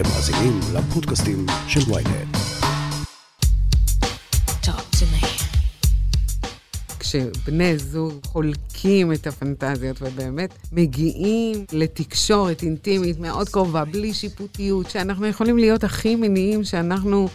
אתם 0.00 0.08
מאזינים 0.08 0.60
לפודקאסטים 0.74 1.46
של 1.68 1.80
ויינט. 1.92 2.36
כשבני 6.98 7.78
זוג 7.78 8.12
חולקים 8.26 9.12
את 9.12 9.26
הפנטזיות 9.26 10.02
ובאמת 10.02 10.54
מגיעים 10.72 11.64
לתקשורת 11.72 12.62
אינטימית 12.62 13.18
מאוד 13.18 13.48
קרובה, 13.48 13.84
בלי 13.84 14.14
שיפוטיות, 14.14 14.90
שאנחנו 14.90 15.26
יכולים 15.26 15.58
להיות 15.58 15.84
הכי 15.84 16.16
מיניים 16.16 16.64
שאנחנו, 16.64 17.28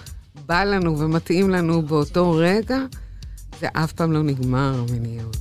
בא 0.46 0.64
לנו 0.64 1.00
ומתאים 1.00 1.50
לנו 1.50 1.82
באותו 1.82 2.32
רגע, 2.32 2.80
זה 3.60 3.68
אף 3.74 3.94
פעם 3.94 4.12
לא 4.12 4.24
נגמר, 4.24 4.84
המיניות. 4.90 5.38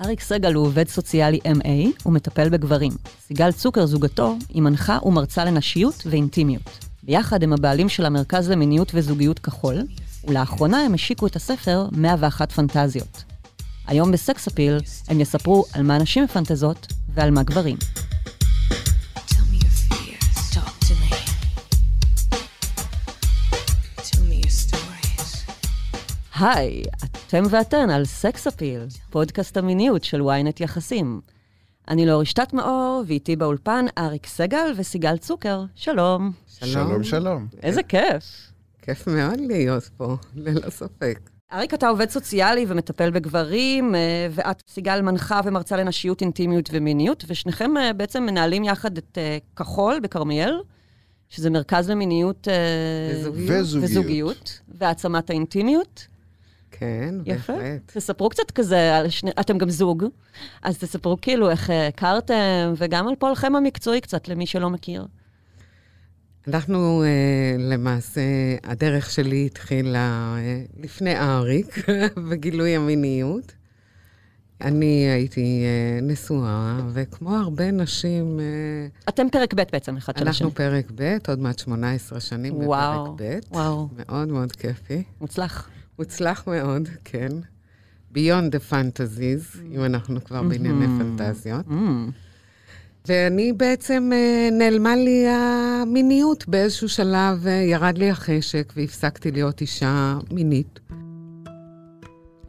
אריק 0.00 0.20
סגל 0.20 0.54
הוא 0.54 0.66
עובד 0.66 0.88
סוציאלי 0.88 1.40
MA 1.44 2.06
ומטפל 2.06 2.48
בגברים. 2.48 2.92
סיגל 3.26 3.52
צוקר, 3.52 3.86
זוגתו, 3.86 4.36
היא 4.48 4.62
מנחה 4.62 4.98
ומרצה 5.04 5.44
לנשיות 5.44 6.02
ואינטימיות. 6.06 6.78
ביחד 7.02 7.42
הם 7.42 7.52
הבעלים 7.52 7.88
של 7.88 8.06
המרכז 8.06 8.50
למיניות 8.50 8.90
וזוגיות 8.94 9.38
כחול, 9.38 9.82
ולאחרונה 10.28 10.78
הם 10.84 10.94
השיקו 10.94 11.26
את 11.26 11.36
הספר 11.36 11.86
101 11.92 12.52
פנטזיות. 12.52 13.24
היום 13.86 14.12
בסקס 14.12 14.48
אפיל 14.48 14.78
הם 15.08 15.20
יספרו 15.20 15.64
על 15.72 15.82
מה 15.82 15.98
נשים 15.98 16.24
מפנטזות 16.24 16.86
ועל 17.14 17.30
מה 17.30 17.42
גברים. 17.42 17.76
היי, 26.40 26.82
אתם 27.04 27.42
ואתן 27.50 27.90
על 27.90 28.04
סקס 28.04 28.46
אפיל, 28.46 28.80
פודקאסט 29.10 29.56
המיניות 29.56 30.04
של 30.04 30.20
ynet 30.20 30.62
יחסים. 30.62 31.20
אני 31.88 32.06
לא 32.06 32.20
רשתת 32.20 32.52
מאור, 32.52 33.04
ואיתי 33.06 33.36
באולפן 33.36 33.86
אריק 33.98 34.26
סגל 34.26 34.72
וסיגל 34.76 35.16
צוקר. 35.16 35.64
שלום. 35.74 36.32
שלום, 36.46 37.04
שלום. 37.04 37.46
איזה 37.62 37.82
כיף. 37.82 38.52
כיף 38.82 39.06
מאוד 39.06 39.40
להיות 39.40 39.90
פה, 39.96 40.16
ללא 40.34 40.70
ספק. 40.70 41.18
אריק, 41.52 41.74
אתה 41.74 41.88
עובד 41.88 42.10
סוציאלי 42.10 42.64
ומטפל 42.68 43.10
בגברים, 43.10 43.94
אה, 43.94 44.00
ואת, 44.30 44.62
סיגל, 44.68 45.00
מנחה 45.00 45.40
ומרצה 45.44 45.76
לנשיות, 45.76 46.20
אינטימיות 46.20 46.70
ומיניות, 46.72 47.24
ושניכם 47.28 47.76
אה, 47.76 47.92
בעצם 47.92 48.22
מנהלים 48.22 48.64
יחד 48.64 48.98
את 48.98 49.18
אה, 49.18 49.38
כחול 49.56 50.00
בכרמיאל, 50.00 50.60
שזה 51.28 51.50
מרכז 51.50 51.90
למיניות 51.90 52.48
וזוגיות. 53.12 53.60
וזוגיות. 53.60 53.90
וזוגיות, 53.90 54.60
והעצמת 54.68 55.30
האינטימיות. 55.30 56.13
כן, 56.78 57.14
יפה. 57.24 57.52
בהחלט. 57.52 57.92
תספרו 57.96 58.28
קצת 58.28 58.50
כזה 58.50 58.96
על 58.96 59.08
שני... 59.08 59.30
אתם 59.40 59.58
גם 59.58 59.70
זוג, 59.70 60.04
אז 60.62 60.78
תספרו 60.78 61.16
כאילו 61.20 61.50
איך 61.50 61.70
הכרתם, 61.88 62.74
וגם 62.76 63.08
על 63.08 63.14
פועלכם 63.18 63.56
המקצועי 63.56 64.00
קצת, 64.00 64.28
למי 64.28 64.46
שלא 64.46 64.70
מכיר. 64.70 65.06
אנחנו, 66.48 67.02
אה, 67.02 67.56
למעשה, 67.58 68.20
הדרך 68.64 69.10
שלי 69.10 69.46
התחילה 69.46 70.36
אה, 70.38 70.62
לפני 70.80 71.16
אריק, 71.18 71.86
בגילוי 72.30 72.76
המיניות. 72.76 73.52
אני 74.60 75.10
הייתי 75.10 75.64
אה, 75.64 76.00
נשואה, 76.02 76.80
וכמו 76.92 77.36
הרבה 77.36 77.70
נשים, 77.70 78.40
אה, 78.40 78.86
אתם 79.08 79.26
פרק 79.32 79.54
ב' 79.54 79.62
בעצם, 79.72 79.96
אחד 79.96 80.18
של 80.18 80.28
השני. 80.28 80.46
אנחנו 80.46 80.56
פרק 80.56 80.90
ב', 80.94 81.16
עוד 81.28 81.38
מעט 81.38 81.58
18 81.58 82.20
שנים 82.20 82.54
וואו, 82.56 83.14
בפרק 83.14 83.42
ב'. 83.50 83.54
וואו. 83.54 83.88
מאוד 83.96 84.28
מאוד 84.28 84.52
כיפי. 84.52 85.02
מוצלח. 85.20 85.68
מוצלח 85.98 86.44
מאוד, 86.46 86.88
כן. 87.04 87.28
Beyond 88.14 88.54
the 88.54 88.72
fantasies, 88.72 89.58
אם 89.72 89.84
אנחנו 89.84 90.24
כבר 90.24 90.42
בענייני 90.42 90.86
פנטזיות. 90.86 91.66
Mm. 91.68 91.72
ואני 93.08 93.52
בעצם, 93.52 94.10
אה, 94.12 94.48
נעלמה 94.52 94.96
לי 94.96 95.26
המיניות 95.28 96.48
באיזשהו 96.48 96.88
שלב, 96.88 97.46
אה, 97.46 97.52
ירד 97.52 97.98
לי 97.98 98.10
החשק 98.10 98.72
והפסקתי 98.76 99.30
להיות 99.30 99.60
אישה 99.60 100.18
מינית. 100.30 100.80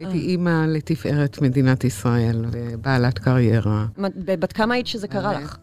הייתי 0.00 0.18
אימא 0.18 0.66
לתפארת 0.68 1.42
מדינת 1.42 1.84
ישראל 1.84 2.44
ובעלת 2.50 3.18
קריירה. 3.18 3.86
בת 4.16 4.52
כמה 4.52 4.74
היית 4.74 4.86
שזה 4.86 5.08
קרה 5.08 5.32
אה, 5.32 5.40
לך? 5.40 5.56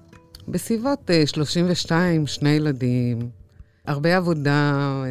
בסביבות 0.47 1.11
אה, 1.11 1.23
32, 1.25 2.27
שני 2.27 2.50
ילדים, 2.50 3.19
הרבה 3.88 4.17
עבודה, 4.17 4.71
אה, 5.05 5.09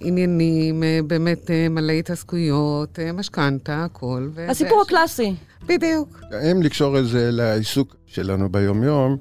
עניינים, 0.00 0.82
אה, 0.82 1.00
באמת 1.06 1.50
אה, 1.50 1.68
מלא 1.68 1.92
התעסקויות, 1.92 2.98
אה, 2.98 3.12
משכנתה, 3.12 3.84
הכל. 3.84 4.28
ו- 4.34 4.50
הסיפור 4.50 4.82
הקלאסי. 4.86 5.34
בדיוק. 5.66 6.20
אם 6.52 6.62
לקשור 6.62 6.98
את 6.98 7.06
זה 7.08 7.30
לעיסוק 7.30 7.96
שלנו 8.06 8.48
ביום-יום, 8.48 9.16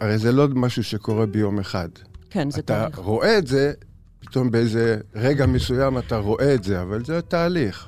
הרי 0.00 0.18
זה 0.18 0.32
לא 0.32 0.48
משהו 0.48 0.84
שקורה 0.84 1.26
ביום 1.26 1.58
אחד. 1.58 1.88
כן, 2.30 2.50
זה 2.50 2.60
אתה 2.60 2.74
תהליך. 2.80 2.98
רואה 2.98 3.38
את 3.38 3.46
זה, 3.46 3.72
פתאום 4.20 4.50
באיזה 4.50 4.96
רגע 5.14 5.46
מסוים 5.46 5.98
אתה 5.98 6.16
רואה 6.16 6.54
את 6.54 6.64
זה, 6.64 6.82
אבל 6.82 7.04
זה 7.04 7.20
תהליך. 7.22 7.86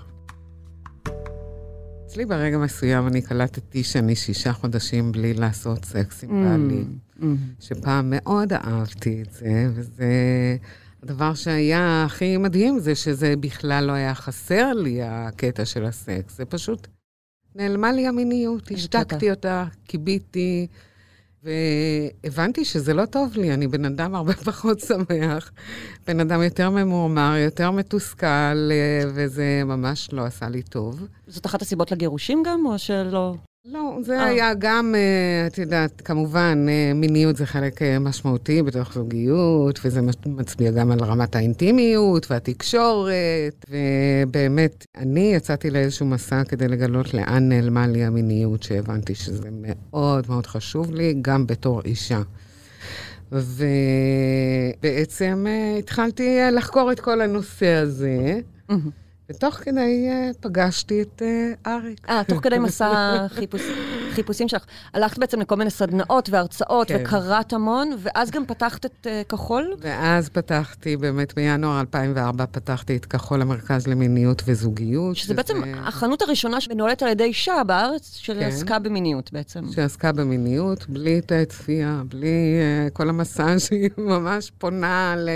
אצלי 2.11 2.25
ברגע 2.27 2.59
מסוים 2.59 3.07
אני 3.07 3.23
קלטתי 3.23 3.85
שאני 3.85 4.17
שישה 4.17 4.53
חודשים 4.53 5.13
בלי 5.13 5.35
לעשות 5.35 5.85
סקס 5.85 6.25
עם 6.25 6.45
בעלי, 6.45 6.85
Mm. 7.21 7.25
שפעם 7.61 8.13
מאוד 8.17 8.53
אהבתי 8.53 9.23
את 9.23 9.33
זה, 9.33 9.69
וזה... 9.75 10.07
הדבר 11.03 11.35
שהיה 11.35 12.05
הכי 12.05 12.37
מדהים 12.37 12.79
זה 12.79 12.95
שזה 12.95 13.35
בכלל 13.41 13.85
לא 13.85 13.93
היה 13.93 14.15
חסר 14.15 14.73
לי, 14.73 14.99
הקטע 15.03 15.65
של 15.65 15.85
הסקס. 15.85 16.37
זה 16.37 16.45
פשוט 16.45 16.87
נעלמה 17.55 17.93
לי 17.93 18.07
המיניות, 18.07 18.71
השתקתי. 18.71 19.31
אותה, 19.31 19.65
כיביתי, 19.85 20.67
והבנתי 21.45 22.65
שזה 22.65 22.95
לא 22.95 23.07
טוב 23.07 23.33
לי, 23.37 23.55
אני 23.55 23.69
בן 23.69 23.85
אדם 23.85 24.15
הרבה 24.15 24.33
פחות 24.51 24.81
שמח, 24.81 25.53
בן 26.07 26.21
אדם 26.21 26.43
יותר 26.43 26.71
ממורמר, 26.71 27.35
יותר 27.37 27.71
מתוסכל, 27.71 28.27
אה, 28.71 29.03
וזה 29.15 29.63
ממש 29.65 30.13
לא 30.13 30.25
עשה 30.25 30.49
לי 30.49 30.63
טוב. 30.63 31.07
זאת 31.27 31.47
אחת 31.47 31.63
הסיבות 31.63 31.93
לגירושים 31.93 32.43
גם, 32.47 32.67
או 32.67 32.79
שלא? 32.79 33.35
לא, 33.65 33.99
זה 34.03 34.19
אה. 34.19 34.25
היה 34.25 34.55
גם, 34.59 34.95
אה, 34.95 35.47
את 35.47 35.59
יודעת, 35.59 36.01
כמובן, 36.01 36.67
אה, 36.69 36.93
מיניות 36.95 37.37
זה 37.37 37.47
חלק 37.47 37.81
משמעותי 38.01 38.63
בתוך 38.63 38.93
זוגיות, 38.95 39.81
וזה 39.85 40.01
מצביע 40.27 40.71
גם 40.71 40.91
על 40.91 40.99
רמת 41.01 41.37
האינטימיות 41.37 42.31
והתקשורת, 42.31 43.65
ובאמת, 43.71 44.87
אני 44.97 45.33
יצאתי 45.35 45.71
לאיזשהו 45.71 46.07
מסע 46.07 46.45
כדי 46.45 46.69
לגלות 46.69 47.15
לאן 47.15 47.49
נעלמה 47.49 47.87
לי 47.87 48.05
המיניות, 48.05 48.63
שהבנתי 48.63 49.15
שזה 49.15 49.49
מאוד 49.53 50.25
מאוד 50.29 50.47
חשוב 50.47 50.95
לי, 50.95 51.15
גם 51.23 51.47
בתור 51.47 51.83
אישה. 51.85 52.23
ובעצם 54.83 55.47
התחלתי 55.79 56.39
לחקור 56.53 56.93
את 56.93 57.01
כל 57.01 57.21
הנושא 57.21 57.75
הזה, 57.75 58.41
ותוך 59.31 59.55
כדי 59.55 60.09
אה, 60.09 60.31
פגשתי 60.41 61.03
את 61.03 61.23
אה, 61.23 61.73
אריק. 61.75 62.11
אה, 62.11 62.23
תוך 62.29 62.39
כדי 62.43 62.59
מסע 62.69 63.27
חיפוש, 63.29 63.63
חיפושים 64.21 64.49
שלך. 64.49 64.65
הלכת 64.95 65.19
בעצם 65.19 65.41
לכל 65.41 65.57
מיני 65.57 65.71
סדנאות 65.71 66.29
והרצאות, 66.31 66.89
כן. 66.89 66.99
וקראת 67.01 67.53
המון, 67.53 67.97
ואז 67.99 68.31
גם 68.31 68.47
פתחת 68.47 68.87
את 68.87 69.07
uh, 69.07 69.29
כחול? 69.29 69.75
ואז 69.81 70.29
פתחתי, 70.29 70.97
באמת 70.97 71.35
בינואר 71.35 71.81
2004, 71.81 72.47
פתחתי 72.47 72.97
את 72.97 73.07
כחול 73.07 73.43
המרכז 73.43 73.87
למיניות 73.87 74.43
וזוגיות. 74.47 75.17
שזה 75.17 75.35
בעצם 75.35 75.63
החנות 75.77 76.23
הראשונה 76.23 76.61
שמנוהלת 76.61 77.03
על 77.03 77.09
ידי 77.09 77.25
אישה 77.25 77.63
בארץ, 77.67 78.21
כן. 78.25 78.41
שעסקה 78.41 78.79
במיניות 78.79 79.33
בעצם. 79.33 79.65
שעסקה 79.75 80.13
במיניות, 80.13 80.89
בלי 80.89 81.21
צפייה, 81.49 82.03
בלי 82.09 82.61
uh, 82.87 82.91
כל 82.91 83.09
המסע 83.09 83.59
שהיא 83.59 83.91
ממש 84.13 84.53
פונה 84.59 85.15
ל... 85.19 85.29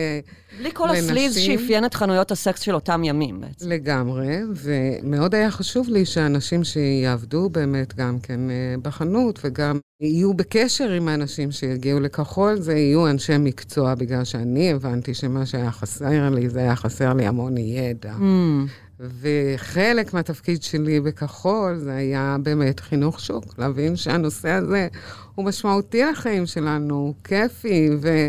בלי 0.59 0.71
כל 0.73 0.87
לנשים. 0.89 1.05
הסליז 1.05 1.37
שאפיין 1.37 1.85
את 1.85 1.95
חנויות 1.95 2.31
הסקס 2.31 2.61
של 2.61 2.75
אותם 2.75 3.05
ימים 3.05 3.41
בעצם. 3.41 3.69
לגמרי, 3.69 4.37
ומאוד 4.55 5.35
היה 5.35 5.51
חשוב 5.51 5.89
לי 5.89 6.05
שאנשים 6.05 6.65
שיעבדו 6.65 7.49
באמת 7.49 7.95
גם 7.95 8.19
כן 8.19 8.51
אה, 8.51 8.74
בחנות 8.83 9.41
וגם 9.45 9.79
יהיו 10.01 10.35
בקשר 10.35 10.91
עם 10.91 11.09
האנשים 11.09 11.53
שיגיעו 11.53 12.01
לכחול, 12.01 12.61
זה 12.61 12.75
יהיו 12.75 13.11
אנשי 13.11 13.39
מקצוע, 13.39 13.95
בגלל 13.95 14.25
שאני 14.25 14.73
הבנתי 14.73 15.15
שמה 15.15 15.47
שהיה 15.47 15.71
חסר 15.71 16.31
לי, 16.31 16.49
זה 16.49 16.61
היה 16.61 16.77
חסר 16.77 17.15
לי 17.15 17.27
המון 17.27 17.57
ידע. 17.59 18.15
Mm. 18.15 19.03
וחלק 19.21 20.15
מהתפקיד 20.15 20.63
שלי 20.63 21.01
בכחול 21.01 21.77
זה 21.77 21.95
היה 21.95 22.37
באמת 22.43 22.81
חינוך 22.81 23.21
שוק, 23.21 23.59
להבין 23.59 23.97
שהנושא 23.97 24.51
הזה 24.51 24.89
הוא 25.35 25.45
משמעותי 25.45 26.03
לחיים 26.13 26.47
שלנו, 26.47 26.95
הוא 26.95 27.15
כיפי, 27.25 27.91
ו... 28.01 28.29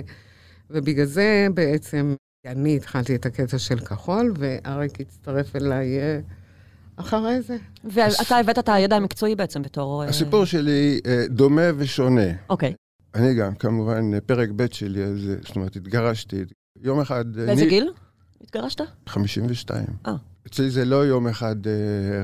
ובגלל 0.69 1.06
זה 1.06 1.47
בעצם 1.53 2.15
אני 2.45 2.75
התחלתי 2.75 3.15
את 3.15 3.25
הקטע 3.25 3.57
של 3.57 3.80
כחול, 3.80 4.33
ואריק 4.38 5.01
הצטרף 5.01 5.56
אליי 5.56 6.00
אה, 6.00 6.19
אחרי 6.95 7.42
זה. 7.42 7.57
ואתה 7.83 8.38
הבאת 8.38 8.59
את 8.59 8.69
הידע 8.69 8.95
המקצועי 8.95 9.36
בעצם 9.36 9.62
בתור... 9.62 10.03
אה, 10.03 10.09
הסיפור 10.09 10.45
שלי 10.45 11.00
אה, 11.06 11.24
דומה 11.30 11.62
ושונה. 11.77 12.21
אוקיי. 12.50 12.74
אני 13.15 13.33
גם, 13.33 13.56
כמובן, 13.56 14.19
פרק 14.25 14.50
ב' 14.56 14.65
שלי, 14.74 15.03
אז, 15.03 15.30
אה, 15.30 15.36
זאת 15.47 15.56
אומרת, 15.56 15.75
התגרשתי. 15.75 16.44
יום 16.81 17.00
אחד... 17.00 17.25
באיזה 17.33 17.51
אני- 17.51 17.69
גיל 17.69 17.92
התגרשת? 18.44 18.81
52. 19.07 19.86
אה. 20.07 20.15
אצלי 20.47 20.69
זה 20.69 20.86
לא 20.86 21.06
יום 21.06 21.27
אחד 21.27 21.56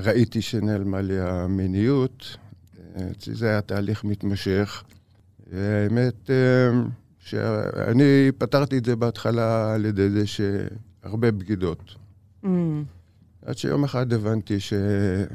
ראיתי 0.04 0.42
שנעלמה 0.42 1.02
לי 1.02 1.20
המיניות, 1.20 2.38
אצלי 3.12 3.36
זה 3.36 3.50
היה 3.50 3.62
תהליך 3.62 4.04
מתמשך. 4.04 4.84
והאמת, 5.52 6.30
אה, 6.30 6.70
שאני 7.20 8.32
פתרתי 8.38 8.78
את 8.78 8.86
זה 8.86 8.96
בהתחלה 8.96 9.74
על 9.74 9.86
ידי 9.86 10.10
זה 10.10 10.24
שהרבה 10.28 11.32
בגידות. 11.32 11.96
Mm. 12.44 12.48
עד 13.46 13.58
שיום 13.58 13.84
אחד 13.84 14.14
הבנתי 14.14 14.60
שזה 14.60 15.30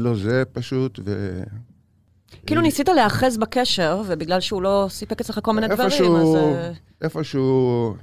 לא 0.00 0.14
זה 0.14 0.42
פשוט, 0.52 0.98
ו... 1.04 1.42
כאילו 2.46 2.60
ניסית 2.60 2.88
להיאחז 2.88 3.36
בקשר, 3.36 4.02
ובגלל 4.06 4.40
שהוא 4.40 4.62
לא 4.62 4.86
סיפק 4.90 5.20
אצלך 5.20 5.38
כל 5.42 5.52
מיני 5.52 5.68
דברים, 5.68 5.86
אז... 5.86 5.92
איפשהו, 5.92 6.34
אה, 6.36 6.72
איפשהו, 7.02 7.94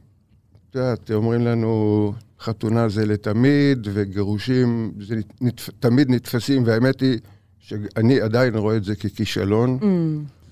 את 0.69 0.75
יודעת, 0.75 1.11
אומרים 1.11 1.45
לנו, 1.45 2.13
חתונה 2.39 2.89
זה 2.89 3.05
לתמיד, 3.05 3.87
וגירושים 3.93 4.91
זה 4.99 5.15
נתפ... 5.41 5.69
תמיד 5.79 6.09
נתפסים, 6.09 6.63
והאמת 6.65 7.01
היא 7.01 7.19
שאני 7.59 8.21
עדיין 8.21 8.55
רואה 8.55 8.77
את 8.77 8.83
זה 8.83 8.95
ככישלון, 8.95 9.79
mm. 9.81 9.85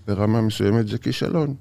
ברמה 0.08 0.42
מסוימת 0.42 0.88
זה 0.88 0.98
כישלון. 0.98 1.56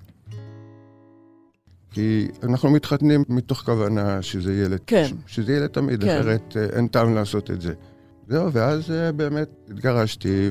כי 1.97 2.29
אנחנו 2.43 2.71
מתחתנים 2.71 3.25
מתוך 3.29 3.59
כוונה 3.63 4.23
שזה 4.23 4.53
יהיה, 4.53 4.69
לת- 4.69 4.83
כן. 4.87 5.07
שזה 5.27 5.53
יהיה 5.53 5.65
לתמיד, 5.65 6.05
כן. 6.05 6.21
אחרת 6.21 6.57
אה, 6.57 6.65
אין 6.77 6.87
טעם 6.87 7.15
לעשות 7.15 7.51
את 7.51 7.61
זה. 7.61 7.73
זהו, 8.29 8.53
ואז 8.53 8.91
אה, 8.91 9.13
באמת 9.13 9.49
התגרשתי, 9.71 10.51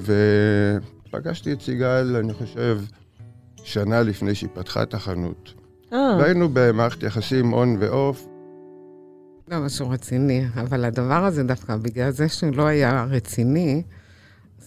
ופגשתי 1.09 1.53
את 1.53 1.61
סיגל, 1.61 2.15
אני 2.19 2.33
חושב, 2.33 2.79
שנה 3.63 4.01
לפני 4.01 4.35
שהיא 4.35 4.49
פתחה 4.53 4.83
את 4.83 4.93
החנות. 4.93 5.53
אה, 5.93 6.17
והיינו 6.19 6.49
במערכת 6.53 7.03
יחסים 7.03 7.53
און 7.53 7.77
ועוף. 7.79 8.27
לא 9.51 9.59
משהו 9.59 9.89
רציני, 9.89 10.45
אבל 10.55 10.85
הדבר 10.85 11.25
הזה 11.25 11.43
דווקא, 11.43 11.75
בגלל 11.75 12.11
זה 12.11 12.29
שהוא 12.29 12.55
לא 12.55 12.67
היה 12.67 13.05
רציני, 13.09 13.83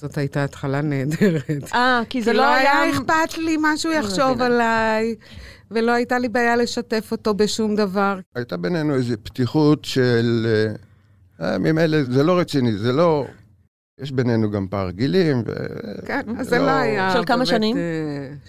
זאת 0.01 0.19
הייתה 0.19 0.45
התחלה 0.45 0.81
נהדרת. 0.83 1.73
אה, 1.75 2.03
כי 2.09 2.23
זה 2.23 2.31
כי 2.31 2.37
לא 2.37 2.55
היה... 2.55 2.91
אכפת 2.91 3.39
לי 3.39 3.57
מה 3.57 3.77
שהוא 3.77 3.93
אני 3.93 4.01
יחשוב. 4.01 4.43
עליי, 4.43 5.15
ולא 5.71 5.93
הייתה 5.93 6.19
לי 6.19 6.29
בעיה 6.29 6.57
לשתף 6.57 7.09
אותו 7.13 7.35
בשום 7.35 7.77
דבר. 7.77 8.19
הייתה 8.35 8.57
בינינו 8.57 8.95
איזו 8.95 9.15
פתיחות 9.23 9.85
של... 9.85 10.47
אה, 10.47 10.75
אה, 11.53 11.59
ממילא 11.59 12.03
זה 12.03 12.23
לא 12.23 12.39
רציני, 12.39 12.73
זה 12.73 12.93
לא... 12.93 13.27
יש 14.01 14.13
בינינו 14.13 14.51
גם 14.51 14.67
פער 14.71 14.91
גילים, 14.91 15.43
ו... 15.47 15.53
כן, 16.07 16.21
אז 16.29 16.37
לא- 16.37 16.45
זה 16.45 16.59
לא 16.59 16.71
היה... 16.71 17.11
של 17.13 17.25
כמה 17.25 17.47
שנים? 17.47 17.77
אה, 17.77 17.83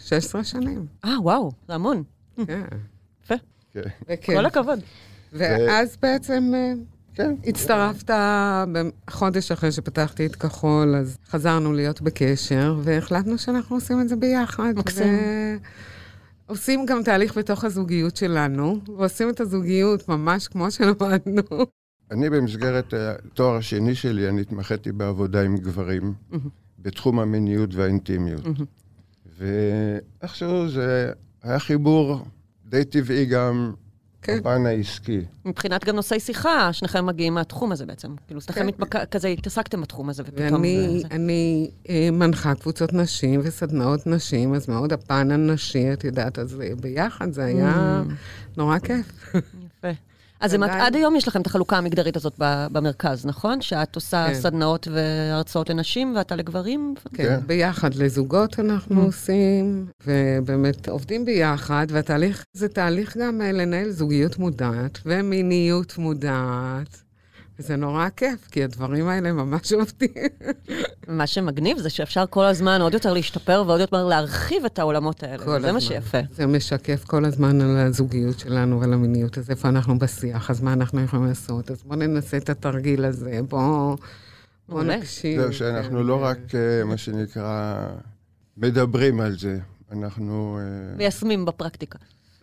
16 0.05 0.43
שנים, 0.43 0.85
אה, 1.05 1.21
וואו, 1.21 1.51
זה 1.67 1.73
המון. 1.73 2.03
כן. 2.47 2.61
יפה. 3.23 3.35
כן. 3.73 4.35
כל 4.35 4.45
הכבוד. 4.45 4.79
ואז 5.33 5.97
בעצם 6.01 6.51
אה, 6.55 6.73
כן. 7.13 7.35
הצטרפת 7.47 8.13
חודש 9.09 9.51
אחרי 9.51 9.71
שפתחתי 9.71 10.25
את 10.25 10.35
כחול, 10.35 10.95
אז 10.95 11.17
חזרנו 11.29 11.73
להיות 11.73 12.01
בקשר, 12.01 12.79
והחלטנו 12.83 13.37
שאנחנו 13.37 13.75
עושים 13.75 14.01
את 14.01 14.09
זה 14.09 14.15
ביחד. 14.15 14.73
מקסים. 14.75 15.13
עושים 16.45 16.85
גם 16.85 17.03
תהליך 17.03 17.37
בתוך 17.37 17.63
הזוגיות 17.63 18.17
שלנו, 18.17 18.79
ועושים 18.97 19.29
את 19.29 19.39
הזוגיות 19.39 20.09
ממש 20.09 20.47
כמו 20.47 20.71
שלמדנו. 20.71 21.41
אני 22.11 22.29
במסגרת 22.29 22.93
התואר 22.93 23.55
השני 23.55 23.95
שלי, 23.95 24.29
אני 24.29 24.41
התמחיתי 24.41 24.91
בעבודה 24.91 25.41
עם 25.41 25.57
גברים 25.57 26.13
בתחום 26.79 27.19
המיניות 27.19 27.75
והאינטימיות. 27.75 28.41
ואיכשהו 29.39 30.69
זה 30.69 31.11
היה 31.43 31.59
חיבור 31.59 32.25
די 32.65 32.85
טבעי 32.85 33.25
גם 33.25 33.73
כן. 34.21 34.39
בפן 34.39 34.65
העסקי. 34.65 35.21
מבחינת 35.45 35.85
גם 35.85 35.95
נושאי 35.95 36.19
שיחה, 36.19 36.73
שניכם 36.73 37.05
מגיעים 37.05 37.33
מהתחום 37.33 37.71
הזה 37.71 37.85
בעצם. 37.85 38.15
כאילו, 38.27 38.41
שניכם 38.41 38.61
כן. 38.61 38.67
מתבק... 38.67 38.95
כזה 39.11 39.27
התעסקתם 39.27 39.81
בתחום 39.81 40.09
הזה, 40.09 40.23
ופתאום... 40.25 40.53
ואני 40.61 40.99
זה- 41.01 41.07
אני, 41.11 41.71
אה, 41.89 42.09
מנחה 42.11 42.55
קבוצות 42.55 42.93
נשים 42.93 43.41
וסדנאות 43.43 44.07
נשים, 44.07 44.53
אז 44.53 44.69
מאוד 44.69 44.93
הפן 44.93 45.31
הנשי, 45.31 45.93
את 45.93 46.03
יודעת, 46.03 46.39
אז 46.39 46.57
ביחד 46.81 47.31
זה 47.33 47.45
היה 47.45 48.03
נורא 48.57 48.79
כיף. 48.79 49.33
אז 50.39 50.53
הם- 50.53 50.63
עדיין- 50.63 50.81
עד 50.81 50.95
היום 50.95 51.15
יש 51.15 51.27
לכם 51.27 51.41
את 51.41 51.47
החלוקה 51.47 51.77
המגדרית 51.77 52.15
הזאת 52.15 52.33
ב- 52.39 52.67
במרכז, 52.71 53.25
נכון? 53.25 53.61
שאת 53.61 53.95
עושה 53.95 54.25
כן. 54.27 54.33
סדנאות 54.33 54.87
והרצאות 54.91 55.69
לנשים, 55.69 56.13
ואתה 56.15 56.35
לגברים? 56.35 56.93
כן, 57.13 57.23
כן. 57.23 57.39
ביחד 57.47 57.93
לזוגות 57.95 58.59
אנחנו 58.59 59.01
עושים, 59.03 59.85
ובאמת 60.07 60.89
עובדים 60.89 61.25
ביחד, 61.25 61.87
והתהליך 61.89 62.45
זה 62.53 62.67
תהליך 62.67 63.17
גם 63.17 63.41
אה, 63.41 63.51
לנהל 63.51 63.89
זוגיות 63.89 64.37
מודעת 64.37 64.99
ומיניות 65.05 65.97
מודעת. 65.97 67.01
וזה 67.59 67.75
נורא 67.75 68.09
כיף, 68.09 68.47
כי 68.51 68.63
הדברים 68.63 69.07
האלה 69.07 69.31
ממש 69.31 69.73
עובדים. 69.73 70.09
מה 71.07 71.27
שמגניב 71.27 71.77
זה 71.77 71.89
שאפשר 71.89 72.25
כל 72.29 72.43
הזמן 72.43 72.81
עוד 72.81 72.93
יותר 72.93 73.13
להשתפר 73.13 73.63
ועוד 73.67 73.79
יותר 73.79 74.05
להרחיב 74.07 74.65
את 74.65 74.79
העולמות 74.79 75.23
האלה. 75.23 75.45
כל 75.45 75.61
זה 75.61 75.71
מה 75.71 75.77
הזמן. 75.77 75.79
שיפה. 75.79 76.17
זה 76.31 76.47
משקף 76.47 77.03
כל 77.03 77.25
הזמן 77.25 77.61
על 77.61 77.77
הזוגיות 77.77 78.39
שלנו 78.39 78.79
ועל 78.79 78.93
המיניות, 78.93 79.37
אז 79.37 79.49
איפה 79.49 79.69
אנחנו 79.69 79.99
בשיח, 79.99 80.49
אז 80.49 80.61
מה 80.61 80.73
אנחנו 80.73 81.01
יכולים 81.01 81.25
לעשות? 81.25 81.71
אז 81.71 81.83
בואו 81.83 81.99
ננסה 81.99 82.37
את 82.37 82.49
התרגיל 82.49 83.05
הזה, 83.05 83.39
בואו 83.49 83.95
בוא. 84.69 84.83
נקשיב. 84.83 85.41
זהו, 85.41 85.53
שאנחנו 85.53 86.03
לא 86.03 86.23
רק, 86.23 86.55
אה, 86.55 86.83
מה 86.85 86.97
שנקרא, 86.97 87.85
מדברים 88.57 89.19
על 89.19 89.39
זה, 89.39 89.59
אנחנו... 89.91 90.59
אה, 90.61 90.97
מיישמים 90.97 91.45
בפרקטיקה. 91.45 91.99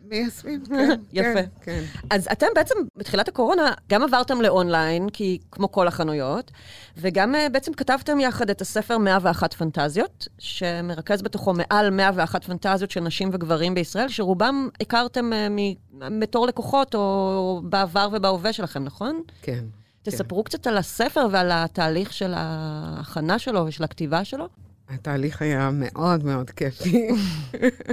מיישמים, 0.08 0.62
כן. 0.68 1.00
יפה. 1.12 1.32
כן, 1.34 1.46
כן. 1.60 1.82
אז 2.10 2.28
אתם 2.32 2.46
בעצם, 2.54 2.74
בתחילת 2.96 3.28
הקורונה, 3.28 3.72
גם 3.90 4.02
עברתם 4.02 4.40
לאונליין, 4.40 5.08
כי 5.10 5.38
כמו 5.50 5.72
כל 5.72 5.88
החנויות, 5.88 6.50
וגם 6.96 7.34
אה, 7.34 7.48
בעצם 7.48 7.72
כתבתם 7.72 8.20
יחד 8.20 8.50
את 8.50 8.60
הספר 8.60 8.98
101 8.98 9.54
פנטזיות, 9.54 10.28
שמרכז 10.38 11.22
בתוכו 11.22 11.54
מעל 11.54 11.90
101 11.90 12.44
פנטזיות 12.44 12.90
של 12.90 13.00
נשים 13.00 13.30
וגברים 13.32 13.74
בישראל, 13.74 14.08
שרובם 14.08 14.68
הכרתם 14.80 15.32
אה, 15.32 15.48
מ- 15.50 16.20
בתור 16.20 16.46
לקוחות 16.46 16.94
או 16.94 17.60
בעבר 17.64 18.08
ובהווה 18.12 18.52
שלכם, 18.52 18.84
נכון? 18.84 19.22
כן. 19.42 19.64
תספרו 20.02 20.44
קצת 20.44 20.66
על 20.66 20.78
הספר 20.78 21.26
ועל 21.30 21.50
התהליך 21.52 22.12
של 22.12 22.32
ההכנה 22.36 23.38
שלו 23.38 23.66
ושל 23.66 23.84
הכתיבה 23.84 24.24
שלו. 24.24 24.48
התהליך 24.88 25.42
היה 25.42 25.70
מאוד 25.72 26.24
מאוד 26.24 26.50
כיפי. 26.50 27.08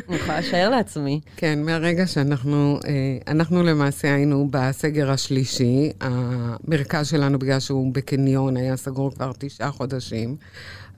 אני 0.09 0.15
יכולה 0.15 0.39
לשער 0.39 0.69
לעצמי. 0.69 1.21
כן, 1.37 1.63
מהרגע 1.63 2.07
שאנחנו, 2.07 2.79
אה, 2.85 3.17
אנחנו 3.27 3.63
למעשה 3.63 4.13
היינו 4.13 4.47
בסגר 4.51 5.11
השלישי, 5.11 5.91
המרכז 6.01 7.07
שלנו, 7.07 7.39
בגלל 7.39 7.59
שהוא 7.59 7.93
בקניון, 7.93 8.57
היה 8.57 8.77
סגור 8.77 9.11
כבר 9.11 9.31
תשעה 9.37 9.71
חודשים. 9.71 10.35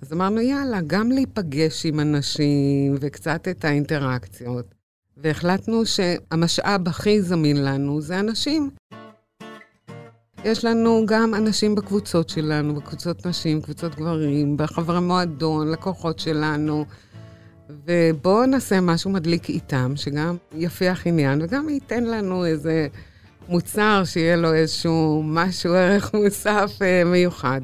אז 0.02 0.14
אמרנו, 0.14 0.42
יאללה, 0.42 0.80
גם 0.88 1.12
להיפגש 1.12 1.86
עם 1.86 2.00
אנשים 2.00 2.96
וקצת 3.00 3.48
את 3.48 3.66
האינטראקציות. 3.66 4.66
והחלטנו 5.18 5.86
שהמשאב 5.86 6.88
הכי 6.88 7.22
זמין 7.22 7.66
לנו 7.66 8.02
זה 8.02 8.20
אנשים. 8.20 8.70
יש 10.46 10.66
לנו 10.66 11.04
גם 11.06 11.36
אנשים 11.36 11.76
בקבוצות 11.76 12.30
שלנו, 12.30 12.76
בקבוצות 12.76 13.26
נשים, 13.26 13.62
קבוצות 13.62 13.96
גברים, 13.96 14.58
בחברי 14.58 15.00
מועדון, 15.00 15.72
לקוחות 15.72 16.20
שלנו. 16.20 16.86
ובואו 17.70 18.46
נעשה 18.46 18.82
משהו 18.82 19.10
מדליק 19.12 19.50
איתם, 19.50 19.94
שגם 19.96 20.38
יפיח 20.54 21.08
עניין, 21.08 21.42
וגם 21.42 21.70
ייתן 21.70 22.04
לנו 22.04 22.46
איזה 22.46 22.88
מוצר 23.50 24.04
שיהיה 24.06 24.36
לו 24.36 24.54
איזשהו 24.54 25.24
משהו, 25.26 25.74
ערך 25.74 26.14
מוסף 26.14 26.72
אה, 26.82 27.04
מיוחד. 27.04 27.62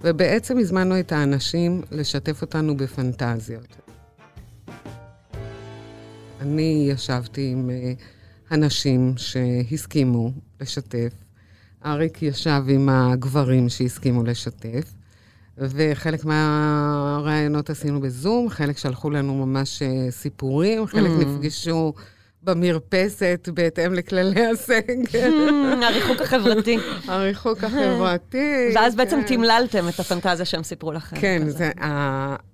ובעצם 0.00 0.58
הזמנו 0.58 1.00
את 1.00 1.12
האנשים 1.12 1.82
לשתף 1.90 2.42
אותנו 2.42 2.76
בפנטזיות. 2.76 3.76
אני 6.40 6.88
ישבתי 6.92 7.50
עם 7.52 7.70
אה, 7.70 7.92
הנשים 8.50 9.14
שהסכימו 9.16 10.32
לשתף. 10.60 11.29
אריק 11.86 12.22
ישב 12.22 12.62
עם 12.68 12.88
הגברים 12.88 13.68
שהסכימו 13.68 14.22
לשתף, 14.24 14.92
וחלק 15.58 16.24
מהרעיונות 16.24 17.70
עשינו 17.70 18.00
בזום, 18.00 18.48
חלק 18.48 18.78
שלחו 18.78 19.10
לנו 19.10 19.46
ממש 19.46 19.82
אה, 19.82 20.10
סיפורים, 20.10 20.86
חלק 20.86 21.10
Mm. 21.10 21.24
נפגשו 21.24 21.92
במרפסת 22.42 23.48
בהתאם 23.54 23.94
לכללי 23.94 24.46
הסגר, 24.46 25.30
הריחוק 25.86 26.20
החברתי. 26.20 26.78
הריחוק 27.08 27.64
החברתי. 27.64 28.72
ואז 28.74 28.96
בעצם 28.96 29.20
כן. 29.26 29.36
תמללתם 29.36 29.88
את 29.88 30.00
הפנטזיה 30.00 30.44
שהם 30.44 30.62
סיפרו 30.62 30.92
לכם. 30.92 31.16
כן, 31.16 31.42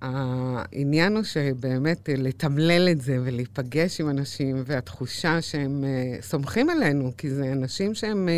העניין 0.01 1.15
הוא 1.15 1.23
שבאמת 1.23 2.09
אה, 2.09 2.13
לתמלל 2.17 2.89
את 2.91 3.01
זה 3.01 3.17
ולהיפגש 3.23 4.01
עם 4.01 4.09
אנשים, 4.09 4.63
והתחושה 4.65 5.41
שהם 5.41 5.83
אה, 5.83 6.21
סומכים 6.21 6.69
עלינו, 6.69 7.11
כי 7.17 7.29
זה 7.29 7.51
אנשים 7.51 7.93
שהם 7.93 8.29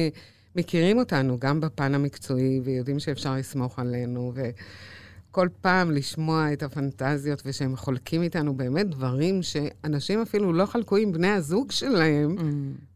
מכירים 0.55 0.97
אותנו 0.99 1.37
גם 1.39 1.59
בפן 1.61 1.95
המקצועי, 1.95 2.61
ויודעים 2.63 2.99
שאפשר 2.99 3.35
לסמוך 3.35 3.79
עלינו, 3.79 4.33
וכל 4.35 5.47
פעם 5.61 5.91
לשמוע 5.91 6.53
את 6.53 6.63
הפנטזיות, 6.63 7.41
ושהם 7.45 7.75
חולקים 7.75 8.21
איתנו 8.21 8.53
באמת 8.57 8.89
דברים 8.89 9.41
שאנשים 9.43 10.21
אפילו 10.21 10.53
לא 10.53 10.65
חלקו 10.65 10.97
עם 10.97 11.11
בני 11.11 11.27
הזוג 11.31 11.71
שלהם, 11.71 12.35
Mm. 12.37 12.41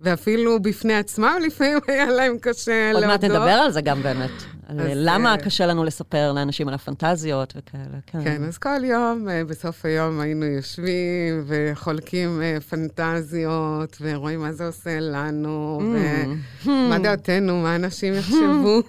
ואפילו 0.01 0.61
בפני 0.61 0.93
עצמם 0.93 1.35
לפעמים 1.45 1.77
היה 1.87 2.05
להם 2.05 2.37
קשה 2.41 2.91
עוד 2.93 3.05
מעט 3.05 3.23
להודות. 3.23 3.41
נדבר 3.41 3.51
על 3.53 3.71
זה 3.71 3.81
גם 3.81 4.03
באמת. 4.03 4.31
על 4.79 4.91
אז, 4.91 4.97
למה 5.01 5.31
אה, 5.31 5.37
קשה 5.37 5.65
לנו 5.65 5.83
לספר 5.83 6.31
לאנשים 6.31 6.67
על 6.67 6.73
הפנטזיות 6.73 7.53
וכאלה, 7.57 7.83
כן. 8.07 8.23
כן, 8.23 8.43
אז 8.43 8.57
כל 8.57 8.83
יום, 8.83 9.29
אה, 9.29 9.43
בסוף 9.45 9.85
היום 9.85 10.19
היינו 10.19 10.45
יושבים 10.45 11.43
וחולקים 11.47 12.41
אה, 12.41 12.57
פנטזיות, 12.69 13.97
ורואים 14.01 14.39
מה 14.39 14.51
זה 14.51 14.67
עושה 14.67 14.99
לנו, 14.99 15.81
Mm. 15.83 16.67
ומה 16.67 16.99
דעתנו, 16.99 17.61
מה 17.61 17.75
אנשים 17.75 18.13
יחשבו. 18.13 18.81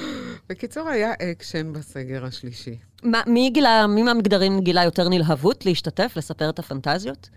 בקיצור, 0.50 0.88
היה 0.88 1.12
אקשן 1.12 1.72
בסגר 1.72 2.24
השלישי. 2.24 2.78
מה, 3.02 3.20
מי 3.26 3.50
גילה, 3.50 3.86
מי 3.86 4.02
מהמגדרים 4.02 4.60
גילה 4.60 4.84
יותר 4.84 5.08
נלהבות 5.08 5.66
להשתתף, 5.66 6.12
לספר 6.16 6.50
את 6.50 6.58
הפנטזיות? 6.58 7.28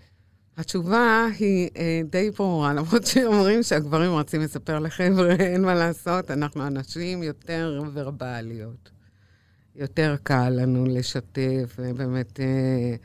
התשובה 0.58 1.28
היא 1.40 1.70
אה, 1.78 2.02
די 2.10 2.32
ברורה, 2.32 2.74
למרות 2.74 3.06
שאומרים 3.06 3.64
שהגברים 3.64 4.12
רוצים 4.12 4.42
לספר 4.42 4.80
לחבר'ה, 4.80 5.36
אין 5.54 5.62
מה 5.62 5.74
לעשות, 5.74 6.32
אנחנו 6.32 6.68
אנשים 6.68 7.24
יותר 7.24 7.84
ורבליות. 7.94 8.90
יותר 9.76 10.16
קל 10.24 10.50
לנו 10.50 10.86
לשתף, 10.86 11.76
ובאמת, 11.78 12.40
אה, 12.40 12.96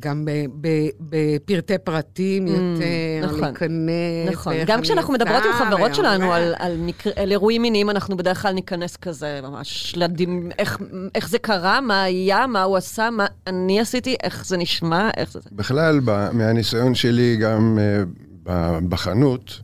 גם 0.00 0.24
ב- 0.24 0.30
ב- 0.60 0.88
בפרטי 1.00 1.78
פרטים 1.78 2.46
יותר, 2.46 3.26
נכון, 3.26 3.40
להיכנס. 3.40 4.30
נכון. 4.32 4.54
גם 4.66 4.80
כשאנחנו 4.80 5.14
מדברות 5.14 5.42
עם 5.44 5.66
חברות 5.66 5.94
שלנו 5.94 6.32
על, 6.32 6.54
על, 6.58 6.76
מקר... 6.76 7.10
על 7.16 7.30
אירועים 7.30 7.62
מיניים, 7.62 7.90
אנחנו 7.90 8.16
בדרך 8.16 8.42
כלל 8.42 8.52
ניכנס 8.52 8.96
כזה, 8.96 9.40
ממש, 9.42 9.94
לדין, 9.96 10.50
איך, 10.58 10.78
איך 11.14 11.28
זה 11.28 11.38
קרה, 11.38 11.80
מה 11.80 12.02
היה, 12.02 12.46
מה 12.46 12.62
הוא 12.62 12.76
עשה, 12.76 13.10
מה 13.10 13.26
אני 13.46 13.80
עשיתי, 13.80 14.16
איך 14.22 14.46
זה 14.46 14.56
נשמע, 14.56 15.10
איך 15.16 15.32
זה... 15.32 15.40
בכלל, 15.52 16.00
ב- 16.04 16.30
מהניסיון 16.32 16.94
שלי 16.94 17.36
גם 17.36 17.78
אה, 17.80 18.02
ב- 18.42 18.88
בחנות, 18.88 19.60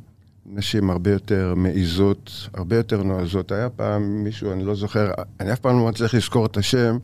נשים 0.47 0.91
הרבה 0.91 1.11
יותר 1.11 1.55
מעיזות, 1.57 2.31
הרבה 2.55 2.77
יותר 2.77 3.03
נועזות. 3.03 3.53
היה 3.53 3.69
פעם 3.69 4.25
מישהו, 4.25 4.53
אני 4.53 4.65
לא 4.65 4.75
זוכר, 4.75 5.11
אני 5.41 5.53
אף 5.53 5.59
פעם 5.59 5.79
לא 5.79 5.87
מצליח 5.89 6.15
לזכור 6.15 6.47
את 6.47 6.57
השם, 6.57 6.99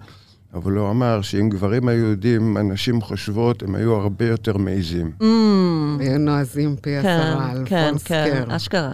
אבל 0.54 0.72
הוא 0.72 0.90
אמר 0.90 1.22
שאם 1.22 1.48
גברים 1.48 1.88
היו 1.88 2.06
יודעים 2.06 2.54
מה 2.54 2.62
נשים 2.62 3.00
חושבות, 3.00 3.62
הם 3.62 3.74
היו 3.74 3.94
הרבה 3.94 4.26
יותר 4.26 4.56
מעיזים. 4.56 5.12
Mm, 5.20 5.24
היו 6.00 6.18
נועזים 6.18 6.76
פי 6.76 6.90
כן, 7.02 7.08
עשרה, 7.08 7.52
כן, 7.64 7.84
אלפונס 7.84 8.02
כן, 8.02 8.44
קר. 8.46 8.56
אשכרה. 8.56 8.92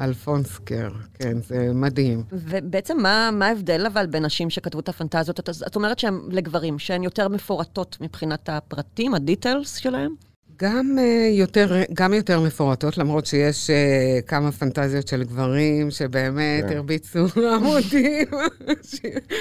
אלפונס 0.00 0.58
קר, 0.58 0.90
כן, 1.14 1.36
זה 1.48 1.70
מדהים. 1.74 2.22
ובעצם 2.32 2.96
מה, 3.02 3.30
מה 3.32 3.46
ההבדל 3.46 3.86
אבל 3.86 4.06
בין 4.06 4.24
נשים 4.24 4.50
שכתבו 4.50 4.80
את 4.80 4.88
הפנטזיות? 4.88 5.40
את, 5.40 5.48
את 5.66 5.76
אומרת 5.76 5.98
שהן 5.98 6.20
לגברים, 6.28 6.78
שהן 6.78 7.02
יותר 7.02 7.28
מפורטות 7.28 7.96
מבחינת 8.00 8.48
הפרטים, 8.48 9.14
הדיטלס 9.14 9.76
שלהם? 9.76 10.14
גם, 10.62 10.96
uh, 10.98 11.00
יותר, 11.38 11.72
גם 11.92 12.14
יותר 12.14 12.40
מפורטות, 12.40 12.98
למרות 12.98 13.26
שיש 13.26 13.70
uh, 13.70 13.72
כמה 14.26 14.52
פנטזיות 14.52 15.08
של 15.08 15.24
גברים 15.24 15.90
שבאמת 15.90 16.64
כן. 16.68 16.76
הרביצו 16.76 17.26
עמודים. 17.56 18.26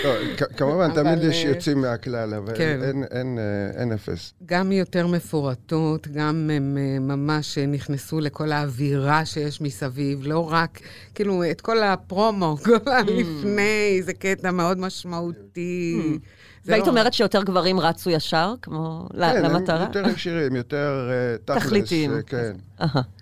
לא, 0.03 0.13
כמובן, 0.57 0.93
תמיד 0.95 1.23
יש 1.23 1.45
אה, 1.45 1.49
יוצאים 1.49 1.81
מהכלל, 1.81 2.33
אבל 2.33 2.57
כן. 2.57 2.79
אין- 2.83 3.03
אין, 3.11 3.37
אה, 3.39 3.81
אין 3.81 3.91
אפס. 3.91 4.33
גם 4.45 4.71
יותר 4.71 5.07
מפורטות, 5.07 6.07
גם 6.07 6.49
הם 6.53 6.77
ממש 7.07 7.57
נכנסו 7.57 8.19
לכל 8.19 8.51
האווירה 8.51 9.25
שיש 9.25 9.61
מסביב, 9.61 10.19
לא 10.23 10.51
רק, 10.51 10.79
כאילו, 11.15 11.43
את 11.51 11.61
כל 11.61 11.83
הפרומו, 11.83 12.57
כל 12.65 12.91
הלפני, 12.91 14.01
זה 14.03 14.13
קטע 14.13 14.51
מאוד 14.51 14.79
משמעותי. 14.79 15.99
זה 16.67 16.71
והיית 16.71 16.85
לא- 16.85 16.91
אומרת 16.91 17.13
שיותר 17.13 17.43
גברים 17.43 17.79
רצו 17.79 18.09
ישר, 18.09 18.53
כמו 18.61 19.07
ל- 19.13 19.31
כן, 19.33 19.41
למטרה? 19.43 19.75
הם 19.85 19.87
יותר 19.87 20.09
ישירים, 20.09 20.55
יותר 20.55 21.09
אה, 21.11 21.37
תכלס. 21.45 21.63
תכליתיים. 21.67 22.11
אה, 22.13 22.21
כן. 22.27 22.51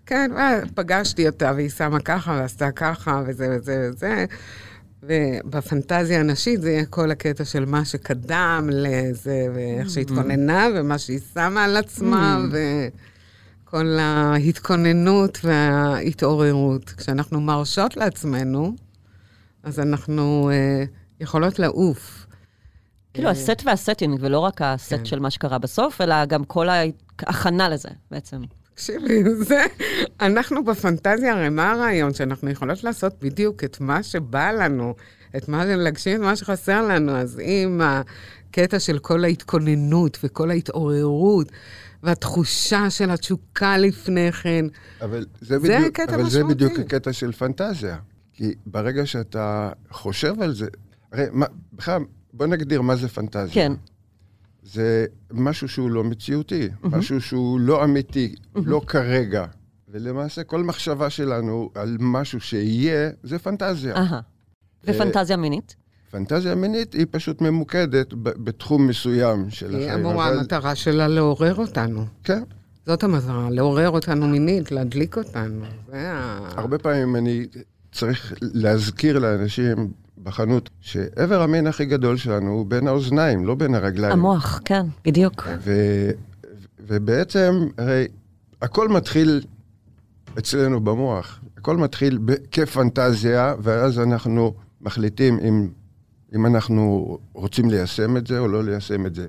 כן, 0.06 0.32
ופגשתי 0.68 1.28
אותה, 1.28 1.52
והיא 1.56 1.70
שמה 1.70 2.00
ככה, 2.00 2.32
ועשתה 2.32 2.72
ככה, 2.72 3.22
וזה 3.28 3.48
וזה 3.58 3.90
וזה. 3.94 4.26
ובפנטזיה 5.04 6.20
הנשית 6.20 6.62
זה 6.62 6.72
יהיה 6.72 6.86
כל 6.86 7.12
הקטע 7.12 7.46
של 7.46 7.66
מה 7.66 7.86
שקדם 7.86 8.70
לזה, 8.74 9.46
ואיך 9.56 9.90
שהתכוננה, 9.90 10.68
ומה 10.76 10.98
שהיא 10.98 11.20
שמה 11.34 11.64
על 11.64 11.78
עצמה, 11.78 12.40
וכל 12.52 13.98
ההתכוננות 14.00 15.40
וההתעוררות. 15.44 16.90
כשאנחנו 16.90 17.42
מרשות 17.42 17.98
לעצמנו, 17.98 18.76
אז 19.64 19.80
אנחנו 19.80 20.50
אה, 20.54 20.84
יכולות 21.20 21.60
לעוף. 21.60 22.25
כאילו 23.16 23.30
הסט 23.30 23.62
והסטינג, 23.66 24.18
ולא 24.20 24.40
רק 24.40 24.62
הסט 24.62 24.94
כן. 24.94 25.06
של 25.06 25.20
מה 25.20 25.30
שקרה 25.30 25.58
בסוף, 25.58 26.02
אלא 26.02 26.26
גם 26.26 26.44
כל 26.44 26.68
ההכנה 26.70 27.70
לזה, 27.70 27.90
בעצם. 28.12 28.42
תקשיבי, 28.74 29.24
זה, 29.50 29.66
אנחנו 30.22 30.66
בפנטזיה, 30.66 31.34
הרי 31.34 31.50
מה 31.50 31.72
הרעיון? 31.72 32.14
שאנחנו 32.14 32.50
יכולות 32.50 32.84
לעשות 32.84 33.14
בדיוק 33.22 33.64
את 33.64 33.82
מה 33.82 34.04
שבא 34.04 34.52
לנו, 34.52 34.96
את 35.38 35.50
מה, 35.50 35.66
להגשים 35.66 36.16
את 36.16 36.22
מה 36.22 36.36
שחסר 36.36 36.88
לנו. 36.88 37.12
אז 37.12 37.40
אם 37.40 37.82
הקטע 37.84 38.80
של 38.80 39.00
כל 39.00 39.24
ההתכוננות 39.24 40.18
וכל 40.24 40.50
ההתעוררות, 40.50 41.52
והתחושה 42.04 42.90
של 42.90 43.10
התשוקה 43.10 43.78
לפני 43.78 44.32
כן, 44.32 44.66
אבל 45.02 45.26
זה, 45.42 45.60
זה 45.60 45.60
בדיוק, 45.60 46.00
הקטע 46.00 46.16
אבל 46.16 46.30
זה. 46.30 46.44
בדיוק 46.44 46.80
הקטע 46.80 47.14
של 47.14 47.32
פנטזיה. 47.32 47.98
כי 48.34 48.54
ברגע 48.66 49.06
שאתה 49.06 49.70
חושב 49.92 50.42
על 50.42 50.54
זה, 50.54 50.68
הרי 51.12 51.24
מה, 51.32 51.46
בכלל, 51.74 52.02
בוא 52.38 52.46
נגדיר 52.48 52.82
מה 52.82 52.96
זה 52.96 53.08
פנטזיה. 53.08 53.54
כן. 53.54 53.72
זה 54.64 55.06
משהו 55.34 55.68
שהוא 55.68 55.90
לא 55.92 56.04
מציאותי, 56.04 56.70
משהו 56.84 57.22
שהוא 57.22 57.60
לא 57.60 57.84
אמיתי, 57.84 58.36
לא 58.56 58.82
כרגע. 58.88 59.46
ולמעשה 59.90 60.44
כל 60.44 60.64
מחשבה 60.64 61.10
שלנו 61.10 61.70
על 61.76 61.98
משהו 62.00 62.40
שיהיה, 62.40 63.10
זה 63.24 63.40
פנטזיה. 63.40 63.96
אהה. 63.96 64.20
ופנטזיה 64.84 65.38
מינית? 65.38 65.76
פנטזיה 66.12 66.56
מינית 66.56 66.94
היא 66.94 67.06
פשוט 67.12 67.42
ממוקדת 67.42 68.14
ב- 68.14 68.30
בתחום 68.44 68.88
מסוים 68.88 69.50
של 69.50 69.76
היא 69.76 69.86
החיים. 69.88 70.06
אמורה, 70.06 70.30
אבל- 70.30 70.38
המטרה 70.40 70.76
שלה 70.76 71.08
לעורר 71.08 71.56
אותנו. 71.56 72.06
כן. 72.24 72.44
זאת 72.86 73.04
המטרה, 73.04 73.50
לעורר 73.50 73.90
אותנו 73.90 74.28
מינית, 74.28 74.72
להדליק 74.72 75.18
אותנו. 75.18 75.66
זה 75.88 76.12
ה... 76.12 76.50
הרבה 76.58 76.78
פעמים 76.78 77.16
אני 77.16 77.46
צריך 77.92 78.34
להזכיר 78.42 79.20
לאנשים 79.20 79.92
בחנות 80.26 80.70
שאיבר 80.82 81.42
המין 81.42 81.68
הכי 81.68 81.86
גדול 81.86 82.18
שלנו 82.18 82.52
הוא 82.52 82.66
בין 82.66 82.88
האוזניים, 82.88 83.46
לא 83.46 83.56
בין 83.56 83.76
הרגליים. 83.76 84.14
המוח, 84.14 84.62
כן, 84.66 84.86
בדיוק. 85.06 85.48
ו- 85.60 86.12
ובעצם, 86.88 87.68
הרי 87.78 88.08
הכל 88.62 88.88
מתחיל 88.88 89.42
אצלנו 90.40 90.80
במוח. 90.80 91.40
הכל 91.58 91.78
מתחיל 91.78 92.20
כפנטזיה, 92.52 93.56
ואז 93.62 94.00
אנחנו 94.00 94.54
מחליטים 94.82 95.40
אם, 95.40 95.70
אם 96.36 96.46
אנחנו 96.46 97.18
רוצים 97.34 97.70
ליישם 97.70 98.18
את 98.18 98.28
זה 98.28 98.40
או 98.40 98.48
לא 98.48 98.64
ליישם 98.64 99.06
את 99.06 99.16
זה. 99.16 99.28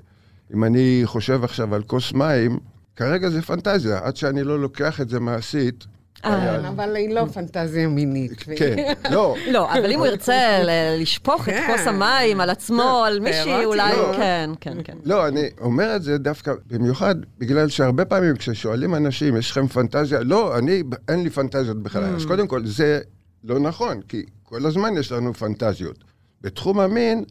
אם 0.53 0.63
אני 0.63 1.01
חושב 1.05 1.43
עכשיו 1.43 1.75
על 1.75 1.83
כוס 1.83 2.13
מים, 2.13 2.59
כרגע 2.95 3.29
זה 3.29 3.41
פנטזיה, 3.41 3.99
עד 4.03 4.15
שאני 4.15 4.43
לא 4.43 4.59
לוקח 4.59 5.01
את 5.01 5.09
זה 5.09 5.19
מעשית. 5.19 5.85
אה. 6.25 6.57
כן, 6.59 6.65
אבל 6.65 6.95
היא 6.95 7.09
לא 7.09 7.25
פנטזיה 7.25 7.87
מינית. 7.87 8.43
כן, 8.55 8.93
לא, 9.11 9.35
לא, 9.53 9.73
אבל 9.73 9.91
אם 9.91 9.99
הוא 9.99 10.07
ירצה 10.07 10.59
לשפוך 10.99 11.49
את 11.49 11.53
כן. 11.53 11.67
כוס 11.67 11.87
המים 11.87 12.41
על 12.41 12.49
עצמו, 12.49 13.03
על 13.07 13.19
מישהי, 13.19 13.65
אולי, 13.65 13.95
לא. 13.97 14.13
כן, 14.17 14.49
כן, 14.61 14.77
כן. 14.83 14.97
לא, 15.03 15.27
אני 15.27 15.49
אומר 15.61 15.95
את 15.95 16.03
זה 16.03 16.17
דווקא 16.17 16.53
במיוחד 16.67 17.15
בגלל 17.37 17.69
שהרבה 17.69 18.05
פעמים 18.05 18.37
כששואלים 18.37 18.95
אנשים, 18.95 19.37
יש 19.37 19.51
לכם 19.51 19.67
פנטזיה? 19.67 20.19
לא, 20.19 20.57
אני, 20.57 20.83
אין 21.07 21.23
לי 21.23 21.29
פנטזיות 21.29 21.83
בכלל. 21.83 22.15
אז 22.15 22.25
קודם 22.25 22.47
כל, 22.47 22.65
זה 22.65 22.99
לא 23.43 23.59
נכון, 23.59 24.01
כי 24.01 24.23
כל 24.43 24.65
הזמן 24.65 24.97
יש 24.97 25.11
לנו 25.11 25.33
פנטזיות. 25.33 26.03
בתחום 26.41 26.79
המין, 26.79 27.23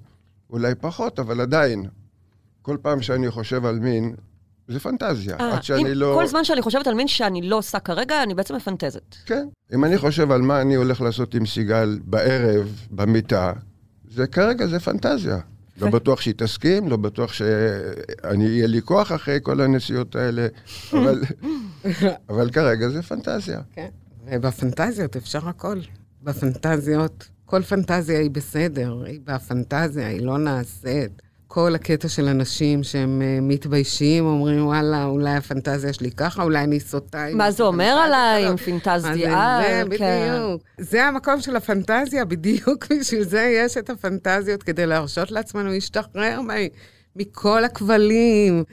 אולי 0.51 0.75
פחות, 0.75 1.19
אבל 1.19 1.41
עדיין, 1.41 1.87
כל 2.63 2.77
פעם 2.83 3.03
שאני 3.03 3.31
חושב 3.31 3.67
על 3.67 3.79
מין, 3.79 4.15
זה 4.69 4.81
פנטזיה. 4.81 5.37
אה, 5.41 5.55
עד 5.55 5.63
שאני 5.63 5.83
אם 5.83 5.87
לא... 5.87 6.13
כל 6.21 6.27
זמן 6.27 6.45
שאני 6.45 6.63
חושבת 6.63 6.87
על 6.87 6.95
מין 6.95 7.09
שאני 7.09 7.43
לא 7.43 7.57
עושה 7.57 7.79
כרגע, 7.81 8.23
אני 8.23 8.35
בעצם 8.35 8.57
מפנטזת. 8.57 9.15
כן. 9.27 9.49
אם 9.75 9.85
אני 9.85 9.99
חושב 9.99 10.33
על 10.33 10.43
מה 10.43 10.61
אני 10.61 10.75
הולך 10.75 11.01
לעשות 11.01 11.35
עם 11.35 11.47
סיגל 11.47 11.99
בערב, 12.05 12.87
במיטה, 12.91 13.53
זה 14.09 14.27
כרגע 14.27 14.67
זה 14.67 14.81
פנטזיה. 14.81 15.39
לא 15.81 15.91
בטוח 15.91 16.21
שהיא 16.21 16.35
תסכים, 16.37 16.89
לא 16.89 16.97
בטוח 16.97 17.33
שאני 17.33 18.45
יהיה 18.45 18.67
לי 18.67 18.83
כוח 18.83 19.13
אחרי 19.13 19.39
כל 19.43 19.61
הנסיעות 19.61 20.17
האלה, 20.17 20.47
אבל, 20.93 21.23
אבל 22.31 22.51
כרגע 22.51 22.89
זה 22.89 23.03
פנטזיה. 23.03 23.61
כן. 23.73 23.89
ובפנטזיות 24.27 25.17
אפשר 25.17 25.49
הכל. 25.49 25.81
בפנטזיות, 26.23 27.29
כל 27.45 27.63
פנטזיה 27.63 28.19
היא 28.19 28.31
בסדר, 28.31 29.03
היא 29.07 29.21
בפנטזיה, 29.25 30.09
היא 30.09 30.21
לא 30.21 30.39
נעשית. 30.39 31.23
כל 31.57 31.75
הקטע 31.75 32.09
של 32.09 32.29
אנשים 32.29 32.83
שהם 32.83 33.23
אה, 33.23 33.39
מתביישים, 33.43 34.27
אומרים, 34.27 34.67
וואלה, 34.67 35.05
אולי 35.05 35.35
הפנטזיה 35.35 35.93
שלי 35.93 36.11
ככה, 36.11 36.43
אולי 36.43 36.65
אני 36.65 36.81
סוטה 36.81 37.25
עם 37.25 37.39
מה 37.39 37.51
זה 37.51 37.63
אומר 37.63 37.85
עליי, 37.85 38.45
הזאת." 38.45 38.49
אם 38.49 38.53
מה 38.53 38.59
פינטזתי 38.59 39.19
זה, 39.19 39.83
כן. 39.99 40.29
בדיוק. 40.39 40.63
זה 40.79 41.05
המקום 41.05 41.41
של 41.41 41.57
הפנטזיה, 41.57 42.25
בדיוק 42.25 42.87
בשביל 43.01 43.23
זה 43.23 43.53
יש 43.65 43.77
את 43.77 43.91
הפנטזיות, 43.91 44.63
כדי 44.63 44.87
להרשות 44.87 45.31
לעצמנו 45.31 45.71
להשתחרר 45.71 46.41
מכל 47.17 47.65
הכבלים, 47.65 48.65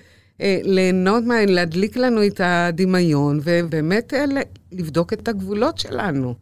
אה, 0.42 0.60
ליהנות 0.63 1.24
מה... 1.24 1.46
להדליק 1.46 1.98
לנו 1.98 2.25
את 2.28 2.42
הדמיון, 2.44 3.40
ובאמת 3.44 4.13
אה, 4.13 4.25
לבדוק 4.72 5.13
את 5.13 5.28
הגבולות 5.28 5.78
שלנו. 5.78 6.34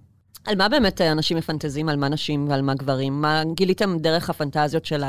על 0.46 0.56
מה 0.56 0.70
באמת 0.70 1.02
אנשים 1.02 1.38
מפנטזים? 1.38 1.90
על 1.90 1.98
מה 1.98 2.10
נשים 2.10 2.50
ועל 2.50 2.62
מה 2.62 2.74
גברים? 2.74 3.22
מה 3.22 3.44
גיליתם 3.56 3.98
דרך 4.00 4.30
הפנטזיות 4.30 4.86
של 4.86 5.04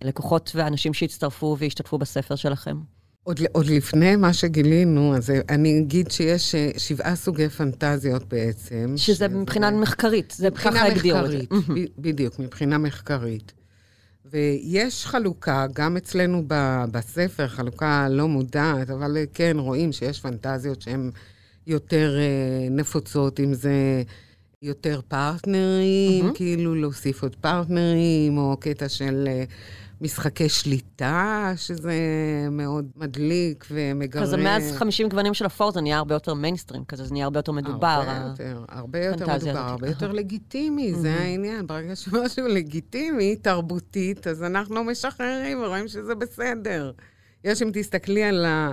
הלקוחות 0.00 0.52
והאנשים 0.54 0.94
שהצטרפו 0.94 1.56
והשתתפו 1.58 1.98
בספר 1.98 2.34
שלכם? 2.36 2.76
עוד, 3.22 3.40
עוד 3.52 3.66
לפני 3.66 4.16
מה 4.16 4.32
שגילינו, 4.32 5.16
אז 5.16 5.32
אני 5.48 5.78
אגיד 5.78 6.10
שיש 6.10 6.54
אה, 6.54 6.70
שבעה 6.78 7.16
סוגי 7.16 7.48
פנטזיות 7.48 8.28
בעצם. 8.28 8.92
שזה, 8.96 9.14
שזה 9.14 9.28
מבחינה 9.28 9.70
מחקרית, 9.70 10.34
זה 10.36 10.50
ככה 10.50 10.86
הגדירו 10.86 11.18
את 11.24 11.30
זה. 11.30 11.38
בדיוק, 11.98 12.38
מבחינה 12.38 12.78
מחקרית. 12.78 13.52
ויש 14.24 15.06
חלוקה, 15.06 15.66
גם 15.72 15.96
אצלנו 15.96 16.44
ב, 16.46 16.84
בספר, 16.92 17.48
חלוקה 17.48 18.08
לא 18.10 18.28
מודעת, 18.28 18.90
אבל 18.90 19.16
כן, 19.34 19.56
רואים 19.58 19.92
שיש 19.92 20.20
פנטזיות 20.20 20.82
שהן 20.82 21.10
יותר 21.66 22.16
uh, 22.18 22.70
נפוצות, 22.72 23.40
אם 23.40 23.54
זה 23.54 24.02
יותר 24.62 25.00
פרטנרים, 25.08 26.28
mm-hmm. 26.28 26.34
כאילו 26.34 26.74
להוסיף 26.74 27.22
עוד 27.22 27.36
פרטנרים, 27.36 28.38
או 28.38 28.56
קטע 28.60 28.88
של... 28.88 29.28
Uh, 29.28 29.52
משחקי 30.00 30.48
שליטה, 30.48 31.52
שזה 31.56 31.92
מאוד 32.50 32.86
מדליק 32.96 33.64
ומגרה. 33.70 34.22
כזה 34.22 34.36
מאז 34.36 34.72
50 34.72 35.08
גוונים 35.08 35.34
של 35.34 35.46
אפור 35.46 35.72
זה 35.72 35.80
נהיה 35.80 35.98
הרבה 35.98 36.14
יותר 36.14 36.34
מיינסטרים, 36.34 36.84
כזה 36.84 37.04
זה 37.04 37.12
נהיה 37.12 37.24
הרבה 37.24 37.38
יותר 37.38 37.52
מדובר. 37.52 37.86
הרבה 37.86 38.28
יותר, 38.28 38.64
הרבה 38.68 39.04
יותר 39.04 39.26
מדובר, 39.36 39.58
הרבה 39.58 39.88
יותר 39.88 40.12
לגיטימי, 40.12 40.94
זה 40.94 41.14
העניין. 41.14 41.66
ברגע 41.66 41.96
שמשהו 41.96 42.48
לגיטימי, 42.48 43.36
תרבותית, 43.36 44.26
אז 44.26 44.42
אנחנו 44.42 44.84
משחררים 44.84 45.62
ורואים 45.62 45.88
שזה 45.88 46.14
בסדר. 46.14 46.92
יש, 47.44 47.62
אם 47.62 47.70
תסתכלי 47.72 48.22
על, 48.22 48.44
ה, 48.44 48.72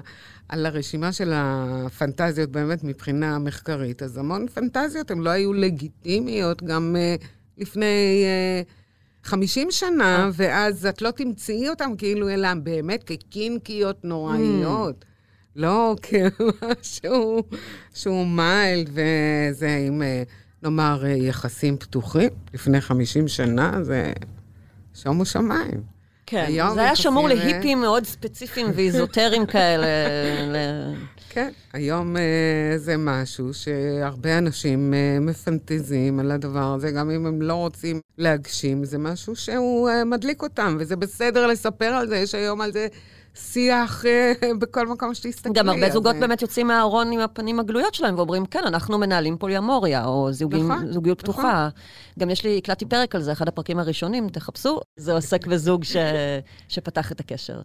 על 0.50 0.66
הרשימה 0.66 1.12
של 1.12 1.32
הפנטזיות 1.36 2.50
באמת 2.50 2.84
מבחינה 2.84 3.40
מחקרית, 3.40 4.04
אז 4.04 4.18
המון 4.18 4.48
פנטזיות 4.48 5.12
הן 5.12 5.20
לא 5.20 5.30
היו 5.30 5.54
לגיטימיות 5.54 6.64
גם 6.64 6.96
uh, 6.96 7.26
לפני... 7.58 8.26
Uh, 8.66 8.77
50 9.28 9.72
שנה, 9.72 10.18
אה. 10.18 10.30
ואז 10.34 10.86
את 10.86 11.02
לא 11.02 11.12
תמצאי 11.12 11.70
אותם 11.70 11.92
כאילו 11.98 12.30
אלא 12.30 12.50
באמת 12.64 13.04
כקינקיות 13.04 14.06
נוראיות. 14.06 14.96
Mm. 15.02 15.08
לא 15.56 15.96
כמשהו 16.04 17.44
שהוא 17.94 18.28
מיילד, 18.28 18.90
וזה 18.90 19.84
עם, 19.88 20.02
אה, 20.02 20.24
נאמר, 20.64 21.06
אה, 21.06 21.10
יחסים 21.10 21.78
פתוחים 21.78 22.30
לפני 22.54 22.82
50 22.82 23.28
שנה, 23.28 23.84
זה 23.84 24.14
שומו 24.94 25.26
שמיים. 25.26 25.98
כן, 26.26 26.52
זה 26.74 26.82
היה 26.82 26.96
שמור 26.96 27.28
להיפים 27.28 27.82
מאוד 27.82 28.04
ספציפיים 28.04 28.68
ואיזוטריים 28.76 29.46
כאלה. 29.46 29.88
כן, 31.38 31.52
היום 31.74 32.16
uh, 32.16 32.20
זה 32.78 32.98
משהו 32.98 33.54
שהרבה 33.54 34.38
אנשים 34.38 34.94
uh, 34.94 35.24
מפנטזים 35.24 36.20
על 36.20 36.32
הדבר 36.32 36.74
הזה, 36.74 36.92
גם 36.92 37.10
אם 37.12 37.26
הם 37.26 37.42
לא 37.42 37.54
רוצים 37.54 38.00
להגשים, 38.18 38.84
זה 38.84 38.98
משהו 38.98 39.36
שהוא 39.36 39.90
uh, 39.90 40.06
מדליק 40.06 40.42
אותם, 40.42 40.78
וזה 40.80 40.96
בסדר 40.96 41.48
לספר 41.48 41.86
על 41.86 42.08
זה, 42.08 42.18
יש 42.18 42.36
היום 42.36 42.62
על 42.62 42.72
זה 42.72 42.88
שיח 43.36 44.04
uh, 44.04 44.46
בכל 44.62 44.88
מקום 44.88 45.14
שתסתכלי. 45.14 45.54
גם 45.54 45.70
הרבה 45.70 45.90
זוגות 45.90 46.16
זה... 46.16 46.22
באמת 46.22 46.42
יוצאים 46.42 46.68
מהארון 46.68 47.12
עם 47.12 47.20
הפנים 47.20 47.60
הגלויות 47.60 47.94
שלהם 47.94 48.16
ואומרים, 48.18 48.46
כן, 48.46 48.64
אנחנו 48.68 48.98
מנהלים 48.98 49.38
פוליומוריה, 49.38 50.06
או 50.06 50.32
זוגים, 50.32 50.72
נכון, 50.72 50.92
זוגיות 50.92 51.24
נכון. 51.24 51.34
פתוחה. 51.34 51.70
גם 52.20 52.30
יש 52.30 52.44
לי, 52.44 52.58
הקלטתי 52.58 52.86
פרק 52.86 53.16
על 53.16 53.22
זה, 53.22 53.32
אחד 53.32 53.48
הפרקים 53.48 53.80
הראשונים, 53.80 54.30
תחפשו, 54.30 54.80
זה 54.96 55.14
עוסק 55.14 55.48
בזוג 55.48 55.84
ש... 55.84 55.96
שפתח 56.68 57.12
את 57.12 57.20
הקשר. 57.20 57.62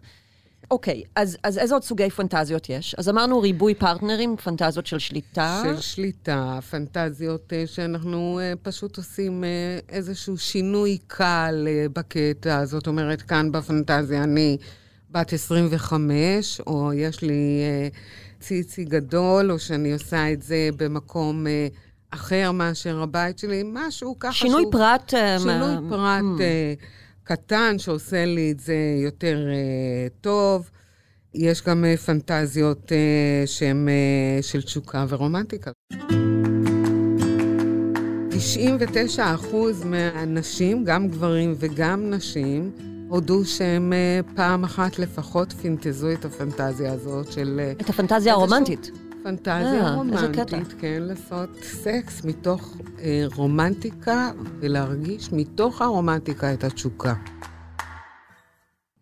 אוקיי, 0.71 1.03
אז, 1.15 1.37
אז 1.43 1.57
איזה 1.57 1.73
עוד 1.73 1.83
סוגי 1.83 2.09
פנטזיות 2.09 2.69
יש? 2.69 2.95
אז 2.97 3.09
אמרנו 3.09 3.39
ריבוי 3.39 3.75
פרטנרים, 3.75 4.37
פנטזיות 4.37 4.85
של 4.85 4.99
שליטה. 4.99 5.63
של 5.65 5.81
שליטה, 5.81 6.59
פנטזיות 6.69 7.53
uh, 7.53 7.67
שאנחנו 7.67 8.39
uh, 8.39 8.57
פשוט 8.63 8.97
עושים 8.97 9.43
uh, 9.43 9.91
איזשהו 9.91 10.37
שינוי 10.37 10.97
קל 11.07 11.67
בקטע. 11.93 12.65
זאת 12.65 12.87
אומרת, 12.87 13.21
כאן 13.21 13.51
בפנטזיה 13.51 14.23
אני 14.23 14.57
בת 15.11 15.33
25, 15.33 16.61
או 16.67 16.93
יש 16.93 17.21
לי 17.21 17.61
ציצי 18.39 18.85
גדול, 18.85 19.51
או 19.51 19.59
שאני 19.59 19.93
עושה 19.93 20.31
את 20.31 20.41
זה 20.41 20.69
במקום... 20.77 21.45
אחר 22.15 22.51
מאשר 22.51 23.01
הבית 23.01 23.39
שלי, 23.39 23.63
משהו 23.65 24.15
ככה 24.19 24.33
שינוי 24.33 24.61
שהוא... 24.61 24.71
פרט... 24.71 25.13
שינוי. 25.39 25.89
פרט 25.89 26.21
mm. 26.21 27.02
קטן 27.23 27.79
שעושה 27.79 28.25
לי 28.25 28.51
את 28.51 28.59
זה 28.59 28.75
יותר 29.03 29.47
uh, 29.47 30.21
טוב. 30.21 30.69
יש 31.33 31.61
גם 31.61 31.83
uh, 31.83 31.97
פנטזיות 31.97 32.91
uh, 32.91 33.47
שהן 33.47 33.87
uh, 33.87 34.43
של 34.43 34.61
תשוקה 34.61 35.05
ורומנטיקה. 35.09 35.71
99% 35.91 35.95
מהאנשים, 39.85 40.83
גם 40.83 41.07
גברים 41.07 41.55
וגם 41.57 42.09
נשים, 42.09 42.71
הודו 43.09 43.45
שהם 43.45 43.93
uh, 43.93 44.35
פעם 44.35 44.63
אחת 44.63 44.99
לפחות 44.99 45.53
פינטזו 45.53 46.11
את 46.11 46.25
הפנטזיה 46.25 46.93
הזאת 46.93 47.31
של... 47.31 47.71
את 47.81 47.89
הפנטזיה 47.89 48.33
הרומנטית. 48.33 48.91
פנטזיה 49.23 49.87
אה, 49.87 49.95
רומנטית, 49.95 50.73
כן, 50.79 51.03
לעשות 51.03 51.49
סקס 51.63 52.25
מתוך 52.25 52.77
אה, 52.99 53.25
רומנטיקה 53.35 54.31
ולהרגיש 54.59 55.33
מתוך 55.33 55.81
הרומנטיקה 55.81 56.53
את 56.53 56.63
התשוקה. 56.63 57.13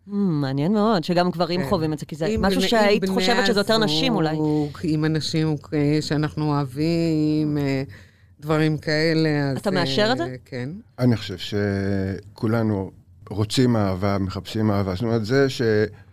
Mm, 0.08 0.12
מעניין 0.14 0.72
מאוד, 0.72 1.04
שגם 1.04 1.30
גברים 1.30 1.62
כן. 1.62 1.68
חווים 1.68 1.92
את 1.92 1.98
זה, 1.98 2.06
כי 2.06 2.16
זה 2.16 2.26
משהו 2.38 2.60
בני, 2.60 2.68
שהיית 2.68 3.08
חושבת 3.08 3.46
שזה 3.46 3.60
יותר 3.60 3.78
נשים 3.78 4.14
אולי. 4.14 4.36
עם 4.82 5.04
אנשים 5.04 5.56
אה, 5.74 5.98
שאנחנו 6.00 6.48
אוהבים, 6.48 7.58
אה, 7.58 7.82
דברים 8.40 8.78
כאלה. 8.78 9.50
אז, 9.50 9.58
אתה 9.58 9.70
מאשר 9.70 10.08
את 10.12 10.18
זה? 10.18 10.24
אה, 10.24 10.34
כן. 10.44 10.68
אני 10.98 11.16
חושב 11.16 11.36
שכולנו 11.38 12.90
רוצים 13.30 13.76
אהבה, 13.76 14.18
מחפשים 14.18 14.70
אהבה. 14.70 14.94
זאת 14.94 15.02
אומרת, 15.02 15.24
זה 15.24 15.50
ש... 15.50 15.62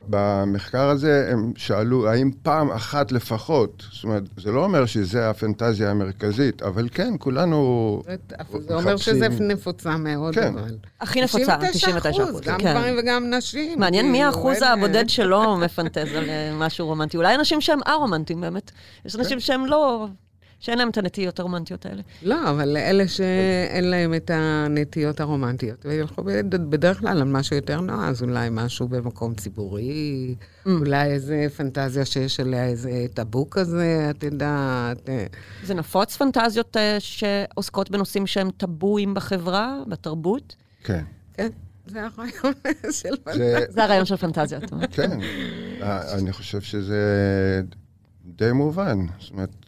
במחקר 0.08 0.90
הזה 0.90 1.30
הם 1.32 1.54
שאלו 1.58 2.10
האם 2.10 2.32
פעם 2.42 2.72
אחת 2.72 3.12
לפחות, 3.12 3.84
זאת 3.92 4.04
אומרת, 4.04 4.24
זה 4.38 4.52
לא 4.52 4.64
אומר 4.64 4.86
שזה 4.86 5.30
הפנטזיה 5.30 5.92
המרכזית, 5.92 6.62
אבל 6.62 6.88
כן, 6.92 7.14
כולנו 7.20 8.02
מחפשים... 8.40 8.62
זה 8.62 8.76
אומר 8.76 8.98
שזה 8.98 9.30
נפוצה 9.30 9.98
מאוד, 9.98 10.36
כן. 10.36 10.58
אבל... 10.58 10.78
הכי 11.02 11.22
נפוצה, 11.22 11.58
99 11.72 12.24
אחוז. 12.24 12.42
גם 12.42 12.58
כן. 12.60 12.74
גברים 12.74 12.96
וגם 13.00 13.34
נשים. 13.34 13.80
מעניין 13.80 14.12
מי 14.12 14.18
כאילו, 14.18 14.26
האחוז 14.26 14.62
הבודד 14.62 15.10
שלא 15.10 15.58
מפנטז 15.58 16.14
על 16.16 16.30
אה, 16.30 16.52
משהו 16.54 16.88
רומנטי. 16.88 17.18
אולי 17.18 17.36
אנשים 17.36 17.62
שהם 17.62 17.80
א-רומנטיים 17.86 18.42
באמת. 18.42 18.72
יש 19.06 19.16
אנשים. 19.16 19.40
שהם 19.40 19.66
לא... 19.66 20.08
שאין 20.60 20.78
להם 20.78 20.90
את 20.90 20.98
הנטיות 20.98 21.40
הרומנטיות 21.40 21.86
האלה. 21.86 22.02
לא, 22.24 22.50
אבל 22.50 22.78
אלה 22.78 23.08
שאין 23.08 23.90
להם 23.90 24.14
את 24.14 24.32
הנטיות 24.34 25.20
הרומנטיות, 25.20 25.86
וילכו 25.86 26.24
בדרך 26.50 27.00
כלל 27.00 27.22
על 27.22 27.24
משהו 27.24 27.56
יותר 27.56 27.82
נועז, 27.82 28.24
אולי 28.24 28.50
משהו 28.52 28.88
במקום 28.88 29.34
ציבורי, 29.34 30.36
mm. 30.40 30.70
אולי 30.70 31.12
איזה 31.12 31.48
פנטזיה 31.58 32.06
שיש 32.06 32.40
עליה 32.40 32.66
איזה 32.66 33.06
טאבו 33.14 33.50
כזה, 33.50 34.08
את 34.10 34.24
יודעת. 34.24 35.10
אה. 35.10 35.26
זה 35.64 35.74
נפוץ 35.74 36.18
פנטזיות 36.18 36.78
אה, 36.78 36.98
שעוסקות 37.00 37.90
בנושאים 37.92 38.28
שהם 38.28 38.50
טאבואים 38.58 39.14
בחברה, 39.14 39.78
בתרבות? 39.88 40.56
כן. 40.84 41.04
כן. 41.34 41.50
זה 41.86 42.06
הרעיון 42.06 42.54
של 43.02 43.16
פנטזיה. 43.24 43.60
זה 43.70 43.84
הרעיון 43.84 44.06
של 44.06 44.18
פנטזיות. 44.18 44.64
כן, 44.92 45.20
אה, 45.82 46.18
אני 46.18 46.32
חושב 46.32 46.62
שזה 46.62 47.62
די 48.26 48.52
מובן. 48.52 48.98
זאת 49.20 49.32
אומרת, 49.32 49.59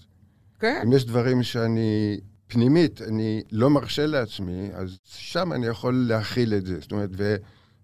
כן. 0.61 0.81
אם 0.85 0.93
יש 0.93 1.05
דברים 1.05 1.43
שאני, 1.43 2.19
פנימית, 2.47 3.01
אני 3.01 3.41
לא 3.51 3.69
מרשה 3.69 4.05
לעצמי, 4.05 4.69
אז 4.73 4.97
שם 5.05 5.53
אני 5.53 5.67
יכול 5.67 6.05
להכיל 6.07 6.53
את 6.53 6.65
זה. 6.65 6.79
זאת 6.79 6.91
אומרת, 6.91 7.09
ו, 7.17 7.35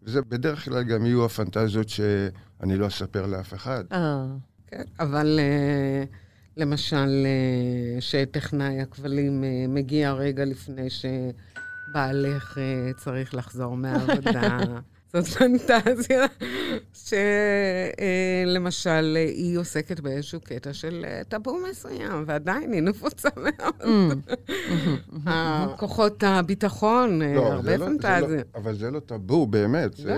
וזה 0.04 0.22
בדרך 0.22 0.66
כלל 0.66 0.84
גם 0.84 1.06
יהיו 1.06 1.26
הפנטזיות 1.26 1.90
שאני 1.90 2.76
לא 2.78 2.88
אספר 2.88 3.26
לאף 3.26 3.54
אחד. 3.54 3.84
אה, 3.92 4.26
כן, 4.68 4.84
אבל... 5.00 5.40
uh, 5.40 6.16
למשל, 6.58 7.26
uh, 7.26 8.02
שטכנאי 8.02 8.82
הכבלים 8.82 9.44
uh, 9.44 9.72
מגיע 9.72 10.14
רגע 10.14 10.46
לפני 10.46 10.88
שבעלך 10.90 12.58
צריך 12.98 13.36
לחזור 13.36 13.78
מהעבודה. 13.78 14.58
זאת 15.22 15.38
פנטזיה 15.38 16.26
שלמשל 16.94 17.18
אה, 19.18 19.22
היא 19.24 19.58
עוסקת 19.58 20.00
באיזשהו 20.00 20.40
קטע 20.40 20.74
של 20.74 21.06
אה, 21.08 21.22
טאבו 21.28 21.58
מסוים, 21.70 22.24
ועדיין 22.28 22.74
היא 22.74 22.82
נפוצה 22.82 23.30
מאוד. 23.38 24.24
Mm. 25.26 25.30
כוחות 25.78 26.24
הביטחון, 26.24 27.22
אה, 27.22 27.34
לא, 27.36 27.48
הרבה 27.48 27.78
לא- 27.78 27.90
לא- 27.90 27.92
פנטזיה. 27.92 28.42
אבל 28.56 28.76
זה 28.76 28.92
לא 28.92 29.00
טאבו, 29.00 29.48
באמת. 29.48 30.00
לא, 30.00 30.16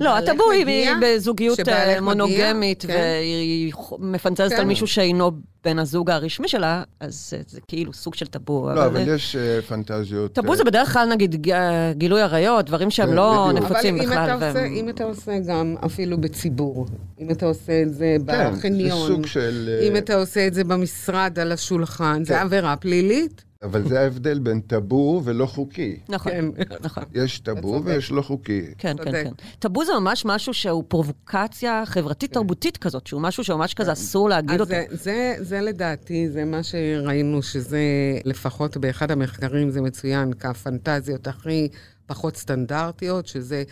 לא, 0.00 0.16
הטאבו 0.16 0.50
היא 0.50 0.90
בזוגיות 1.02 1.58
מונוגמית, 2.02 2.84
כן. 2.86 2.94
והיא 2.94 3.72
מפנטזת 3.98 4.52
על 4.52 4.58
כן. 4.58 4.68
מישהו 4.68 4.86
שאינו 4.86 5.30
בן 5.68 5.78
הזוג 5.78 6.10
הרשמי 6.10 6.48
שלה, 6.48 6.82
אז 7.00 7.34
זה 7.46 7.60
כאילו 7.68 7.92
סוג 7.92 8.14
של 8.14 8.26
טאבו. 8.26 8.70
לא, 8.74 8.86
אבל 8.86 9.08
יש 9.08 9.36
פנטזיות... 9.68 10.32
טאבו 10.32 10.56
זה 10.56 10.64
בדרך 10.64 10.92
כלל, 10.92 11.08
נגיד, 11.12 11.46
גילוי 11.92 12.22
עריות, 12.22 12.66
דברים 12.66 12.90
שהם 12.90 13.12
לא 13.12 13.50
נפוצים 13.54 13.98
בכלל. 13.98 14.30
אבל 14.30 14.64
אם 14.66 14.88
אתה 14.88 15.04
עושה 15.04 15.38
גם 15.38 15.74
אפילו 15.84 16.18
בציבור, 16.18 16.86
אם 17.20 17.30
אתה 17.30 17.46
עושה 17.46 17.82
את 17.82 17.94
זה 17.94 18.16
בחניון, 18.24 18.98
כן, 18.98 19.06
זה 19.06 19.14
סוג 19.14 19.26
של... 19.26 19.78
אם 19.82 19.96
אתה 19.96 20.14
עושה 20.14 20.46
את 20.46 20.54
זה 20.54 20.64
במשרד 20.64 21.38
על 21.38 21.52
השולחן, 21.52 22.24
זה 22.24 22.34
כן. 22.34 22.40
עבירה 22.40 22.76
פלילית. 22.76 23.44
אבל 23.62 23.88
זה 23.88 24.00
ההבדל 24.00 24.38
בין 24.38 24.60
טאבו 24.60 25.22
ולא 25.24 25.46
חוקי. 25.46 26.00
נכון, 26.08 26.32
כן. 26.32 26.44
נכון. 26.80 27.04
יש 27.14 27.38
טאבו. 27.38 27.80
ויש 27.84 28.10
לא 28.10 28.22
חוקי. 28.22 28.62
כן, 28.78 28.96
כן. 29.04 29.12
כן. 29.12 29.30
טאבו 29.58 29.84
זה 29.84 29.92
ממש 30.00 30.24
משהו 30.24 30.54
שהוא 30.54 30.84
פרובוקציה 30.88 31.82
חברתית-תרבותית 31.86 32.76
כזאת, 32.76 33.06
שהוא 33.06 33.20
משהו 33.20 33.44
שממש 33.44 33.74
כזה 33.74 33.92
אסור 33.92 34.28
להגיד 34.28 34.60
אותו. 34.60 34.70
זה, 34.70 34.84
זה, 34.90 35.36
זה 35.38 35.60
לדעתי, 35.60 36.28
זה 36.28 36.44
מה 36.44 36.62
שראינו, 36.62 37.42
שזה 37.42 37.80
לפחות 38.24 38.76
באחד 38.76 39.10
המחקרים 39.10 39.70
זה 39.70 39.80
מצוין 39.80 40.32
כפנטזיות 40.32 41.26
הכי 41.26 41.68
פחות 42.06 42.36
סטנדרטיות, 42.36 43.26
שזה 43.26 43.62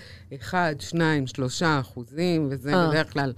1, 0.40 0.80
2, 0.80 1.26
3 1.26 1.62
אחוזים, 1.62 2.48
וזה 2.50 2.74
אה. 2.74 2.88
בדרך 2.88 3.12
כלל 3.12 3.32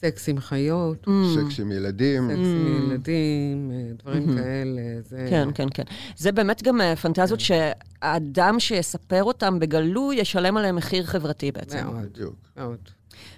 סקס 0.00 0.28
עם 0.28 0.40
חיות, 0.40 1.06
סקס 1.34 1.60
עם 1.60 1.72
ילדים. 1.72 2.28
סקס 2.30 2.38
עם 2.38 2.90
ילדים, 2.90 3.70
אה, 3.74 3.92
דברים 4.02 4.36
כאלה. 4.36 4.82
זה... 5.08 5.26
כן, 5.30 5.48
כן, 5.54 5.66
כן. 5.74 5.82
זה 6.16 6.32
באמת 6.32 6.62
גם 6.62 6.80
אה, 6.80 6.96
פנטזיות 6.96 7.40
שהאדם 7.40 8.60
שיספר 8.60 9.24
אותם 9.24 9.58
בגלוי 9.58 10.16
ישלם 10.16 10.56
עליהם 10.56 10.76
מחיר 10.76 11.04
חברתי 11.04 11.52
בעצם. 11.52 11.84
מאוד, 11.84 12.02
בדיוק. 12.12 12.34
מאוד. 12.56 12.78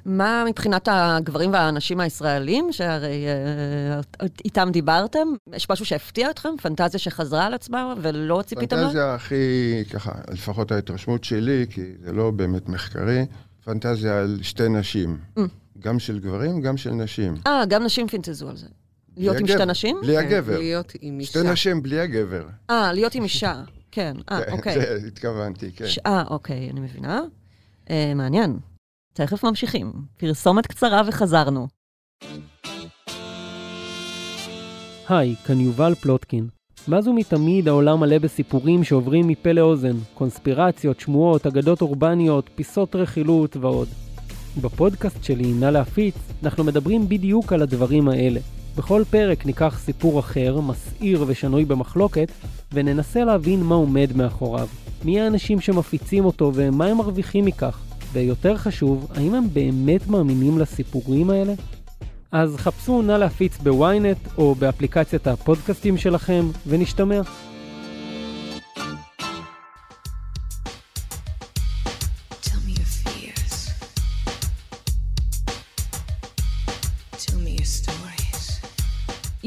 מה 0.04 0.44
מבחינת 0.48 0.88
הגברים 0.90 1.52
והנשים 1.52 2.00
הישראלים, 2.00 2.72
שהרי 2.72 3.26
אה, 3.26 4.26
איתם 4.44 4.68
דיברתם? 4.72 5.28
יש 5.52 5.70
משהו 5.70 5.84
שהפתיע 5.84 6.30
אתכם? 6.30 6.48
פנטזיה 6.62 7.00
שחזרה 7.00 7.46
על 7.46 7.54
עצמה 7.54 7.94
ולא 8.02 8.42
ציפיתם 8.46 8.76
לה? 8.76 8.82
פנטזיה 8.82 9.14
הכי, 9.14 9.84
ככה, 9.92 10.12
לפחות 10.30 10.72
ההתרשמות 10.72 11.24
שלי, 11.24 11.66
כי 11.70 11.82
זה 12.04 12.12
לא 12.12 12.30
באמת 12.30 12.68
מחקרי, 12.68 13.26
פנטזיה 13.64 14.20
על 14.20 14.38
שתי 14.42 14.68
נשים. 14.68 15.18
גם 15.80 15.98
של 15.98 16.18
גברים, 16.18 16.60
גם 16.60 16.76
של 16.76 16.90
נשים. 16.90 17.34
אה, 17.46 17.66
גם 17.68 17.84
נשים 17.84 18.08
פינטזו 18.08 18.48
על 18.48 18.56
זה. 18.56 18.66
להיות 19.16 19.36
עם 19.40 19.46
שתי 19.46 19.66
נשים? 19.66 19.96
בלי 20.02 20.16
כן, 20.16 20.26
הגבר. 20.26 20.58
להיות 20.58 20.92
עם 21.00 21.20
אישה. 21.20 21.30
שתי 21.30 21.50
נשים 21.50 21.82
בלי 21.82 22.00
הגבר. 22.00 22.46
אה, 22.70 22.92
להיות 22.92 23.14
עם 23.14 23.22
אישה. 23.22 23.62
כן, 23.92 24.16
אה, 24.30 24.44
כן, 24.44 24.52
אוקיי. 24.52 24.74
זה 25.00 25.06
התכוונתי, 25.06 25.72
כן. 25.72 25.84
אה, 26.06 26.22
אוקיי, 26.30 26.70
אני 26.70 26.80
מבינה. 26.80 27.20
אה, 27.90 28.12
מעניין. 28.14 28.58
תכף 29.12 29.44
ממשיכים. 29.44 29.92
פרסומת 30.16 30.66
קצרה 30.66 31.02
וחזרנו. 31.06 31.68
היי, 35.08 35.34
כאן 35.46 35.60
יובל 35.60 35.94
פלוטקין. 35.94 36.48
מאז 36.88 37.08
ומתמיד 37.08 37.68
העולם 37.68 38.00
מלא 38.00 38.18
בסיפורים 38.18 38.84
שעוברים 38.84 39.28
מפה 39.28 39.52
לאוזן, 39.52 39.96
קונספירציות, 40.14 41.00
שמועות, 41.00 41.46
אגדות 41.46 41.82
אורבניות, 41.82 42.50
פיסות 42.54 42.96
רכילות 42.96 43.56
ועוד. 43.56 43.88
בפודקאסט 44.60 45.24
שלי, 45.24 45.52
נא 45.52 45.66
להפיץ, 45.66 46.14
אנחנו 46.42 46.64
מדברים 46.64 47.08
בדיוק 47.08 47.52
על 47.52 47.62
הדברים 47.62 48.08
האלה. 48.08 48.40
בכל 48.76 49.02
פרק 49.10 49.46
ניקח 49.46 49.78
סיפור 49.84 50.20
אחר, 50.20 50.60
מסעיר 50.60 51.24
ושנוי 51.26 51.64
במחלוקת, 51.64 52.32
וננסה 52.72 53.24
להבין 53.24 53.62
מה 53.62 53.74
עומד 53.74 54.10
מאחוריו. 54.16 54.68
מי 55.04 55.20
האנשים 55.20 55.60
שמפיצים 55.60 56.24
אותו 56.24 56.52
ומה 56.54 56.86
הם 56.86 56.96
מרוויחים 56.96 57.44
מכך. 57.44 57.78
ויותר 58.12 58.56
חשוב, 58.56 59.06
האם 59.14 59.34
הם 59.34 59.44
באמת 59.52 60.08
מאמינים 60.08 60.58
לסיפורים 60.58 61.30
האלה? 61.30 61.52
אז 62.32 62.56
חפשו 62.56 63.02
נא 63.02 63.12
להפיץ 63.12 63.58
בוויינט 63.58 64.18
או 64.38 64.54
באפליקציית 64.54 65.26
הפודקאסטים 65.26 65.96
שלכם, 65.96 66.46
ונשתמע. 66.66 67.20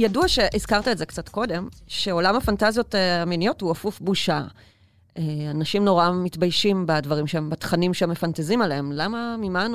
ידוע 0.01 0.27
שהזכרת 0.27 0.87
את 0.87 0.97
זה 0.97 1.05
קצת 1.05 1.29
קודם, 1.29 1.67
שעולם 1.87 2.35
הפנטזיות 2.35 2.95
אה, 2.95 3.21
המיניות 3.21 3.61
הוא 3.61 3.71
אפוף 3.71 3.99
בושה. 3.99 4.43
אה, 5.17 5.23
אנשים 5.51 5.85
נורא 5.85 6.11
מתביישים 6.11 6.85
בדברים 6.85 7.27
שהם, 7.27 7.49
בתכנים 7.49 7.93
שהם 7.93 8.09
מפנטזים 8.09 8.61
עליהם. 8.61 8.91
למה, 8.91 9.35
ממה 9.39 9.67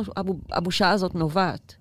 הבושה 0.52 0.90
הזאת 0.90 1.14
נובעת? 1.14 1.74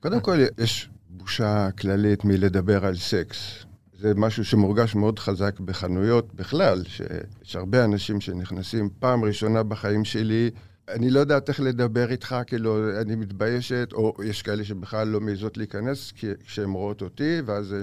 קודם 0.00 0.20
כל, 0.20 0.38
יש 0.58 0.88
בושה 1.08 1.68
כללית 1.70 2.24
מלדבר 2.24 2.86
על 2.86 2.96
סקס. 2.96 3.38
זה 3.98 4.12
משהו 4.16 4.44
שמורגש 4.44 4.94
מאוד 4.94 5.18
חזק 5.18 5.60
בחנויות 5.60 6.34
בכלל, 6.34 6.84
שיש 6.84 7.56
הרבה 7.56 7.84
אנשים 7.84 8.20
שנכנסים 8.20 8.88
פעם 8.98 9.24
ראשונה 9.24 9.62
בחיים 9.62 10.04
שלי, 10.04 10.50
אני 10.90 11.10
לא 11.10 11.20
יודעת 11.20 11.48
איך 11.48 11.60
לדבר 11.60 12.10
איתך, 12.10 12.36
כאילו, 12.46 13.00
אני 13.00 13.16
מתביישת, 13.16 13.88
או 13.92 14.14
יש 14.24 14.42
כאלה 14.42 14.64
שבכלל 14.64 15.08
לא 15.08 15.20
מעזות 15.20 15.56
להיכנס 15.56 16.12
כי- 16.12 16.26
כשהן 16.46 16.70
רואות 16.70 17.02
אותי, 17.02 17.40
ואז 17.46 17.74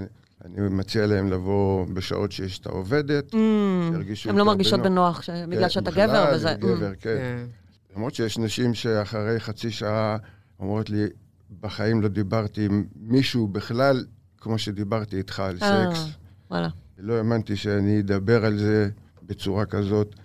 אני 0.45 0.69
מציע 0.69 1.07
להם 1.07 1.31
לבוא 1.31 1.85
בשעות 1.93 2.31
שיש 2.31 2.59
את 2.59 2.65
העובדת, 2.65 3.31
שירגישו 3.91 4.29
הן 4.29 4.35
לא 4.35 4.45
מרגישות 4.45 4.79
בנוח. 4.79 5.21
ש- 5.21 5.29
בגלל 5.29 5.61
כן, 5.63 5.69
שאתה 5.69 5.91
בכלל, 5.91 6.07
גבר 6.07 6.31
וזה... 6.35 6.53
גבר, 6.59 6.91
כן. 6.93 6.95
כן. 6.99 7.45
למרות 7.95 8.15
שיש 8.15 8.37
נשים 8.37 8.73
שאחרי 8.73 9.39
חצי 9.39 9.71
שעה 9.71 10.17
אומרות 10.59 10.89
לי, 10.89 11.05
בחיים 11.61 12.01
לא 12.01 12.07
דיברתי 12.07 12.65
עם 12.65 12.85
מישהו 12.95 13.47
בכלל 13.47 14.05
כמו 14.37 14.57
שדיברתי 14.57 15.17
איתך 15.17 15.39
על 15.39 15.57
אה, 15.61 15.85
סקס. 15.93 16.05
וואלה. 16.51 16.67
לא 16.99 17.13
האמנתי 17.13 17.55
שאני 17.55 17.99
אדבר 17.99 18.45
על 18.45 18.57
זה 18.57 18.89
בצורה 19.23 19.65
כזאת, 19.65 20.15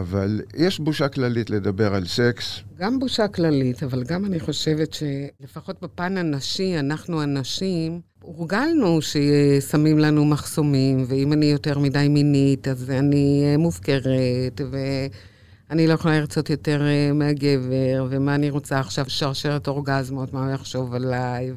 אבל 0.00 0.40
יש 0.56 0.78
בושה 0.78 1.08
כללית 1.08 1.50
לדבר 1.50 1.94
על 1.94 2.06
סקס. 2.06 2.60
גם 2.78 2.98
בושה 2.98 3.28
כללית, 3.28 3.82
אבל 3.82 4.02
גם 4.04 4.24
אני 4.24 4.40
חושבת 4.40 4.92
שלפחות 4.92 5.76
בפן 5.82 6.16
הנשי, 6.16 6.78
אנחנו 6.78 7.22
הנשים, 7.22 8.00
הורגלנו 8.22 8.98
ששמים 9.02 9.98
לנו 9.98 10.24
מחסומים, 10.24 11.04
ואם 11.08 11.32
אני 11.32 11.46
יותר 11.46 11.78
מדי 11.78 12.08
מינית, 12.08 12.68
אז 12.68 12.90
אני 12.90 13.42
אה, 13.44 13.56
מופקרת, 13.56 14.60
ואני 14.70 15.86
לא 15.86 15.92
יכולה 15.92 16.18
לרצות 16.18 16.50
יותר 16.50 16.82
אה, 16.86 17.12
מהגבר, 17.12 18.06
ומה 18.10 18.34
אני 18.34 18.50
רוצה 18.50 18.80
עכשיו, 18.80 19.04
שרשרת 19.08 19.68
אורגזמות, 19.68 20.32
מה 20.32 20.44
הוא 20.44 20.54
יחשוב 20.54 20.94
עליי, 20.94 21.52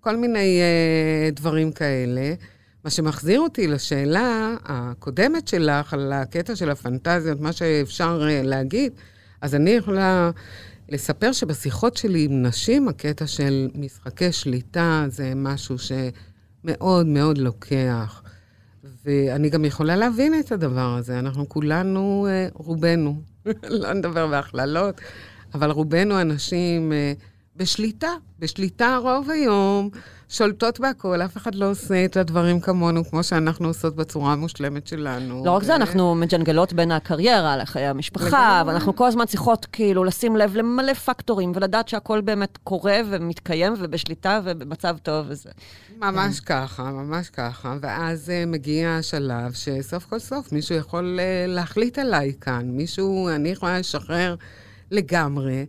וכל 0.00 0.16
מיני 0.16 0.60
אה, 0.60 1.30
דברים 1.30 1.72
כאלה. 1.72 2.34
מה 2.88 2.92
שמחזיר 2.92 3.40
אותי 3.40 3.66
לשאלה 3.66 4.54
הקודמת 4.64 5.48
שלך, 5.48 5.94
על 5.94 6.12
הקטע 6.12 6.56
של 6.56 6.70
הפנטזיות, 6.70 7.40
מה 7.40 7.52
שאפשר 7.52 8.26
אה, 8.28 8.42
להגיד, 8.42 8.92
אז 9.40 9.54
אני 9.54 9.70
יכולה 9.70 10.30
לספר 10.88 11.32
שבשיחות 11.32 11.96
שלי 11.96 12.24
עם 12.24 12.42
נשים, 12.42 12.88
הקטע 12.88 13.26
של 13.26 13.68
משחקי 13.74 14.32
שליטה 14.32 15.04
זה 15.08 15.32
משהו 15.36 15.76
שמאוד 15.78 17.06
מאוד 17.06 17.38
לוקח. 17.38 18.22
ואני 19.04 19.50
גם 19.50 19.64
יכולה 19.64 19.96
להבין 19.96 20.40
את 20.40 20.52
הדבר 20.52 20.94
הזה. 20.98 21.18
אנחנו 21.18 21.48
כולנו, 21.48 22.26
אה, 22.30 22.48
רובנו, 22.54 23.22
לא 23.80 23.92
נדבר 23.92 24.26
בהכללות, 24.26 25.00
אבל 25.54 25.70
רובנו 25.70 26.20
אנשים 26.20 26.92
אה, 26.92 27.12
בשליטה, 27.56 28.10
בשליטה 28.38 28.96
רוב 28.96 29.30
היום, 29.30 29.90
שולטות 30.30 30.80
בהכל, 30.80 31.22
אף 31.22 31.36
אחד 31.36 31.54
לא 31.54 31.70
עושה 31.70 32.04
את 32.04 32.16
הדברים 32.16 32.60
כמונו, 32.60 33.04
כמו 33.04 33.22
שאנחנו 33.22 33.68
עושות 33.68 33.96
בצורה 33.96 34.32
המושלמת 34.32 34.86
שלנו. 34.86 35.42
לא 35.44 35.50
רק 35.50 35.62
זה, 35.62 35.76
אנחנו 35.76 36.14
מג'נגלות 36.14 36.72
בין 36.72 36.92
הקריירה 36.92 37.56
לחיי 37.56 37.86
המשפחה. 37.86 38.62
ואנחנו 38.66 38.96
כל 38.96 39.06
הזמן 39.06 39.26
צריכות 39.26 39.66
כאילו 39.72 40.04
לשים 40.04 40.36
לב 40.36 40.56
למלא 40.56 40.94
פקטורים, 40.94 41.52
ולדעת 41.54 41.88
שהכל 41.88 42.20
באמת 42.20 42.58
קורה 42.64 43.00
ומתקיים 43.10 43.74
ובשליטה 43.78 44.40
ובמצב 44.44 44.96
טוב 45.02 45.26
וזה. 45.28 45.50
ממש 45.98 46.40
ככה, 46.40 46.82
ממש 46.82 47.30
ככה. 47.30 47.76
ואז 47.80 48.28
uh, 48.28 48.46
מגיע 48.46 48.90
השלב 48.90 49.52
שסוף 49.52 50.04
כל 50.04 50.18
סוף 50.18 50.52
מישהו 50.52 50.74
יכול 50.76 51.18
uh, 51.20 51.50
להחליט 51.50 51.98
עליי 51.98 52.32
כאן. 52.40 52.62
מישהו, 52.64 53.28
אני 53.28 53.48
יכולה 53.48 53.78
לשחרר 53.78 54.34
לגמרי. 54.90 55.64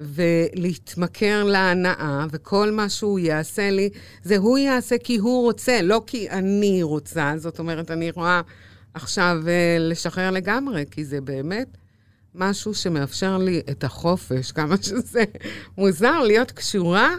ולהתמכר 0.00 1.44
להנאה, 1.44 2.26
וכל 2.30 2.70
מה 2.70 2.88
שהוא 2.88 3.18
יעשה 3.18 3.70
לי, 3.70 3.90
זה 4.22 4.36
הוא 4.36 4.58
יעשה 4.58 4.98
כי 4.98 5.16
הוא 5.16 5.42
רוצה, 5.42 5.82
לא 5.82 6.02
כי 6.06 6.30
אני 6.30 6.82
רוצה. 6.82 7.32
זאת 7.36 7.58
אומרת, 7.58 7.90
אני 7.90 8.08
יכולה 8.08 8.40
עכשיו 8.94 9.36
uh, 9.42 9.48
לשחרר 9.80 10.30
לגמרי, 10.30 10.84
כי 10.90 11.04
זה 11.04 11.20
באמת 11.20 11.76
משהו 12.34 12.74
שמאפשר 12.74 13.38
לי 13.38 13.62
את 13.70 13.84
החופש, 13.84 14.52
כמה 14.52 14.76
שזה 14.82 15.24
מוזר 15.78 16.18
להיות 16.20 16.50
קשורה, 16.50 17.14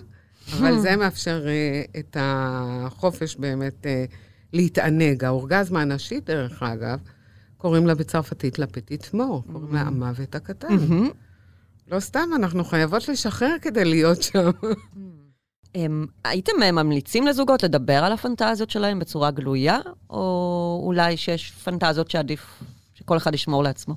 אבל 0.53 0.79
זה 0.79 0.95
מאפשר 0.95 1.45
uh, 1.45 1.99
את 1.99 2.17
החופש 2.19 3.35
באמת 3.35 3.85
uh, 3.85 4.13
להתענג. 4.53 5.23
האורגזמה 5.23 5.81
הנשית, 5.81 6.25
דרך 6.25 6.63
אגב, 6.63 6.99
קוראים 7.57 7.87
לה 7.87 7.95
בצרפתית 7.95 8.59
לפטיט 8.59 9.13
מור, 9.13 9.43
קוראים 9.51 9.73
לה 9.73 9.81
המוות 9.81 10.35
הקטן. 10.35 10.77
לא 11.91 11.99
סתם, 11.99 12.29
אנחנו 12.35 12.63
חייבות 12.63 13.09
לשחרר 13.09 13.55
כדי 13.61 13.85
להיות 13.85 14.21
שם. 14.21 14.49
הם, 15.75 16.05
הייתם 16.23 16.51
אה, 16.63 16.71
ממליצים 16.71 17.27
לזוגות 17.27 17.63
לדבר 17.63 18.03
על 18.03 18.13
הפנטזיות 18.13 18.69
שלהם 18.69 18.99
בצורה 18.99 19.31
גלויה, 19.31 19.77
או 20.09 20.81
אולי 20.83 21.17
שיש 21.17 21.51
פנטזיות 21.51 22.11
שעדיף 22.11 22.63
שכל 22.93 23.17
אחד 23.17 23.33
ישמור 23.33 23.63
לעצמו? 23.63 23.95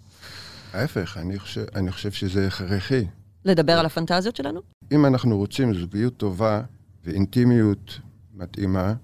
ההפך, 0.73 1.17
אני 1.17 1.39
חושב, 1.39 1.65
אני 1.75 1.93
חושב 1.93 2.11
שזה 2.11 2.47
הכרחי. 2.47 3.07
לדבר 3.45 3.79
על 3.79 3.87
הפנטזיות 3.87 4.37
שלנו? 4.37 4.61
אם 4.93 5.07
אנחנו 5.07 5.37
רוצים 5.37 5.75
זוגיות 5.75 6.17
טובה 6.17 6.63
ואינטימיות 7.05 8.01
מתאימה, 8.35 8.95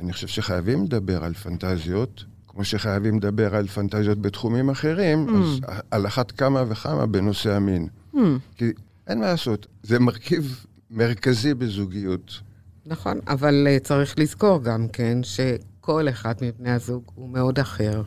אני 0.00 0.12
חושב 0.12 0.26
שחייבים 0.26 0.84
לדבר 0.84 1.24
על 1.24 1.34
פנטזיות, 1.34 2.24
כמו 2.58 2.64
שחייבים 2.64 3.16
לדבר 3.16 3.54
על 3.54 3.66
פנטזיות 3.66 4.22
בתחומים 4.22 4.70
אחרים, 4.70 5.26
Mm. 5.28 5.32
אז 5.32 5.60
על 5.90 6.06
אחת 6.06 6.30
כמה 6.30 6.64
וכמה 6.68 7.06
בנושא 7.06 7.52
המין. 7.54 7.88
Hmm. 8.14 8.18
כי 8.56 8.72
אין 9.06 9.20
מה 9.20 9.26
לעשות, 9.26 9.66
זה 9.82 9.98
מרכיב 9.98 10.64
מרכזי 10.90 11.54
בזוגיות. 11.54 12.40
נכון, 12.86 13.18
אבל 13.28 13.66
אה, 13.70 13.78
צריך 13.78 14.18
לזכור 14.18 14.62
גם 14.62 14.88
כן 14.92 15.18
שכל 15.22 16.08
אחד 16.08 16.34
מבני 16.42 16.70
הזוג 16.70 17.02
הוא 17.14 17.28
מאוד 17.28 17.58
אחר, 17.58 18.02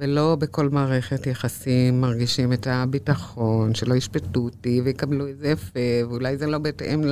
ולא 0.00 0.36
בכל 0.40 0.68
מערכת 0.68 1.26
יחסים 1.26 2.00
מרגישים 2.00 2.52
את 2.52 2.66
הביטחון, 2.70 3.74
שלא 3.74 3.94
ישפטו 3.94 4.40
אותי 4.40 4.80
ויקבלו 4.84 5.28
את 5.28 5.38
זה 5.38 5.48
יפה, 5.48 5.80
ואולי 6.08 6.36
זה 6.36 6.46
לא 6.46 6.58
בהתאם 6.58 7.02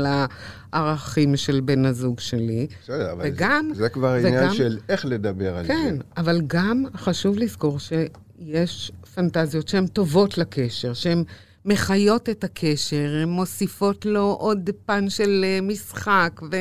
לערכים 0.72 1.36
של 1.36 1.60
בן 1.60 1.84
הזוג 1.84 2.20
שלי. 2.20 2.66
בסדר, 2.82 3.12
אבל 3.12 3.24
וגם- 3.28 3.70
זה, 3.74 3.82
זה 3.82 3.88
כבר 3.88 4.16
וגם- 4.20 4.26
עניין 4.34 4.54
של 4.54 4.78
איך 4.88 5.04
לדבר 5.06 5.56
על 5.56 5.66
כן, 5.66 5.94
זה. 5.98 6.02
אבל 6.16 6.40
גם 6.46 6.84
חשוב 6.96 7.38
לזכור 7.38 7.78
שיש 7.78 8.92
פנטזיות 9.14 9.68
שהן 9.68 9.86
טובות 9.86 10.38
לקשר, 10.38 10.94
שהן 10.94 11.24
מחיות 11.64 12.28
את 12.28 12.44
הקשר, 12.44 13.10
הן 13.22 13.28
מוסיפות 13.28 14.06
לו 14.06 14.36
עוד 14.40 14.70
פן 14.86 15.10
של 15.10 15.44
אה, 15.44 15.58
משחק 15.62 16.40
ו- 16.52 16.56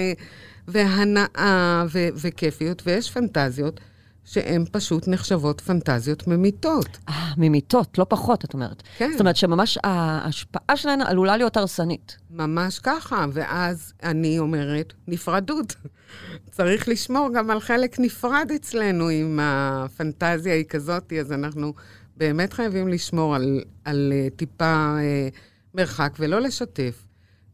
והנאה 0.68 1.86
ו- 1.94 2.08
וכיפיות, 2.22 2.82
ויש 2.86 3.12
פנטזיות 3.12 3.80
שהן 4.26 4.66
פשוט 4.72 5.08
נחשבות 5.08 5.62
פנטזיות 5.62 6.28
ממיתות. 6.28 6.98
אה, 7.10 7.32
ממיתות, 7.38 7.98
לא 7.98 8.06
פחות, 8.10 8.46
את 8.46 8.54
אומרת. 8.54 8.84
כן. 8.98 9.12
זאת 9.12 9.20
אומרת 9.20 9.36
שממש 9.36 9.78
ההשפעה 9.84 10.78
שלהן 10.78 11.02
עלולה 11.02 11.38
להיות 11.38 11.58
הרסנית. 11.58 12.18
ממש 12.30 12.80
ככה, 12.80 13.26
ואז 13.34 13.94
אני 14.04 14.40
אומרת, 14.40 14.94
נפרדות. 15.08 15.76
צריך 16.52 16.88
לשמור 16.88 17.30
גם 17.34 17.50
על 17.50 17.60
חלק 17.60 18.00
נפרד 18.00 18.52
אצלנו, 18.56 19.12
אם 19.12 19.40
הפנטזיה 19.42 20.54
היא 20.54 20.66
כזאת, 20.66 21.14
אז 21.20 21.32
אנחנו 21.32 21.74
באמת 22.18 22.54
חייבים 22.54 22.88
לשמור 22.88 23.36
על, 23.36 23.62
על 23.86 24.14
אה, 24.16 24.28
טיפה 24.36 24.96
אה, 25.00 25.28
מרחק 25.74 26.14
ולא 26.20 26.42
לשתף. 26.42 27.03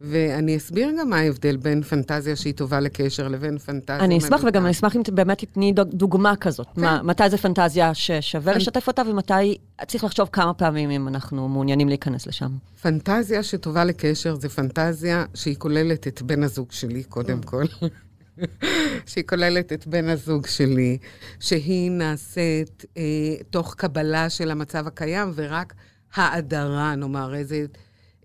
ואני 0.01 0.57
אסביר 0.57 0.89
גם 0.99 1.09
מה 1.09 1.17
ההבדל 1.19 1.57
בין 1.57 1.81
פנטזיה 1.83 2.35
שהיא 2.35 2.53
טובה 2.53 2.79
לקשר 2.79 3.27
לבין 3.27 3.57
פנטזיה... 3.57 3.99
אני 3.99 4.17
אשמח. 4.17 4.41
וגם 4.47 4.63
אני 4.63 4.71
אשמח 4.71 4.95
אם 4.95 5.01
באמת 5.13 5.37
תתני 5.39 5.71
דוג- 5.71 5.89
דוגמה 5.93 6.35
כזאת. 6.35 6.67
כן. 6.75 6.81
מה- 6.81 7.01
מתי 7.03 7.29
זו 7.29 7.37
פנטזיה 7.37 7.93
ששווה 7.93 8.53
לשתף 8.55 8.87
אותה, 8.87 9.01
ומתי 9.09 9.57
צריך 9.87 10.03
לחשוב 10.03 10.29
כמה 10.31 10.53
פעמים 10.53 10.89
אם 10.89 11.07
אנחנו 11.07 11.47
מעוניינים 11.49 11.87
להיכנס 11.89 12.27
לשם. 12.27 12.49
פנטזיה 12.81 13.43
שטובה 13.43 13.83
לקשר 13.85 14.35
זה 14.35 14.49
פנטזיה 14.49 15.25
שהיא 15.33 15.55
כוללת 15.57 16.07
את 16.07 16.21
בן 16.21 16.43
הזוג 16.43 16.71
שלי, 16.71 17.03
קודם 17.03 17.41
כל. 17.41 17.63
שהיא 19.09 19.23
כוללת 19.29 19.73
את 19.73 19.87
בן 19.87 20.09
הזוג 20.09 20.47
שלי, 20.47 20.97
שהיא 21.39 21.91
נעשית 21.91 22.85
אה, 22.97 23.03
תוך 23.49 23.75
קבלה 23.77 24.29
של 24.29 24.51
המצב 24.51 24.87
הקיים 24.87 25.31
ורק 25.35 25.73
האדרה, 26.15 26.95
נאמר, 26.95 27.35
איזה 27.35 27.65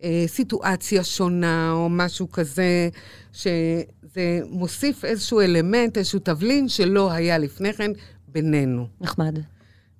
אה, 0.04 0.24
סיטואציה 0.26 1.04
שונה 1.04 1.72
או 1.72 1.88
משהו 1.88 2.30
כזה, 2.32 2.88
שזה 3.32 3.80
מוסיף 4.50 5.04
איזשהו 5.04 5.40
אלמנט, 5.40 5.98
איזשהו 5.98 6.18
תבלין 6.18 6.68
שלא 6.68 7.12
היה 7.12 7.38
לפני 7.38 7.72
כן 7.72 7.90
בינינו. 8.28 8.86
נחמד. 9.00 9.38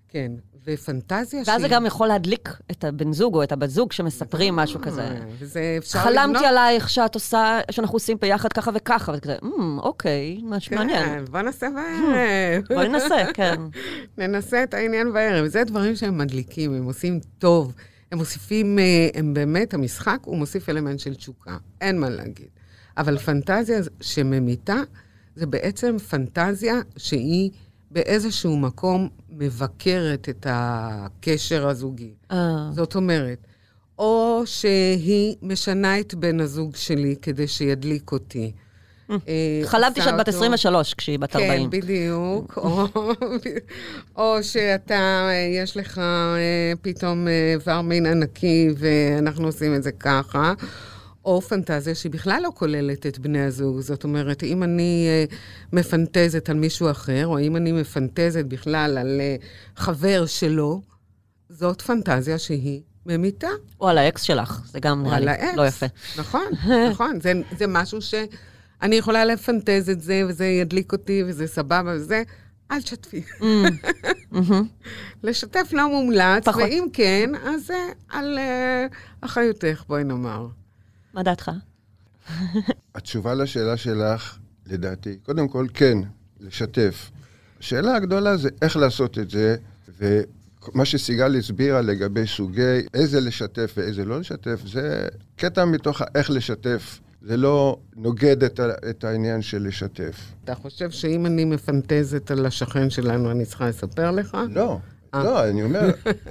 כן, 0.08 0.32
ופנטזיה 0.66 1.42
ואז 1.46 1.60
זה 1.62 1.68
גם 1.68 1.86
יכול 1.86 2.08
להדליק 2.08 2.48
את 2.70 2.84
הבן 2.84 3.12
זוג 3.12 3.34
או 3.34 3.42
את 3.42 3.52
הבת 3.52 3.70
זוג 3.70 3.92
שמספרים 3.92 4.56
משהו 4.56 4.80
כזה. 4.82 5.02
אה, 5.02 5.18
וזה 5.38 5.74
אפשר 5.78 5.98
לבנות... 5.98 6.14
חלמתי 6.18 6.46
עלייך 6.46 6.90
שאת 6.90 7.14
עושה, 7.14 7.60
שאנחנו 7.70 7.96
עושים 7.96 8.16
ביחד 8.20 8.52
ככה 8.52 8.70
וככה, 8.74 9.12
ואת 9.12 9.22
כזה, 9.22 9.36
"אמ, 9.42 9.78
אוקיי, 9.78 10.40
משהו 10.44 10.70
כן, 10.70 10.76
מעניין. 10.78 11.24
בוא 11.24 11.40
נעשה 11.40 11.66
בערב. 11.74 12.64
בואי 12.68 12.88
ננסה, 12.88 13.16
כן. 13.34 13.60
ננסה 14.18 14.62
את 14.62 14.74
העניין 14.74 15.12
בערב. 15.12 15.46
זה 15.46 15.64
דברים 15.64 15.96
שהם 15.96 16.18
מדליקים, 16.18 16.74
הם 16.74 16.84
עושים 16.84 17.20
טוב. 17.38 17.72
הם 18.12 18.18
מוסיפים, 18.18 18.78
אה, 18.78 19.08
הם 19.14 19.34
באמת, 19.34 19.74
המשחק, 19.74 20.18
הוא 20.24 20.36
מוסיף 20.36 20.68
אלמנט 20.68 20.98
של 20.98 21.14
תשוקה. 21.14 21.56
אין 21.80 22.00
מה 22.00 22.10
להגיד. 22.10 22.48
אבל 22.96 23.18
פנטזיה 23.18 23.80
שממיתה, 24.00 24.82
זה 25.36 25.46
בעצם 25.46 25.98
פנטזיה 25.98 26.74
שהיא 26.96 27.50
באיזשהו 27.90 28.56
מקום 28.56 29.08
מבקרת 29.30 30.28
את 30.28 30.46
הקשר 30.50 31.68
הזוגי. 31.68 32.14
אה, 32.30 32.70
זאת 32.72 32.94
אומרת, 32.94 33.46
או 33.98 34.42
שהיא 34.44 35.36
משנה 35.42 36.00
את 36.00 36.14
בן 36.14 36.40
הזוג 36.40 36.76
שלי 36.76 37.16
כדי 37.22 37.48
שידליק 37.48 38.12
אותי. 38.12 38.52
אה, 39.10 39.16
חלמתי 39.64 40.02
שאת 40.02 40.14
בת 40.14 40.18
אותו- 40.28 40.30
23 40.30 40.94
כשהיא 40.94 41.18
בת 41.18 41.36
40. 41.36 41.70
כן, 41.70 41.78
בדיוק. 41.80 42.58
או, 44.16 44.42
שאתה, 44.42 44.94
אה, 45.28 45.48
יש 45.62 45.76
לך 45.76 45.98
אה, 45.98 46.72
פתאום 46.82 47.28
איבר 47.54 47.80
מין 47.80 48.06
ענקי 48.06 48.68
ואנחנו 48.76 49.46
עושים 49.46 49.74
את 49.74 49.82
זה 49.82 49.92
ככה. 49.92 50.52
או 51.24 51.40
פנטזיה 51.42 51.94
שהיא 51.94 52.12
בכלל 52.12 52.40
לא 52.42 52.50
כוללת 52.54 53.06
את 53.06 53.18
בני 53.18 53.44
הזוג. 53.44 53.80
זאת 53.80 54.04
אומרת, 54.04 54.42
אם 54.42 54.62
אני 54.62 55.06
מפנטזת 55.72 56.50
על 56.50 56.56
מישהו 56.56 56.90
אחר, 56.90 57.26
או 57.26 57.38
אם 57.40 57.56
אני 57.56 57.72
מפנטזת 57.72 58.44
בכלל 58.44 58.98
על 58.98 59.20
חבר 59.76 60.26
שלו, 60.26 60.80
זאת 61.48 61.82
פנטזיה 61.82 62.38
שהיא 62.38 62.80
ממיתה. 63.06 63.48
או 63.80 63.88
על 63.88 63.98
האקס 63.98 64.22
שלך, 64.22 64.60
זה 64.66 64.80
גם 64.80 65.02
נראה 65.02 65.20
לי. 65.20 65.26
לא 65.56 65.66
יפה. 65.66 65.86
נכון, 66.18 66.44
נכון. 66.90 67.20
זה, 67.20 67.32
זה 67.58 67.66
משהו 67.66 67.98
שאני 68.84 68.96
יכולה 68.96 69.24
לפנטז 69.24 69.90
את 69.90 70.00
זה, 70.00 70.22
וזה 70.28 70.46
ידליק 70.46 70.92
אותי, 70.92 71.22
וזה 71.26 71.46
סבבה 71.46 71.94
וזה. 71.96 72.22
אל 72.70 72.82
תשתפי. 72.82 73.22
מהמם. 74.30 74.68
לשתף 75.24 75.68
לא 75.72 75.88
מומלץ, 75.88 76.44
פחות. 76.44 76.62
ואם 76.62 76.86
כן, 76.92 77.30
אז 77.44 77.66
זה 77.66 77.88
על 78.08 78.38
uh, 78.38 78.94
אחריותך, 79.20 79.84
בואי 79.88 80.04
נאמר. 80.04 80.46
מה 81.14 81.22
דעתך? 81.22 81.50
התשובה 82.94 83.34
לשאלה 83.34 83.76
שלך, 83.76 84.38
לדעתי, 84.66 85.16
קודם 85.22 85.48
כל, 85.48 85.66
כן, 85.74 85.98
לשתף. 86.40 87.10
השאלה 87.60 87.96
הגדולה 87.96 88.36
זה 88.36 88.48
איך 88.62 88.76
לעשות 88.76 89.18
את 89.18 89.30
זה, 89.30 89.56
ומה 89.98 90.84
שסיגל 90.84 91.36
הסבירה 91.38 91.80
לגבי 91.80 92.26
סוגי 92.26 92.80
איזה 92.94 93.20
לשתף 93.20 93.74
ואיזה 93.76 94.04
לא 94.04 94.20
לשתף, 94.20 94.60
זה 94.66 95.08
קטע 95.36 95.64
מתוך 95.64 96.02
איך 96.14 96.30
לשתף. 96.30 97.00
זה 97.26 97.36
לא 97.36 97.76
נוגד 97.96 98.44
את, 98.44 98.60
ה- 98.60 98.90
את 98.90 99.04
העניין 99.04 99.42
של 99.42 99.66
לשתף. 99.66 100.32
אתה 100.44 100.54
חושב 100.54 100.90
שאם 100.90 101.26
אני 101.26 101.44
מפנטזת 101.44 102.30
על 102.30 102.46
השכן 102.46 102.90
שלנו, 102.90 103.30
אני 103.30 103.44
צריכה 103.44 103.68
לספר 103.68 104.10
לך? 104.10 104.36
לא, 104.50 104.78
אה. 105.14 105.24
לא, 105.24 105.48
אני 105.48 105.62
אומר, 105.62 105.80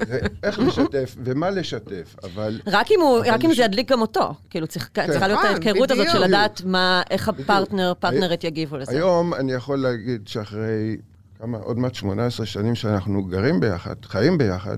זה 0.07 0.19
איך 0.43 0.59
לשתף 0.59 1.15
ומה 1.23 1.49
לשתף, 1.49 2.15
אבל... 2.23 2.61
רק 2.67 2.91
אם 2.91 3.01
הוא- 3.01 3.19
אבל 3.19 3.29
רק 3.29 3.45
אם 3.45 3.49
לש- 3.51 3.57
זה 3.57 3.63
ידליק 3.63 3.91
גם 3.91 4.01
אותו. 4.01 4.33
כאילו, 4.49 4.67
צריך- 4.67 4.89
צריכה 5.07 5.27
להיות 5.27 5.39
נכון, 5.39 5.55
ההיכרות 5.63 5.91
הזאת 5.91 6.07
של. 6.11 6.23
לדעת 6.23 6.61
מה, 6.65 7.01
איך 7.09 7.29
בדיוק. 7.29 7.49
הפרטנר, 7.49 7.93
פרטנרית 7.99 8.43
יגיבו 8.43 8.77
לזה. 8.77 8.91
היום 8.91 9.33
אני 9.33 9.53
יכול 9.53 9.79
להגיד 9.79 10.27
שאחרי 10.27 10.97
כמה, 11.39 11.57
עוד 11.57 11.77
מעט 11.79 11.95
18 11.95 12.45
שנים 12.45 12.75
שאנחנו 12.75 13.23
גרים 13.23 13.59
ביחד, 13.59 13.95
חיים 14.05 14.37
ביחד, 14.37 14.77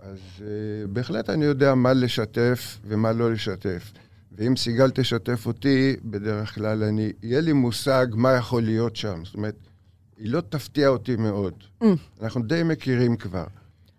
אז 0.00 0.18
uh, 0.38 0.42
בהחלט 0.88 1.30
אני 1.30 1.44
יודע 1.44 1.74
מה 1.74 1.92
לשתף 1.92 2.78
ומה 2.86 3.12
לא 3.12 3.32
לשתף. 3.32 3.92
ואם 4.36 4.56
סיגל 4.56 4.90
תשתף 4.90 5.46
אותי, 5.46 5.96
בדרך 6.04 6.54
כלל 6.54 6.82
אני, 6.82 7.12
יהיה 7.22 7.40
לי 7.40 7.52
מושג 7.52 8.06
מה 8.10 8.32
יכול 8.32 8.62
להיות 8.62 8.96
שם. 8.96 9.24
זאת 9.24 9.34
אומרת, 9.34 9.54
היא 10.16 10.30
לא 10.30 10.40
תפתיע 10.40 10.88
אותי 10.88 11.16
מאוד. 11.16 11.54
Mm. 11.82 11.86
אנחנו 12.22 12.42
די 12.42 12.62
מכירים 12.62 13.16
כבר. 13.16 13.44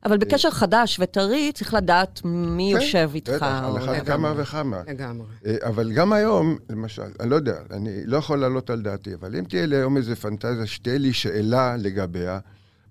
אבל 0.06 0.18
בקשר 0.18 0.52
חדש 0.52 1.00
וטרי, 1.00 1.52
צריך 1.54 1.74
לדעת 1.74 2.22
מי 2.26 2.74
כן, 2.76 2.82
יושב 2.82 3.12
איתך. 3.14 3.34
בטח, 3.34 3.62
על 3.64 3.78
אחת 3.78 4.06
כמה 4.06 4.34
וכמה. 4.38 4.82
לגמרי. 4.88 5.28
אה, 5.46 5.56
אבל 5.64 5.92
גם 5.92 6.14
היום, 6.14 6.58
למשל, 6.70 7.12
אני 7.20 7.30
לא 7.30 7.36
יודע, 7.36 7.58
אני 7.72 8.06
לא 8.06 8.18
יכול 8.18 8.40
להעלות 8.40 8.70
על 8.70 8.82
דעתי, 8.82 9.14
אבל 9.14 9.36
אם 9.36 9.44
תהיה 9.44 9.66
לי 9.66 9.76
היום 9.76 9.98
איזה 9.98 10.16
פנטזיה 10.16 10.66
שתהיה 10.66 10.98
לי 10.98 11.14
שאלה 11.14 11.78
לגביה, 11.78 12.40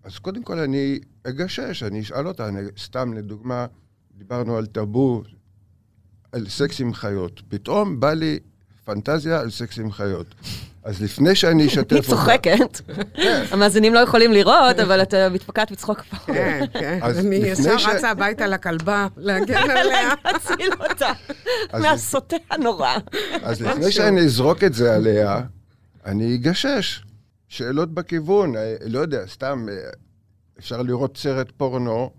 אז 0.05 0.19
קודם 0.19 0.43
כל 0.43 0.59
אני 0.59 0.99
אגשש, 1.25 1.83
אני 1.83 2.01
אשאל 2.01 2.29
אותה, 2.29 2.49
אני, 2.49 2.61
סתם 2.79 3.13
לדוגמה, 3.13 3.67
דיברנו 4.19 4.57
על 4.57 4.67
טאבו, 4.67 5.23
על 6.33 6.49
סקס 6.49 6.81
עם 6.81 6.95
חיות. 6.95 7.43
פתאום 7.49 8.01
בא 8.01 8.13
לי 8.13 8.39
פנטזיה 8.85 9.41
על 9.41 9.51
סקס 9.51 9.79
עם 9.79 9.93
חיות. 9.93 10.27
אז 10.85 11.03
לפני 11.03 11.35
שאני 11.35 11.67
אשתף 11.69 11.93
אני 11.93 11.99
אותה... 11.99 12.09
צוחקת. 12.11 12.81
המאזינים 13.51 13.95
לא 13.95 13.99
יכולים 13.99 14.33
לראות, 14.33 14.79
אבל 14.79 15.03
את 15.03 15.15
מתפקעת 15.15 15.71
מצחוק 15.71 16.03
פה. 16.03 16.17
כן, 16.17 16.65
כן. 16.73 16.99
אז 17.03 17.19
אני 17.19 17.37
ישר 17.37 17.77
רצה 17.77 18.11
הביתה 18.11 18.47
לכלבה, 18.47 19.07
להגן 19.17 19.71
עליה. 19.81 20.15
להציל 20.25 20.71
אותה 20.91 21.13
מהסוטה 21.73 22.37
הנורא. 22.51 22.97
אז 23.43 23.63
לפני 23.63 23.93
שאני 23.93 24.21
אזרוק 24.21 24.65
את 24.65 24.75
זה 24.75 24.95
עליה, 24.95 25.41
אני 26.07 26.35
אגשש. 26.35 27.03
שאלות 27.49 27.95
בכיוון, 27.95 28.57
אה, 28.57 28.75
לא 28.87 28.99
יודע, 28.99 29.27
סתם, 29.27 29.67
אה, 29.71 29.75
אפשר 30.59 30.83
לראות 30.83 31.17
סרט 31.17 31.51
פורנו 31.57 32.11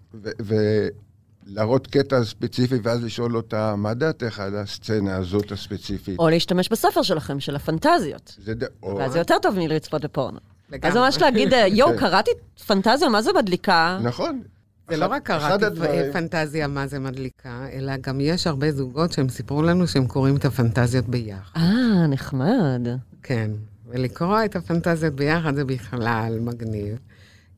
ולהראות 1.47 1.87
קטע 1.87 2.23
ספציפי 2.23 2.75
ואז 2.83 3.03
לשאול 3.03 3.35
אותה, 3.35 3.75
מה 3.75 3.93
דעתך 3.93 4.39
על 4.39 4.55
הסצנה 4.55 5.15
הזאת 5.15 5.51
הספציפית? 5.51 6.19
או 6.19 6.29
להשתמש 6.29 6.69
בספר 6.69 7.01
שלכם, 7.01 7.39
של 7.39 7.55
הפנטזיות. 7.55 8.35
זה 8.43 8.53
ד... 8.53 8.63
או... 8.83 8.95
ואז 8.95 9.11
זה 9.11 9.17
יותר 9.17 9.35
טוב 9.41 9.55
מלצפות 9.55 10.05
בפורנו. 10.05 10.39
אז 10.81 10.95
ממש 10.95 11.21
להגיד, 11.21 11.53
אה, 11.53 11.67
יואו, 11.67 11.91
כן. 11.91 11.97
קראתי 11.97 12.31
פנטזיה, 12.67 13.09
מה 13.09 13.21
זה 13.21 13.33
מדליקה? 13.33 13.99
נכון. 14.03 14.41
זה 14.89 14.97
לא 14.97 15.05
רק 15.05 15.29
אחד 15.31 15.59
קראתי 15.59 16.11
פנטזיה 16.13 16.67
מה 16.67 16.87
זה 16.87 16.99
מדליקה, 16.99 17.67
אלא 17.73 17.97
גם 17.97 18.21
יש 18.21 18.47
הרבה 18.47 18.71
זוגות 18.71 19.11
שהם 19.11 19.29
סיפרו 19.29 19.61
לנו 19.61 19.87
שהם 19.87 20.07
קוראים 20.07 20.35
את 20.35 20.45
הפנטזיות 20.45 21.05
ביחד. 21.05 21.59
אה, 21.59 22.07
נחמד. 22.07 22.87
כן, 23.23 23.51
ולקרוא 23.87 24.45
את 24.45 24.55
הפנטזיות 24.55 25.13
ביחד 25.13 25.55
זה 25.55 25.65
בכלל 25.65 26.37
מגניב. 26.41 26.97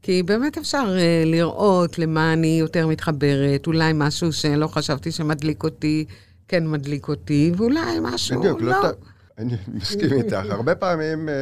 כי 0.06 0.24
באמת 0.24 0.58
אפשר 0.58 0.96
אה, 0.98 1.24
לראות 1.26 2.00
למה 2.00 2.34
אני 2.34 2.58
יותר 2.60 2.88
מתחברת, 2.88 3.68
אולי 3.68 3.92
משהו 3.96 4.34
שלא 4.34 4.68
חשבתי 4.68 5.12
שמדליק 5.12 5.64
אותי, 5.64 6.06
כן 6.48 6.68
מדליק 6.68 7.08
אותי, 7.08 7.52
ואולי 7.58 7.80
משהו 8.02 8.40
בדיוק, 8.40 8.62
לא. 8.62 8.72
לא... 8.84 8.92
ת- 8.92 8.96
אני 9.38 9.54
מסכים 9.74 10.14
איתך. 10.14 10.46
הרבה 10.50 10.76
פעמים 10.76 11.30
אה, 11.30 11.34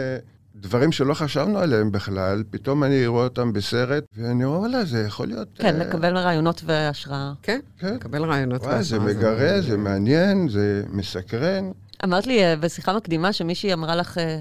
דברים 0.55 0.91
שלא 0.91 1.13
חשבנו 1.13 1.59
עליהם 1.59 1.91
בכלל, 1.91 2.43
פתאום 2.51 2.83
אני 2.83 3.07
רואה 3.07 3.23
אותם 3.23 3.53
בסרט, 3.53 4.03
ואני 4.17 4.45
אומר, 4.45 4.59
וואלה, 4.59 4.85
זה 4.85 5.03
יכול 5.07 5.27
להיות... 5.27 5.47
כן, 5.55 5.81
אה, 5.81 5.85
לקבל 5.87 6.17
רעיונות 6.17 6.61
והשראה. 6.65 7.33
כן, 7.41 7.59
כן. 7.77 7.93
לקבל 7.95 8.23
רעיונות 8.25 8.61
וואי, 8.61 8.83
זה 8.83 8.99
והשראה, 8.99 9.13
מגרה, 9.17 9.61
זה 9.61 9.77
מעניין, 9.77 10.49
זה 10.49 10.83
מסקרן. 10.89 11.71
אמרת 12.03 12.27
לי 12.27 12.43
אה, 12.43 12.55
בשיחה 12.55 12.93
מקדימה 12.97 13.33
שמישהי 13.33 13.73
אמרה 13.73 13.95
לך, 13.95 14.17
אה, 14.17 14.39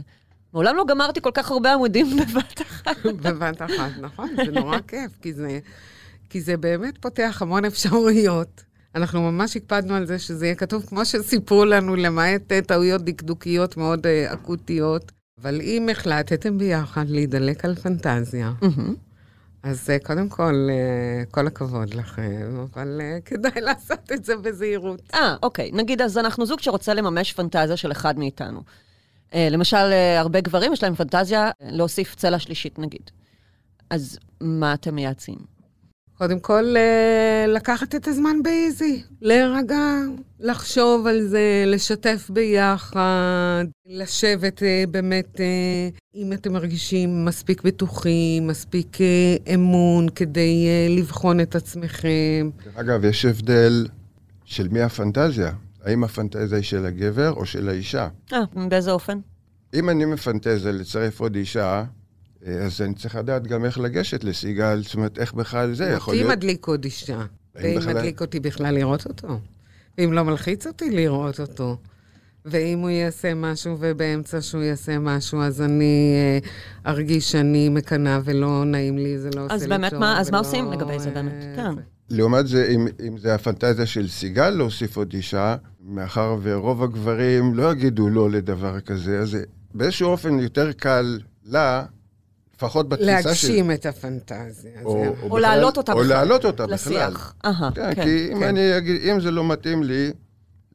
מעולם 0.55 0.77
לא 0.77 0.85
גמרתי 0.89 1.21
כל 1.21 1.31
כך 1.35 1.51
הרבה 1.51 1.73
עמודים 1.73 2.07
בבת 2.17 2.63
אחת. 2.63 2.97
בבת 3.07 3.63
אחת, 3.63 3.91
נכון, 4.01 4.29
זה 4.37 4.53
נורא 4.53 4.79
כיף, 4.89 5.13
כי 5.23 5.33
זה, 5.33 5.59
כי 6.31 6.41
זה 6.41 6.57
באמת 6.57 6.99
פותח 6.99 7.39
המון 7.43 7.65
אפשרויות. 7.65 8.65
אנחנו 8.95 9.33
ממש 9.33 9.57
הקפדנו 9.57 9.95
על 9.95 10.07
זה 10.07 10.19
שזה 10.19 10.47
יהיה 10.47 10.55
כתוב 10.55 10.87
כמו 10.87 11.05
שסיפרו 11.05 11.65
לנו, 11.65 11.97
למעט 11.97 12.53
אה, 12.53 12.63
טעויות 12.63 13.03
דקדוקיות 13.03 13.77
מאוד 13.77 14.07
אה, 14.07 14.33
אקוטיות. 14.33 15.13
אבל 15.41 15.61
אם 15.61 15.89
החלטתם 15.91 16.59
ביחד 16.59 17.09
להידלק 17.09 17.65
על 17.65 17.75
פנטזיה. 17.75 18.53
אז 19.63 19.91
אה, 19.91 19.99
קודם 19.99 20.29
כל, 20.29 20.69
אה, 20.71 21.25
כל 21.31 21.47
הכבוד 21.47 21.95
לכם, 21.95 22.67
אבל 22.73 23.01
אה, 23.01 23.19
כדאי 23.25 23.61
לעשות 23.69 24.13
את 24.13 24.25
זה 24.25 24.37
בזהירות. 24.37 25.03
אה, 25.15 25.37
אוקיי. 25.43 25.71
נגיד, 25.73 26.03
אז 26.03 26.19
אנחנו 26.19 26.47
זוג 26.47 26.61
שרוצה 26.61 26.95
לממש 26.95 27.33
פנטזיה 27.33 27.77
של 27.77 27.93
אחד 27.93 28.19
מאיתנו. 28.19 28.63
אה, 29.35 29.49
למשל, 29.51 29.77
אה, 29.77 30.21
הרבה 30.21 30.41
גברים 30.41 30.73
יש 30.73 30.83
להם 30.83 30.95
פנטזיה 30.95 31.47
אה, 31.47 31.51
להוסיף 31.61 32.15
צלע 32.15 32.39
שלישית, 32.39 32.79
נגיד. 32.79 33.11
אז 33.91 34.19
מה 34.41 34.75
אתם 34.75 34.95
מייעצים? 34.95 35.39
קודם 36.19 36.41
כל, 36.41 36.75
לקחת 37.49 37.95
את 37.95 38.09
הזמן 38.09 38.43
באיזי, 38.43 39.03
להירגע, 39.21 39.81
לחשוב 40.41 41.07
על 41.07 41.23
זה, 41.23 41.65
לשתף 41.67 42.31
ביחד, 42.31 43.65
לשבת 43.87 44.63
באמת, 44.91 45.41
אם 46.15 46.33
אתם 46.33 46.53
מרגישים 46.53 47.25
מספיק 47.25 47.63
בטוחים, 47.63 48.47
מספיק 48.47 48.99
אמון 49.55 50.09
כדי 50.09 50.67
לבחון 50.99 51.41
את 51.41 51.55
עצמכם. 51.55 52.51
אגב, 52.75 53.05
יש 53.05 53.25
הבדל 53.25 53.87
של 54.45 54.69
מי 54.69 54.81
הפנטזיה. 54.81 55.53
האם 55.85 56.05
הפנטזיה 56.05 56.57
היא 56.59 56.65
של 56.65 56.87
הגבר 56.87 57.33
או 57.33 57.47
של 57.47 57.69
האישה? 57.69 58.09
אה, 58.33 58.39
באיזה 58.69 58.91
אופן? 58.91 59.19
אם 59.75 59.91
אני 59.91 60.05
מפנטזיה 60.05 60.73
לצרף 60.73 61.21
עוד 61.21 61.37
אישה, 61.37 61.85
אה, 62.47 62.53
אז 62.53 62.81
אני 62.81 62.95
צריך 62.95 63.17
לדעת 63.17 63.47
גם 63.47 63.65
איך 63.65 63.79
לגשת 63.79 64.25
לסיגל, 64.25 64.83
זאת 64.83 64.95
אומרת, 64.95 65.19
איך 65.19 65.33
בכלל 65.35 65.75
זה 65.75 65.85
יכול 65.85 66.15
אותי 66.15 66.25
להיות. 66.25 66.37
מדליק 66.39 66.67
עוד 66.67 66.85
אישה, 66.85 67.23
ואם 67.55 67.77
בכלל- 67.79 67.95
מדליק 67.95 68.21
אותי 68.21 68.41
בכלל 68.41 68.75
לראות 68.75 69.07
אותו, 69.07 69.39
ואם 69.99 70.13
לא 70.13 70.23
מלחיץ 70.23 70.67
אותי 70.67 70.91
לראות 70.91 71.41
אותו. 71.41 71.77
ואם 72.45 72.79
הוא 72.79 72.91
יעשה 72.91 73.35
משהו 73.35 73.77
ובאמצע 73.81 74.41
שהוא 74.41 74.63
יעשה 74.63 74.99
משהו, 74.99 75.43
אז 75.43 75.63
אני 75.63 76.15
אה, 76.15 76.39
ארגיש 76.93 77.33
שאני 77.33 77.69
מקנאה 77.69 78.21
ולא 78.25 78.65
נעים 78.65 78.99
לי, 78.99 79.19
זה 79.19 79.31
לא 79.37 79.45
עושה 79.45 79.55
לי 79.55 79.55
אז 79.55 79.63
טוב. 79.63 79.69
באמת, 79.71 79.93
מה- 79.93 80.21
אז 80.21 80.31
מה 80.31 80.39
עושים 80.39 80.73
לגבי 80.73 80.99
זה 80.99 81.11
באמת? 81.11 81.33
אה, 81.33 81.57
כן. 81.57 81.75
לעומת 82.11 82.47
זה, 82.47 82.67
אם, 82.71 82.87
אם 83.07 83.19
זה 83.19 83.35
הפנטזיה 83.35 83.87
של 83.87 84.09
סיגל 84.09 84.51
להוסיף 84.51 84.97
עוד 84.97 85.13
אישה, 85.13 85.57
מאחר 85.81 86.37
ורוב 86.43 86.83
הגברים 86.83 87.55
לא 87.55 87.73
יגידו 87.73 88.09
לא 88.09 88.31
לדבר 88.31 88.81
כזה, 88.81 89.19
אז 89.19 89.31
זה 89.31 89.43
באיזשהו 89.75 90.09
אופן 90.11 90.39
יותר 90.39 90.73
קל 90.73 91.19
לה, 91.45 91.85
לפחות 92.57 92.89
בתפיסה 92.89 93.11
של... 93.23 93.29
להגשים 93.29 93.71
את 93.71 93.87
הפנטזיה. 93.87 94.83
או, 94.85 95.07
או 95.23 95.27
בכלל- 95.29 95.41
להעלות 95.41 95.77
אותה 95.77 95.93
או 95.93 95.99
בכלל. 95.99 96.09
להעלות 96.09 96.45
אותה 96.45 96.63
בכלל. 96.67 96.75
לשיח. 96.75 97.35
אהה, 97.45 97.71
כן, 97.75 97.95
כן. 97.95 98.05
כי 98.05 98.33
אם 98.33 98.39
כן. 98.39 98.49
אני 98.49 98.79
אגיד, 98.79 99.01
אם 99.11 99.21
זה 99.21 99.31
לא 99.31 99.49
מתאים 99.49 99.83
לי, 99.83 100.11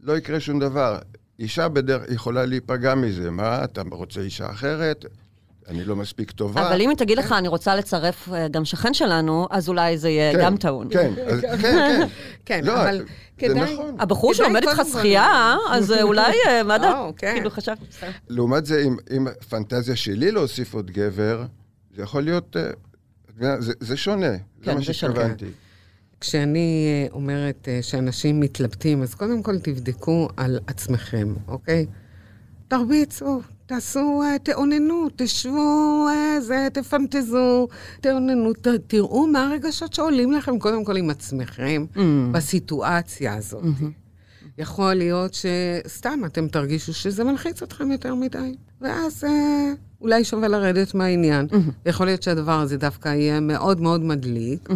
לא 0.04 0.18
יקרה 0.18 0.40
שום 0.40 0.60
דבר. 0.60 1.00
אישה 1.40 1.68
בדרך 1.68 2.12
יכולה 2.12 2.46
להיפגע 2.46 2.96
מזה. 2.96 3.32
מה, 3.32 3.64
אתה 3.64 3.82
רוצה 3.92 4.22
אישה 4.22 4.50
אחרת? 4.52 5.06
אני 5.68 5.84
לא 5.84 5.96
מספיק 5.96 6.32
טובה. 6.32 6.68
אבל 6.70 6.82
אם 6.82 6.90
היא 6.90 6.98
תגיד 6.98 7.18
לך, 7.18 7.32
אני 7.32 7.48
רוצה 7.48 7.76
לצרף 7.76 8.30
אה, 8.34 8.48
גם 8.48 8.66
שכן 8.66 8.94
שלנו, 8.94 9.48
אז 9.52 9.70
אולי 9.70 9.98
זה 9.98 10.10
יהיה 10.10 10.34
כן, 10.34 10.40
גם 10.42 10.58
טעון. 10.58 10.88
כן, 10.92 11.14
אז- 11.28 11.42
כן, 11.42 11.58
כן. 11.62 12.08
כן, 12.46 12.62
לא, 12.66 12.82
אבל 12.82 13.06
כדאי... 13.38 13.74
נכון. 13.74 13.96
הבחור 14.00 14.34
שלומד 14.34 14.62
איתך 14.68 14.82
שחייה, 14.92 15.56
אז 15.70 15.92
אה, 15.92 16.02
אולי, 16.04 16.34
אה, 16.48 16.64
מה 16.64 16.78
דעת? 16.84 16.96
כן. 17.18 17.34
כאילו, 17.36 17.50
חשבתי, 17.50 17.86
בסדר. 17.90 18.10
לעומת 18.30 18.66
זה, 18.66 18.82
אם, 18.88 18.96
אם 19.18 19.28
הפנטזיה 19.28 19.96
שלי 19.96 20.32
להוסיף 20.32 20.74
עוד 20.74 20.92
גבר, 20.92 21.44
זה 21.96 22.04
יכול 22.04 22.24
להיות... 22.24 22.56
זה, 23.60 23.74
זה 23.80 23.98
שונה. 23.98 24.32
זה 24.32 24.38
כן, 24.62 24.76
מה. 24.76 24.82
שהתכוונתי. 24.82 25.46
כשאני 26.22 26.86
אומרת 27.12 27.68
שאנשים 27.82 28.40
מתלבטים, 28.40 29.02
אז 29.04 29.16
קודם 29.16 29.44
כל 29.44 29.60
תבדקו 29.60 30.28
על 30.38 30.60
עצמכם, 30.68 31.34
אוקיי? 31.48 31.86
תרביצו, 32.68 33.42
תעשו, 33.68 34.22
תאוננו, 34.44 35.08
תשבו, 35.16 36.08
זה, 36.40 36.68
תפנטזו, 36.74 37.68
תאוננו, 38.02 38.54
ת, 38.54 38.68
תראו 38.88 39.28
מה 39.28 39.48
הרגשות 39.48 39.94
שעולים 39.94 40.32
לכם 40.32 40.60
קודם 40.60 40.84
כל 40.86 40.98
עם 40.98 41.10
עצמכם 41.10 41.86
Mm. 41.96 42.00
בסיטואציה 42.32 43.34
הזאת. 43.36 43.64
יכול 44.58 44.94
להיות 44.94 45.32
שסתם 45.34 46.20
אתם 46.26 46.48
תרגישו 46.48 46.94
שזה 46.94 47.24
מלחיץ 47.24 47.62
אתכם 47.64 47.92
יותר 47.92 48.16
מדי, 48.16 48.56
ואז 48.82 49.24
אה, 49.24 49.72
אולי 50.02 50.24
שווה 50.24 50.48
לרדת 50.48 50.94
מהעניין. 50.94 51.48
יכול 51.86 52.06
להיות 52.06 52.24
שהדבר 52.24 52.60
הזה 52.60 52.78
דווקא 52.78 53.10
יהיה 53.10 53.40
מאוד 53.40 53.82
מאוד 53.82 54.02
מדליק, 54.02 54.70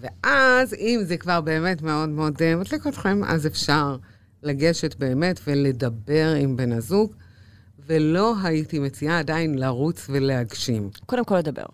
ואז, 0.00 0.74
אם 0.74 1.00
זה 1.04 1.16
כבר 1.16 1.40
באמת 1.40 1.82
מאוד 1.82 2.08
מאוד 2.08 2.34
אה, 2.42 2.56
מדליק 2.56 2.86
אתכם, 2.86 3.24
אז 3.24 3.46
אפשר 3.46 3.96
לגשת 4.42 4.94
באמת 4.98 5.40
ולדבר 5.46 6.34
עם 6.38 6.56
בן 6.56 6.72
הזוג, 6.72 7.12
ולא 7.90 8.34
הייתי 8.42 8.78
מציעה 8.78 9.18
עדיין 9.18 9.58
לרוץ 9.58 10.06
ולהגשים. 10.10 10.90
קודם 11.06 11.24
כל 11.24 11.38
לדבר. 11.38 11.64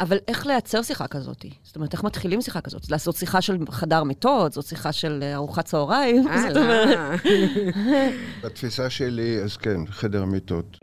אבל 0.00 0.16
איך 0.28 0.46
לייצר 0.46 0.82
שיחה 0.82 1.06
כזאת? 1.06 1.44
זאת 1.62 1.76
אומרת, 1.76 1.92
איך 1.92 2.04
מתחילים 2.04 2.42
שיחה 2.42 2.60
כזאת? 2.60 2.90
לעשות 2.90 3.16
שיחה 3.16 3.40
של 3.40 3.58
חדר 3.70 4.04
מיטות, 4.04 4.52
זאת 4.52 4.64
שיחה 4.64 4.92
של 4.92 5.18
אה, 5.22 5.34
ארוחת 5.34 5.64
צהריים? 5.64 6.28
אה, 6.28 6.42
זאת 6.48 6.56
אומרת, 6.56 6.88
לא. 6.88 7.30
בתפיסה 8.44 8.90
שלי, 8.90 9.42
אז 9.42 9.56
כן, 9.56 9.86
חדר 9.86 10.24
מיטות. 10.24 10.78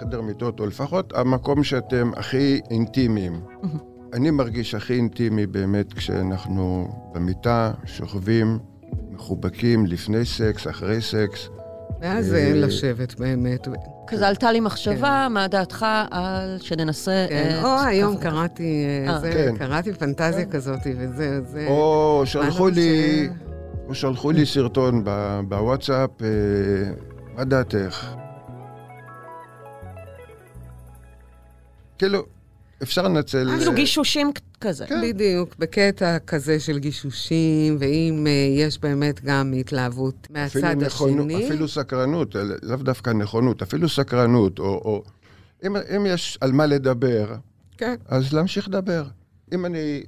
חדר 0.00 0.20
מיטות, 0.20 0.60
או 0.60 0.66
לפחות 0.66 1.12
המקום 1.16 1.64
שאתם 1.64 2.10
הכי 2.16 2.60
אינטימיים. 2.70 3.40
אני 4.12 4.30
מרגיש 4.30 4.74
הכי 4.74 4.94
אינטימי 4.94 5.46
באמת 5.46 5.92
כשאנחנו 5.92 6.88
במיטה, 7.14 7.72
שוכבים, 7.84 8.58
מחובקים, 9.10 9.86
לפני 9.86 10.24
סקס, 10.24 10.66
אחרי 10.66 11.02
סקס. 11.02 11.48
ואז 12.00 12.34
אה, 12.34 12.38
אה, 12.38 12.54
לשבת 12.54 13.14
באמת. 13.14 13.68
כזה 14.06 14.28
עלתה 14.28 14.52
לי 14.52 14.60
מחשבה, 14.60 15.26
מה 15.30 15.48
דעתך 15.48 15.86
על 16.10 16.58
שננסה 16.60 17.26
כן, 17.28 17.56
את... 17.58 17.64
או 17.64 17.80
היום. 17.86 18.16
קראתי, 18.16 18.84
אה, 19.06 19.12
אה. 19.12 19.18
זה, 19.18 19.32
כן. 19.32 19.56
קראתי 19.56 19.92
פנטזיה 19.92 20.46
כזאת, 20.46 20.80
וזה, 20.98 21.40
זה... 21.44 21.66
או 21.68 22.22
שלחו 22.24 22.68
לי? 22.68 23.28
או 23.88 23.94
שלחו 23.94 24.30
לי 24.30 24.46
סרטון 24.46 25.04
ב- 25.04 25.40
בוואטסאפ, 25.48 26.10
אה, 26.22 26.28
מה 27.36 27.44
דעתך? 27.44 28.14
כאילו, 31.98 32.22
אפשר 32.82 33.02
לנצל... 33.02 33.50
אה, 33.50 33.74
גישושים 33.74 34.32
כזה. 34.64 34.86
כן. 34.86 35.00
בדיוק, 35.02 35.54
בקטע 35.58 36.18
כזה 36.18 36.60
של 36.60 36.78
גישושים, 36.78 37.76
ואם 37.80 38.26
אה, 38.26 38.32
יש 38.58 38.78
באמת 38.78 39.24
גם 39.24 39.52
התלהבות 39.60 40.26
מהצד 40.30 40.76
נכונות, 40.80 41.26
השני. 41.30 41.46
אפילו 41.46 41.68
סקרנות, 41.68 42.36
אה, 42.36 42.42
לאו 42.62 42.76
דווקא 42.76 43.10
נכונות, 43.10 43.62
אפילו 43.62 43.88
סקרנות, 43.88 44.58
או... 44.58 44.64
או 44.64 45.02
אם, 45.66 45.76
אם 45.76 46.06
יש 46.06 46.38
על 46.40 46.52
מה 46.52 46.66
לדבר, 46.66 47.34
כן. 47.78 47.94
אז 48.06 48.32
להמשיך 48.32 48.68
לדבר. 48.68 49.04
אם 49.54 49.66
אני 49.66 50.02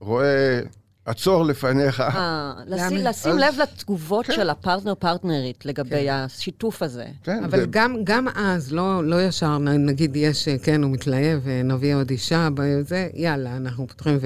רואה 0.00 0.60
עצור 1.06 1.44
לפניך, 1.44 2.00
אה, 2.00 2.52
לשים-? 2.66 2.96
לשים 2.96 3.32
אז- 3.32 3.38
לב 3.38 3.54
לתגובות 3.62 4.26
כן. 4.26 4.32
של 4.32 4.50
הפרטנר-פרטנרית 4.50 5.66
לגבי 5.66 6.10
השיתוף 6.10 6.82
הזה. 6.82 7.04
כן, 7.24 7.44
אבל 7.44 7.60
זה- 7.60 7.66
גם, 7.70 7.96
גם 8.04 8.26
אז, 8.34 8.72
לא, 8.72 9.04
לא 9.04 9.22
ישר, 9.22 9.58
נגיד 9.58 10.16
יש, 10.16 10.48
אה, 10.48 10.56
כן, 10.58 10.82
הוא 10.82 10.90
מתלהב, 10.90 11.40
ונביא 11.44 11.94
עוד 11.94 12.10
אישה, 12.10 12.48
זה, 12.82 13.08
יאללה, 13.14 13.56
אנחנו 13.56 13.86
פותחים 13.86 14.18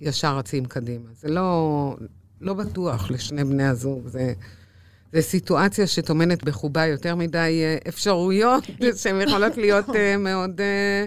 וישר 0.00 0.36
רצים 0.38 0.64
קדימה. 0.64 1.08
זה 1.20 1.28
לא, 1.30 1.96
לא 2.40 2.54
בטוח 2.54 3.10
לשני 3.10 3.44
בני 3.44 3.64
הזוג, 3.66 4.08
זה, 4.08 4.32
זו 5.12 5.22
סיטואציה 5.22 5.86
שטומנת 5.86 6.44
בחובה 6.44 6.86
יותר 6.86 7.14
מדי 7.14 7.38
אה, 7.64 7.76
אפשרויות, 7.88 8.64
שהן 9.02 9.20
יכולות 9.20 9.56
להיות 9.56 9.90
אה, 9.96 10.16
מאוד 10.16 10.60
אה, 10.60 11.04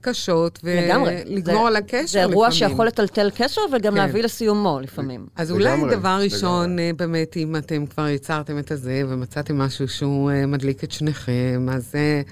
קשות. 0.00 0.60
ולגמור 0.64 1.66
על 1.66 1.76
הקשר 1.76 2.06
זה 2.06 2.20
אירוע 2.20 2.48
לפעמים. 2.48 2.70
שיכול 2.70 2.86
לטלטל 2.86 3.30
קשר 3.36 3.60
וגם 3.72 3.92
כן. 3.92 3.98
להביא 3.98 4.22
לסיומו 4.22 4.80
לפעמים. 4.82 5.26
אז 5.36 5.50
אולי 5.50 5.64
לגמרי, 5.64 5.96
דבר 5.96 6.18
ראשון, 6.22 6.64
לגמרי. 6.64 6.86
אה, 6.86 6.92
באמת, 6.96 7.36
אם 7.36 7.56
אתם 7.56 7.86
כבר 7.86 8.08
יצרתם 8.08 8.58
את 8.58 8.70
הזה 8.70 9.02
ומצאתם 9.08 9.58
משהו 9.58 9.88
שהוא 9.88 10.30
אה, 10.30 10.46
מדליק 10.46 10.84
את 10.84 10.92
שניכם, 10.92 11.66
אז 11.72 11.92
אה, 11.94 12.22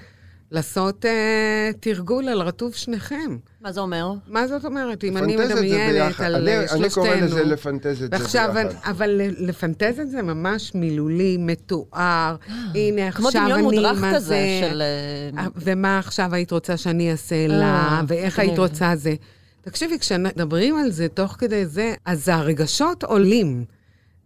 לעשות 0.50 1.04
אה, 1.04 1.70
תרגול 1.80 2.28
על 2.28 2.42
רטוב 2.42 2.74
שניכם. 2.74 3.36
מה 3.60 3.72
זה 3.72 3.80
אומר? 3.80 4.12
מה 4.28 4.46
זאת 4.48 4.64
אומרת? 4.64 5.04
אם 5.04 5.16
אני 5.16 5.36
מדמיינת. 5.36 6.20
על 6.20 6.34
אני- 6.34 6.50
אה, 6.56 6.60
אני 6.60 6.90
קורא 6.90 7.06
שלושתנו... 7.08 7.26
לזה 7.26 7.44
לפנטז 7.44 8.02
את 8.02 8.10
זה 8.10 8.18
ביחד. 8.18 8.66
אבל 8.84 9.10
לפנטז 9.38 10.00
את 10.00 10.10
זה 10.10 10.22
ממש 10.22 10.74
מילולי, 10.74 11.36
מתואר. 11.40 12.36
הנה, 12.74 13.12
כמו 13.12 13.28
עכשיו 13.28 13.42
דמיון 13.42 13.58
אני 13.58 13.62
מודרך 13.76 14.00
מה 14.00 14.14
כזה 14.14 14.28
זה... 14.28 14.68
של... 14.70 14.82
אה, 14.82 15.42
אה, 15.42 15.48
ומה 15.56 15.98
עכשיו 15.98 16.34
היית 16.34 16.50
רוצה 16.52 16.76
שאני 16.76 17.12
אעשה 17.12 17.46
לה, 17.46 17.64
אה, 17.64 18.02
ואיך 18.08 18.34
מגניב. 18.38 18.48
היית 18.50 18.58
רוצה 18.58 18.96
זה. 18.96 19.14
תקשיבי, 19.60 19.98
כשמדברים 19.98 20.76
על 20.78 20.90
זה 20.90 21.08
תוך 21.08 21.36
כדי 21.38 21.66
זה, 21.66 21.94
אז 22.04 22.28
הרגשות 22.28 23.04
עולים. 23.04 23.64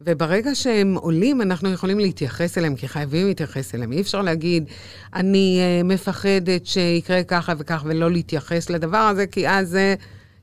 וברגע 0.00 0.54
שהם 0.54 0.94
עולים, 0.94 1.42
אנחנו 1.42 1.72
יכולים 1.72 1.98
להתייחס 1.98 2.58
אליהם, 2.58 2.76
כי 2.76 2.88
חייבים 2.88 3.26
להתייחס 3.26 3.74
אליהם. 3.74 3.92
אי 3.92 4.00
אפשר 4.00 4.22
להגיד, 4.22 4.64
אני 5.14 5.60
uh, 5.60 5.86
מפחדת 5.86 6.66
שיקרה 6.66 7.22
ככה 7.22 7.52
וכך, 7.58 7.82
ולא 7.86 8.10
להתייחס 8.10 8.70
לדבר 8.70 8.98
הזה, 8.98 9.26
כי 9.26 9.48
אז 9.48 9.68
זה 9.68 9.94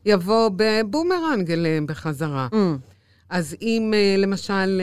יבוא 0.06 0.50
בבומרנג 0.56 1.52
אליהם 1.52 1.88
בחזרה. 1.88 2.48
Mm. 2.52 2.56
אז 3.30 3.56
אם 3.62 3.94
uh, 3.94 4.22
למשל 4.22 4.82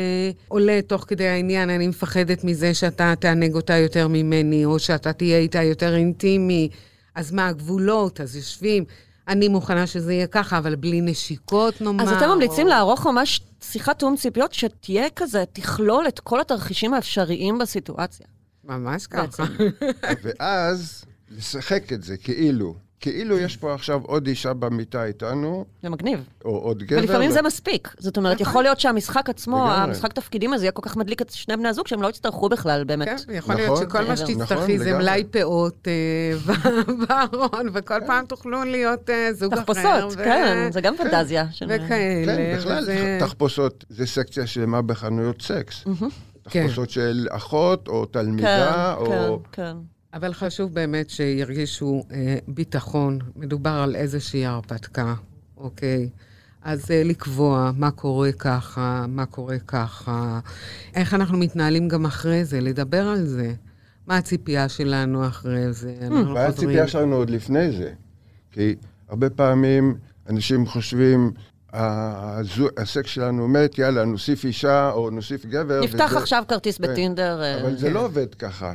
עולה 0.48 0.80
תוך 0.86 1.04
כדי 1.08 1.28
העניין, 1.28 1.70
אני 1.70 1.88
מפחדת 1.88 2.44
מזה 2.44 2.74
שאתה 2.74 3.14
תענג 3.18 3.54
אותה 3.54 3.76
יותר 3.76 4.08
ממני, 4.08 4.64
או 4.64 4.78
שאתה 4.78 5.12
תהיה 5.12 5.38
איתה 5.38 5.62
יותר 5.62 5.94
אינטימי, 5.96 6.68
אז 7.14 7.32
מה 7.32 7.48
הגבולות? 7.48 8.20
אז 8.20 8.36
יושבים. 8.36 8.84
אני 9.28 9.48
מוכנה 9.48 9.86
שזה 9.86 10.12
יהיה 10.12 10.26
ככה, 10.26 10.58
אבל 10.58 10.74
בלי 10.74 11.00
נשיקות 11.00 11.80
נאמר. 11.80 12.04
אז 12.04 12.12
אתם 12.12 12.28
ממליצים 12.28 12.66
או... 12.66 12.70
לערוך 12.70 13.06
ממש 13.06 13.40
שיחת 13.62 13.98
תיאום 13.98 14.16
ציפיות 14.16 14.52
שתהיה 14.52 15.10
כזה, 15.16 15.44
תכלול 15.52 16.08
את 16.08 16.20
כל 16.20 16.40
התרחישים 16.40 16.94
האפשריים 16.94 17.58
בסיטואציה. 17.58 18.26
ממש 18.64 19.06
ככה. 19.06 19.44
ואז 20.22 21.04
לשחק 21.30 21.92
את 21.92 22.02
זה 22.02 22.16
כאילו. 22.16 22.74
כאילו 23.02 23.38
יש 23.38 23.56
פה 23.56 23.74
עכשיו 23.74 24.00
עוד 24.04 24.26
אישה 24.26 24.52
במיטה 24.54 25.04
איתנו, 25.04 25.64
זה 25.82 25.88
מגניב. 25.88 26.24
או 26.44 26.50
עוד 26.58 26.82
גבר. 26.82 26.98
ולפעמים 27.00 27.30
ו- 27.30 27.32
זה 27.32 27.42
מספיק. 27.42 27.94
זאת 27.98 28.16
אומרת, 28.16 28.40
יכול 28.40 28.62
להיות 28.62 28.80
שהמשחק 28.80 29.28
עצמו, 29.30 29.56
לגמרי. 29.56 29.74
המשחק 29.82 30.12
תפקידים 30.12 30.52
הזה, 30.52 30.64
יהיה 30.64 30.72
כל 30.72 30.82
כך 30.84 30.96
מדליק 30.96 31.22
את 31.22 31.30
שני 31.30 31.56
בני 31.56 31.68
הזוג, 31.68 31.86
שהם 31.86 32.02
לא 32.02 32.08
יצטרכו 32.08 32.48
בכלל, 32.48 32.84
באמת. 32.84 33.08
כן, 33.08 33.34
יכול 33.34 33.54
להיות 33.54 33.70
נכון, 33.72 33.84
שכל 33.86 33.98
מה 33.98 34.04
מעבר. 34.08 34.16
שתצטרכי 34.16 34.74
נכון, 34.74 34.78
זה. 34.84 34.98
מלאי 34.98 35.24
פאות 35.30 35.88
אה, 35.88 36.54
בארון, 37.08 37.68
וכל 37.72 37.98
פעם 38.06 38.24
תוכלו 38.26 38.64
להיות 38.64 39.10
אה, 39.10 39.32
זוג 39.32 39.52
אחר. 39.52 39.62
תחפושות, 39.62 40.14
כן, 40.24 40.68
זה 40.72 40.80
גם 40.80 40.94
פנטזיה. 40.96 41.46
של- 41.50 41.66
וכאלה. 41.68 42.36
כן, 42.36 42.54
בכלל, 42.58 42.86
תחפושות 43.20 43.84
זה 43.88 44.06
סקציה 44.06 44.46
שלמה 44.46 44.82
בחנויות 44.82 45.42
סקס. 45.42 45.84
כן. 46.50 46.62
תחפושות 46.62 46.90
של 46.90 47.26
אחות, 47.30 47.88
או 47.88 48.02
כן, 48.12 48.20
תלמידה, 48.20 48.94
כן, 49.06 49.12
או... 49.28 49.38
כן. 49.52 49.76
אבל 50.14 50.32
חשוב 50.34 50.74
באמת 50.74 51.10
שירגישו 51.10 52.04
אה, 52.12 52.36
ביטחון. 52.48 53.18
מדובר 53.36 53.70
על 53.70 53.96
איזושהי 53.96 54.46
הרפתקה, 54.46 55.14
אוקיי? 55.56 56.08
אז 56.62 56.90
אה, 56.90 57.02
לקבוע 57.04 57.70
מה 57.76 57.90
קורה 57.90 58.32
ככה, 58.32 59.04
מה 59.08 59.26
קורה 59.26 59.58
ככה, 59.58 60.40
איך 60.94 61.14
אנחנו 61.14 61.38
מתנהלים 61.38 61.88
גם 61.88 62.04
אחרי 62.06 62.44
זה, 62.44 62.60
לדבר 62.60 63.06
על 63.08 63.24
זה. 63.26 63.52
מה 64.06 64.16
הציפייה 64.16 64.68
שלנו 64.68 65.26
אחרי 65.26 65.72
זה? 65.72 65.94
אנחנו 66.02 66.16
מה 66.16 66.24
חוזרים- 66.24 66.48
הציפייה 66.48 66.88
שלנו 66.88 67.16
עוד 67.16 67.30
לפני 67.30 67.72
זה? 67.72 67.92
כי 68.50 68.74
הרבה 69.08 69.30
פעמים 69.30 69.94
אנשים 70.30 70.66
חושבים, 70.66 71.32
הסקס 71.72 73.10
שלנו 73.10 73.48
מת, 73.48 73.78
יאללה, 73.78 74.04
נוסיף 74.04 74.44
אישה 74.44 74.90
או 74.90 75.10
נוסיף 75.10 75.46
גבר. 75.46 75.80
נפתח 75.84 76.06
וזה- 76.10 76.18
עכשיו 76.18 76.42
כרטיס 76.48 76.78
כן. 76.78 76.92
בטינדר. 76.92 77.42
אה, 77.42 77.60
אבל 77.60 77.76
זה 77.76 77.86
כן. 77.86 77.92
לא 77.92 78.04
עובד 78.04 78.34
ככה. 78.34 78.72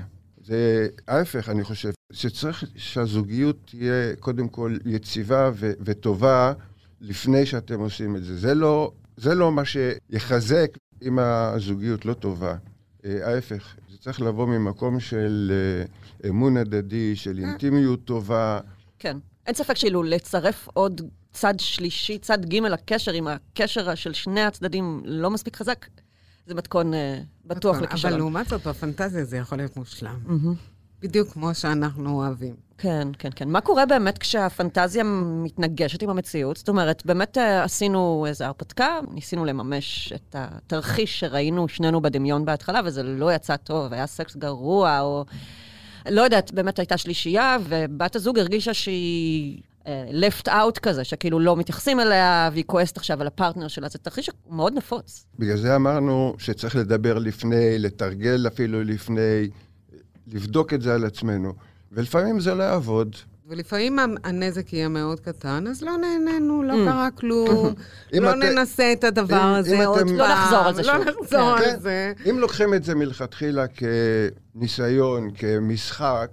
זה 0.47 0.87
ההפך, 1.07 1.49
אני 1.49 1.63
חושב, 1.63 1.91
שצריך 2.13 2.63
שהזוגיות 2.75 3.57
תהיה 3.65 4.15
קודם 4.19 4.47
כל 4.47 4.77
יציבה 4.85 5.51
ו- 5.53 5.71
וטובה 5.79 6.53
לפני 7.01 7.45
שאתם 7.45 7.79
עושים 7.79 8.15
את 8.15 8.23
זה. 8.23 8.37
זה 8.37 8.53
לא, 8.53 8.91
זה 9.17 9.35
לא 9.35 9.51
מה 9.51 9.61
שיחזק 9.65 10.77
אם 11.01 11.19
הזוגיות 11.19 12.05
לא 12.05 12.13
טובה. 12.13 12.55
אה, 13.05 13.33
ההפך, 13.33 13.75
זה 13.91 13.97
צריך 13.97 14.21
לבוא 14.21 14.47
ממקום 14.47 14.99
של 14.99 15.51
אה, 15.53 16.29
אמון 16.29 16.57
הדדי, 16.57 17.15
של 17.15 17.39
אינטימיות 17.39 18.05
טובה. 18.05 18.59
כן. 18.99 19.17
אין 19.45 19.55
ספק 19.55 19.73
שאילו 19.73 20.03
לצרף 20.03 20.67
עוד 20.73 21.01
צד 21.33 21.53
שלישי, 21.57 22.17
צד 22.17 22.45
ג' 22.45 22.55
לקשר, 22.55 23.13
אם 23.13 23.27
הקשר 23.27 23.95
של 23.95 24.13
שני 24.13 24.41
הצדדים 24.41 25.01
לא 25.05 25.29
מספיק 25.29 25.55
חזק, 25.55 25.85
זה 26.47 26.55
מתכון 26.55 26.93
אה, 26.93 27.19
בטוח 27.45 27.75
נכון, 27.75 27.87
לכישלון. 27.87 28.13
אבל 28.13 28.21
לעומת 28.21 28.47
זאת, 28.47 28.67
בפנטזיה 28.67 29.25
זה 29.25 29.37
יכול 29.37 29.57
להיות 29.57 29.77
מושלם. 29.77 30.19
בדיוק 31.01 31.29
כמו 31.29 31.55
שאנחנו 31.55 32.15
אוהבים. 32.15 32.55
כן, 32.77 33.07
כן, 33.19 33.29
כן. 33.35 33.49
מה 33.49 33.61
קורה 33.61 33.85
באמת 33.85 34.17
כשהפנטזיה 34.17 35.03
מתנגשת 35.43 36.01
עם 36.01 36.09
המציאות? 36.09 36.57
זאת 36.57 36.69
אומרת, 36.69 37.05
באמת 37.05 37.37
אה, 37.37 37.63
עשינו 37.63 38.25
איזו 38.27 38.45
הרפתקה, 38.45 38.99
ניסינו 39.11 39.45
לממש 39.45 40.13
את 40.13 40.35
התרחיש 40.39 41.19
שראינו 41.19 41.67
שנינו 41.67 42.01
בדמיון 42.01 42.45
בהתחלה, 42.45 42.81
וזה 42.85 43.03
לא 43.03 43.33
יצא 43.33 43.55
טוב, 43.57 43.93
היה 43.93 44.07
סקס 44.07 44.35
גרוע, 44.35 44.99
או... 44.99 45.25
לא 46.09 46.21
יודעת, 46.21 46.53
באמת 46.53 46.79
הייתה 46.79 46.97
שלישייה, 46.97 47.57
ובת 47.63 48.15
הזוג 48.15 48.39
הרגישה 48.39 48.73
שהיא 48.73 49.61
left 50.11 50.47
out 50.47 50.79
כזה, 50.81 51.03
שכאילו 51.03 51.39
לא 51.39 51.55
מתייחסים 51.57 51.99
אליה, 51.99 52.49
והיא 52.53 52.63
כועסת 52.67 52.97
עכשיו 52.97 53.21
על 53.21 53.27
הפרטנר 53.27 53.67
שלה. 53.67 53.87
זה 53.89 53.97
תרחיש 53.97 54.29
מאוד 54.49 54.73
נפוץ. 54.73 55.25
בגלל 55.39 55.57
זה 55.57 55.75
אמרנו 55.75 56.35
שצריך 56.37 56.75
לדבר 56.75 57.17
לפני, 57.17 57.79
לתרגל 57.79 58.47
אפילו 58.47 58.83
לפני, 58.83 59.49
לבדוק 60.27 60.73
את 60.73 60.81
זה 60.81 60.93
על 60.93 61.05
עצמנו. 61.05 61.53
ולפעמים 61.91 62.39
זה 62.39 62.55
לא 62.55 62.63
יעבוד. 62.63 63.15
ולפעמים 63.49 63.99
הנזק 64.23 64.73
יהיה 64.73 64.87
מאוד 64.87 65.19
קטן, 65.19 65.67
אז 65.67 65.81
לא 65.81 65.97
נהנינו, 65.97 66.63
לא 66.63 66.73
קרה 66.85 67.11
כלום. 67.11 67.73
לא 68.13 68.35
ננסה 68.35 68.93
את 68.93 69.03
הדבר 69.03 69.35
הזה 69.35 69.85
עוד 69.85 69.99
פעם. 69.99 70.17
לא 70.17 70.27
נחזור 70.27 70.59
על 70.59 70.73
זה 70.75 70.81
לא 70.81 70.93
שוב. 70.93 71.07
נחזור 71.07 71.57
כן. 71.57 71.69
על 71.69 71.79
זה. 71.79 72.13
אם 72.29 72.39
לוקחים 72.39 72.73
את 72.73 72.83
זה 72.83 72.95
מלכתחילה 72.95 73.65
כניסיון, 73.67 75.29
כמשחק, 75.35 76.29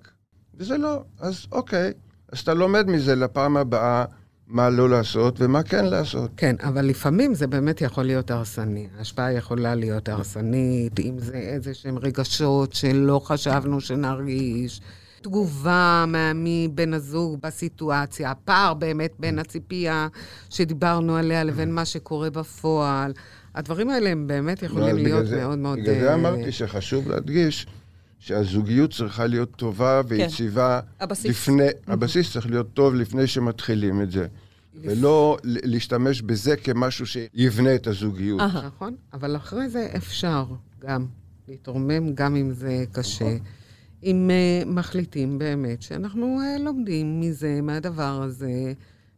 וזה 0.54 0.78
לא, 0.78 1.02
אז 1.20 1.46
אוקיי. 1.52 1.92
אז 2.34 2.40
אתה 2.40 2.54
לומד 2.54 2.86
מזה 2.90 3.14
לפעם 3.14 3.56
הבאה 3.56 4.04
מה 4.48 4.70
לא 4.70 4.90
לעשות 4.90 5.36
ומה 5.40 5.62
כן 5.62 5.84
לעשות. 5.84 6.30
כן, 6.36 6.56
אבל 6.62 6.84
לפעמים 6.86 7.34
זה 7.34 7.46
באמת 7.46 7.80
יכול 7.80 8.04
להיות 8.04 8.30
הרסני. 8.30 8.86
ההשפעה 8.98 9.32
יכולה 9.32 9.74
להיות 9.74 10.08
הרסנית, 10.08 11.00
אם 11.00 11.18
זה 11.18 11.34
איזה 11.36 11.74
שהם 11.74 11.98
רגשות 11.98 12.72
שלא 12.72 13.20
חשבנו 13.24 13.80
שנרגיש. 13.80 14.80
תגובה 15.22 16.04
מבן 16.34 16.94
הזוג 16.94 17.40
בסיטואציה, 17.42 18.30
הפער 18.30 18.74
באמת 18.74 19.12
בין 19.18 19.38
הציפייה 19.38 20.08
שדיברנו 20.50 21.16
עליה 21.16 21.44
לבין 21.44 21.72
מה 21.74 21.84
שקורה 21.84 22.30
בפועל. 22.30 23.12
הדברים 23.54 23.90
האלה 23.90 24.10
הם 24.10 24.26
באמת 24.26 24.62
יכולים 24.62 24.86
לא, 24.88 24.92
בגלל 24.94 25.04
להיות 25.04 25.26
זה- 25.26 25.36
מאוד 25.36 25.58
מאוד... 25.58 25.78
בגלל 25.78 25.94
אה, 25.94 26.00
זה 26.00 26.14
אמרתי 26.14 26.52
שחשוב 26.52 27.08
להדגיש 27.08 27.66
שהזוגיות 28.24 28.92
צריכה 28.92 29.26
להיות 29.26 29.50
טובה 29.56 30.00
ויציבה. 30.08 30.80
הבסיס. 31.00 31.26
לפני, 31.26 31.66
הבסיס 31.86 32.32
צריך 32.32 32.46
להיות 32.46 32.74
טוב 32.74 32.94
לפני 32.94 33.26
שמתחילים 33.26 34.02
את 34.02 34.10
זה. 34.10 34.26
ולא 34.82 35.36
להשתמש 35.44 36.22
בזה 36.22 36.56
כמשהו 36.56 37.06
שיבנה 37.06 37.74
את 37.74 37.86
הזוגיות. 37.86 38.40
נכון, 38.40 38.94
אבל 39.12 39.36
אחרי 39.36 39.68
זה 39.68 39.88
אפשר 39.96 40.44
גם 40.80 41.06
להתרומם, 41.48 42.14
גם 42.14 42.36
אם 42.36 42.52
זה 42.52 42.84
קשה. 42.92 43.36
אם 44.02 44.30
uh, 44.30 44.68
מחליטים 44.68 45.38
באמת 45.38 45.82
שאנחנו 45.82 46.40
uh, 46.40 46.62
לומדים 46.62 47.20
מזה, 47.20 47.60
מהדבר 47.62 48.22
הזה, 48.22 48.72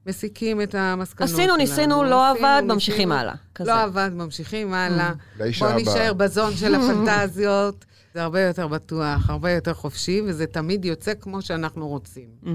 מסיקים 0.07 0.63
את 0.63 0.75
המסקנות 0.75 1.29
שלנו. 1.29 1.43
עשינו, 1.43 1.57
ניסינו, 1.57 2.05
לא 2.05 2.31
עשינו, 2.31 2.47
עבד, 2.47 2.55
ניסינו, 2.55 2.75
ממשיכים 2.75 3.13
הלאה. 3.13 3.35
כזה. 3.55 3.71
לא 3.71 3.83
עבד, 3.83 4.11
ממשיכים 4.15 4.75
הלאה. 4.75 5.13
לאישה 5.39 5.67
בואו 5.67 5.81
הבאה. 5.81 5.95
נישאר 5.95 6.13
בזון 6.13 6.57
של 6.57 6.75
הפנטזיות. 6.79 7.85
זה 8.17 8.23
הרבה 8.23 8.41
יותר 8.41 8.69
בטוח, 8.69 9.31
הרבה 9.31 9.51
יותר 9.51 9.75
חופשי, 9.75 10.23
וזה 10.27 10.47
תמיד 10.47 10.85
יוצא 10.85 11.13
כמו 11.21 11.43
שאנחנו 11.43 11.89
רוצים. 11.89 12.29
Mm, 12.45 12.49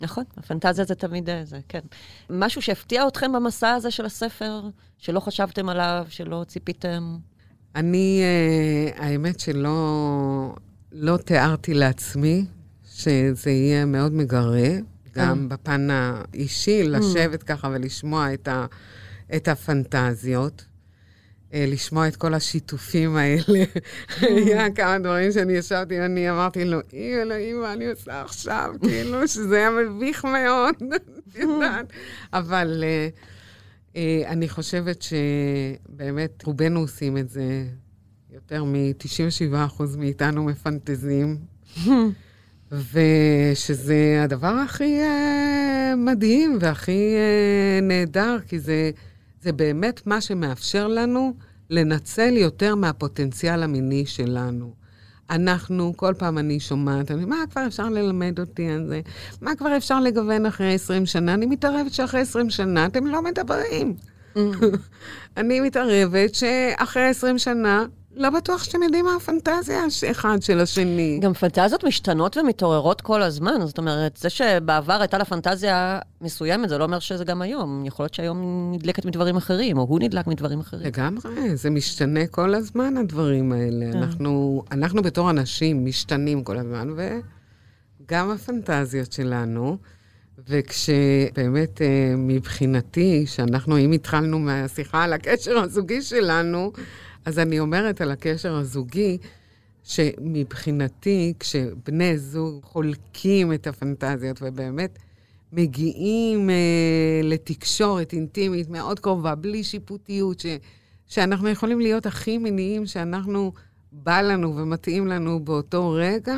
נכון, 0.00 0.24
הפנטזיה 0.36 0.84
זה 0.84 0.94
תמיד 0.94 1.30
אה, 1.30 1.44
זה, 1.44 1.58
כן. 1.68 1.80
משהו 2.30 2.62
שהפתיע 2.62 3.08
אתכם 3.08 3.32
במסע 3.32 3.70
הזה 3.70 3.90
של 3.90 4.04
הספר, 4.06 4.60
שלא 4.98 5.20
חשבתם 5.20 5.68
עליו, 5.68 6.06
שלא 6.08 6.44
ציפיתם? 6.48 7.16
אני, 7.74 8.22
אה, 8.22 9.04
האמת 9.04 9.40
שלא 9.40 10.54
לא 10.92 11.16
תיארתי 11.16 11.74
לעצמי 11.74 12.46
שזה 12.84 13.50
יהיה 13.50 13.84
מאוד 13.84 14.12
מגרה, 14.12 14.68
גם 15.14 15.48
בפן 15.48 15.88
האישי, 15.90 16.82
לשבת 16.82 17.42
ככה 17.42 17.68
ולשמוע 17.72 18.34
את, 18.34 18.48
ה, 18.48 18.66
את 19.36 19.48
הפנטזיות. 19.48 20.64
אה, 21.54 21.64
לשמוע 21.68 22.08
את 22.08 22.16
כל 22.16 22.34
השיתופים 22.34 23.16
האלה. 23.16 23.64
היה 24.20 24.70
כמה 24.70 24.98
דברים 24.98 25.32
שאני 25.32 25.52
ישבתי, 25.52 26.00
אני 26.00 26.30
אמרתי 26.30 26.64
לו, 26.64 26.78
אי 26.92 27.14
אלוהים, 27.22 27.60
מה 27.60 27.72
אני 27.72 27.86
עושה 27.90 28.22
עכשיו? 28.22 28.74
כאילו, 28.82 29.28
שזה 29.28 29.56
היה 29.56 29.70
מביך 29.70 30.24
מאוד, 30.24 30.74
את 30.96 31.36
יודעת. 31.36 31.92
אבל 32.32 32.84
אה, 32.86 33.08
אה, 33.96 34.30
אני 34.30 34.48
חושבת 34.48 35.02
שבאמת 35.02 36.44
רובנו 36.44 36.80
עושים 36.80 37.18
את 37.18 37.28
זה. 37.28 37.64
יותר 38.32 38.64
מ-97% 38.64 39.82
מאיתנו 39.98 40.44
מפנטזים. 40.44 41.36
ושזה 42.72 44.20
הדבר 44.24 44.54
הכי 44.64 45.00
מדהים 45.96 46.58
והכי 46.60 47.14
נהדר, 47.82 48.38
כי 48.48 48.58
זה, 48.58 48.90
זה 49.42 49.52
באמת 49.52 50.06
מה 50.06 50.20
שמאפשר 50.20 50.88
לנו 50.88 51.34
לנצל 51.70 52.36
יותר 52.36 52.74
מהפוטנציאל 52.74 53.62
המיני 53.62 54.06
שלנו. 54.06 54.74
אנחנו, 55.30 55.92
כל 55.96 56.14
פעם 56.18 56.38
אני 56.38 56.60
שומעת, 56.60 57.10
אני, 57.10 57.24
מה 57.24 57.36
כבר 57.50 57.66
אפשר 57.66 57.88
ללמד 57.88 58.40
אותי 58.40 58.68
על 58.68 58.86
זה? 58.86 59.00
מה 59.40 59.56
כבר 59.56 59.76
אפשר 59.76 60.00
לגוון 60.00 60.46
אחרי 60.46 60.74
20 60.74 61.06
שנה? 61.06 61.34
אני 61.34 61.46
מתערבת 61.46 61.92
שאחרי 61.92 62.20
20 62.20 62.50
שנה 62.50 62.86
אתם 62.86 63.06
לא 63.06 63.22
מדברים. 63.22 63.94
אני 65.36 65.60
מתערבת 65.60 66.34
שאחרי 66.34 67.02
20 67.02 67.38
שנה 67.38 67.84
לא 68.14 68.30
בטוח 68.30 68.64
שאתם 68.64 68.82
יודעים 68.82 69.04
מה 69.04 69.16
הפנטזיה 69.16 69.84
אחד 70.10 70.42
של 70.42 70.60
השני. 70.60 71.18
גם 71.22 71.32
פנטזיות 71.32 71.84
משתנות 71.84 72.36
ומתעוררות 72.36 73.00
כל 73.00 73.22
הזמן, 73.22 73.66
זאת 73.66 73.78
אומרת, 73.78 74.16
זה 74.16 74.30
שבעבר 74.30 75.00
הייתה 75.00 75.18
לה 75.18 75.24
פנטזיה 75.24 75.98
מסוימת, 76.20 76.68
זה 76.68 76.78
לא 76.78 76.84
אומר 76.84 76.98
שזה 76.98 77.24
גם 77.24 77.42
היום. 77.42 77.84
יכול 77.86 78.04
להיות 78.04 78.14
שהיום 78.14 78.70
נדלקת 78.74 79.04
מדברים 79.04 79.36
אחרים, 79.36 79.78
או 79.78 79.82
הוא 79.82 80.00
נדלק 80.00 80.26
מדברים 80.26 80.60
אחרים. 80.60 80.86
לגמרי, 80.86 81.56
זה 81.56 81.70
משתנה 81.70 82.26
כל 82.26 82.54
הזמן, 82.54 82.96
הדברים 82.96 83.52
האלה. 83.52 83.92
כן. 83.92 83.98
אנחנו, 83.98 84.62
אנחנו 84.72 85.02
בתור 85.02 85.30
אנשים 85.30 85.84
משתנים 85.84 86.44
כל 86.44 86.58
הזמן, 86.58 86.94
וגם 88.06 88.30
הפנטזיות 88.30 89.12
שלנו. 89.12 89.76
וכשבאמת, 90.48 91.82
אה, 91.82 92.14
מבחינתי, 92.16 93.24
שאנחנו, 93.26 93.78
אם 93.78 93.92
התחלנו 93.92 94.38
מהשיחה 94.38 95.04
על 95.04 95.12
הקשר 95.12 95.58
הזוגי 95.58 96.02
שלנו, 96.02 96.72
אז 97.24 97.38
אני 97.38 97.60
אומרת 97.60 98.00
על 98.00 98.10
הקשר 98.10 98.54
הזוגי, 98.54 99.18
שמבחינתי, 99.82 101.34
כשבני 101.40 102.18
זוג 102.18 102.64
חולקים 102.64 103.52
את 103.52 103.66
הפנטזיות 103.66 104.38
ובאמת 104.42 104.98
מגיעים 105.52 106.50
אה, 106.50 107.20
לתקשורת 107.22 108.12
אינטימית 108.12 108.68
מאוד 108.68 109.00
קרובה, 109.00 109.34
בלי 109.34 109.64
שיפוטיות, 109.64 110.40
ש, 110.40 110.46
שאנחנו 111.06 111.48
יכולים 111.48 111.80
להיות 111.80 112.06
הכי 112.06 112.38
מיניים 112.38 112.86
שאנחנו, 112.86 113.52
בא 113.92 114.20
לנו 114.20 114.56
ומתאים 114.56 115.06
לנו 115.06 115.44
באותו 115.44 115.90
רגע, 115.90 116.36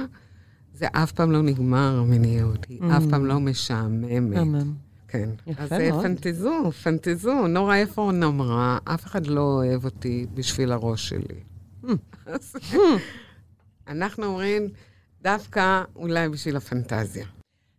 זה 0.74 0.87
אף 0.93 1.12
פעם 1.12 1.33
לא 1.33 1.43
נגמר, 1.43 1.99
המיניות, 1.99 2.66
היא 2.68 2.80
אף 2.97 3.03
פעם 3.11 3.26
לא 3.26 3.41
משעממת. 3.41 4.30
מהמם. 4.35 4.72
כן. 5.13 5.29
יפה 5.47 5.63
אז 5.63 5.73
אה, 5.73 5.91
מאוד. 5.91 6.03
פנטזו, 6.03 6.73
פנטזו. 6.83 7.47
נורה 7.47 7.83
אפרון 7.83 8.23
אמרה, 8.23 8.79
אף 8.85 9.05
אחד 9.05 9.27
לא 9.27 9.41
אוהב 9.41 9.85
אותי 9.85 10.27
בשביל 10.35 10.73
הראש 10.73 11.09
שלי. 11.09 11.41
אז 12.27 12.57
אנחנו 13.89 14.25
אומרים, 14.25 14.69
דווקא 15.23 15.83
אולי 15.97 16.29
בשביל 16.29 16.57
הפנטזיה. 16.57 17.27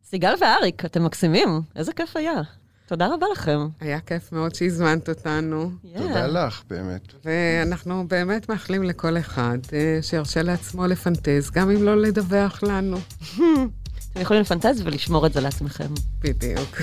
סיגל 0.06 0.34
ואריק, 0.42 0.86
אתם 0.86 1.04
מקסימים, 1.04 1.62
איזה 1.76 1.94
כיף 1.94 2.18
היה. 2.18 2.42
תודה 2.86 3.14
רבה 3.14 3.28
לכם. 3.32 3.68
היה 3.80 4.00
כיף 4.00 4.32
מאוד 4.32 4.56
שהזמנת 4.56 5.10
אותנו, 5.10 5.72
תודה 5.98 6.28
לך, 6.28 6.64
באמת. 6.70 7.14
ואנחנו 7.26 8.08
באמת 8.08 8.50
מאחלים 8.50 8.84
לכל 8.84 9.18
אחד 9.18 9.58
אה, 9.74 10.00
שירשה 10.02 10.42
לעצמו 10.42 10.88
לפנטז, 10.88 11.52
גם 11.52 11.70
אם 11.70 11.84
לא 11.84 12.02
לדווח 12.02 12.64
לנו. 12.64 12.98
אתם 14.14 14.22
יכולים 14.22 14.42
לפנטז 14.42 14.82
ולשמור 14.84 15.26
את 15.26 15.34
זה 15.34 15.42
לעצמכם. 15.42 15.88
בדיוק. 16.22 16.82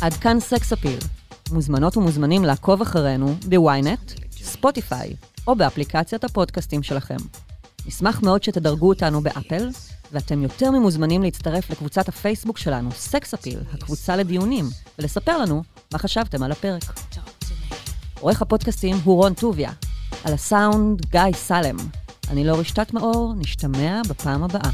עד 0.00 0.12
כאן 0.12 0.40
סקס 0.40 0.72
אפיל. 0.72 0.98
מוזמנות 1.52 1.96
ומוזמנים 1.96 2.44
לעקוב 2.44 2.82
אחרינו 2.82 3.34
בוויינט, 3.48 4.12
ספוטיפיי 4.42 5.14
או 5.46 5.56
באפליקציית 5.56 6.24
הפודקאסטים 6.24 6.82
שלכם. 6.82 7.16
נשמח 7.86 8.22
מאוד 8.22 8.42
שתדרגו 8.42 8.88
אותנו 8.88 9.20
באפל, 9.20 9.68
ואתם 10.12 10.42
יותר 10.42 10.70
ממוזמנים 10.70 11.22
להצטרף 11.22 11.70
לקבוצת 11.70 12.08
הפייסבוק 12.08 12.58
שלנו, 12.58 12.90
סקס 12.92 13.34
אפיל, 13.34 13.58
הקבוצה 13.72 14.16
לדיונים, 14.16 14.64
ולספר 14.98 15.38
לנו 15.38 15.62
מה 15.92 15.98
חשבתם 15.98 16.42
על 16.42 16.52
הפרק. 16.52 16.82
עורך 18.20 18.42
הפודקאסטים 18.42 18.96
הוא 19.04 19.16
רון 19.16 19.34
טוביה. 19.34 19.72
על 20.24 20.32
הסאונד, 20.32 21.06
גיא 21.06 21.20
סלם. 21.34 21.76
אני 22.30 22.44
לא 22.44 22.58
רשתת 22.58 22.94
מאור, 22.94 23.34
נשתמע 23.36 24.00
בפעם 24.08 24.42
הבאה. 24.42 24.70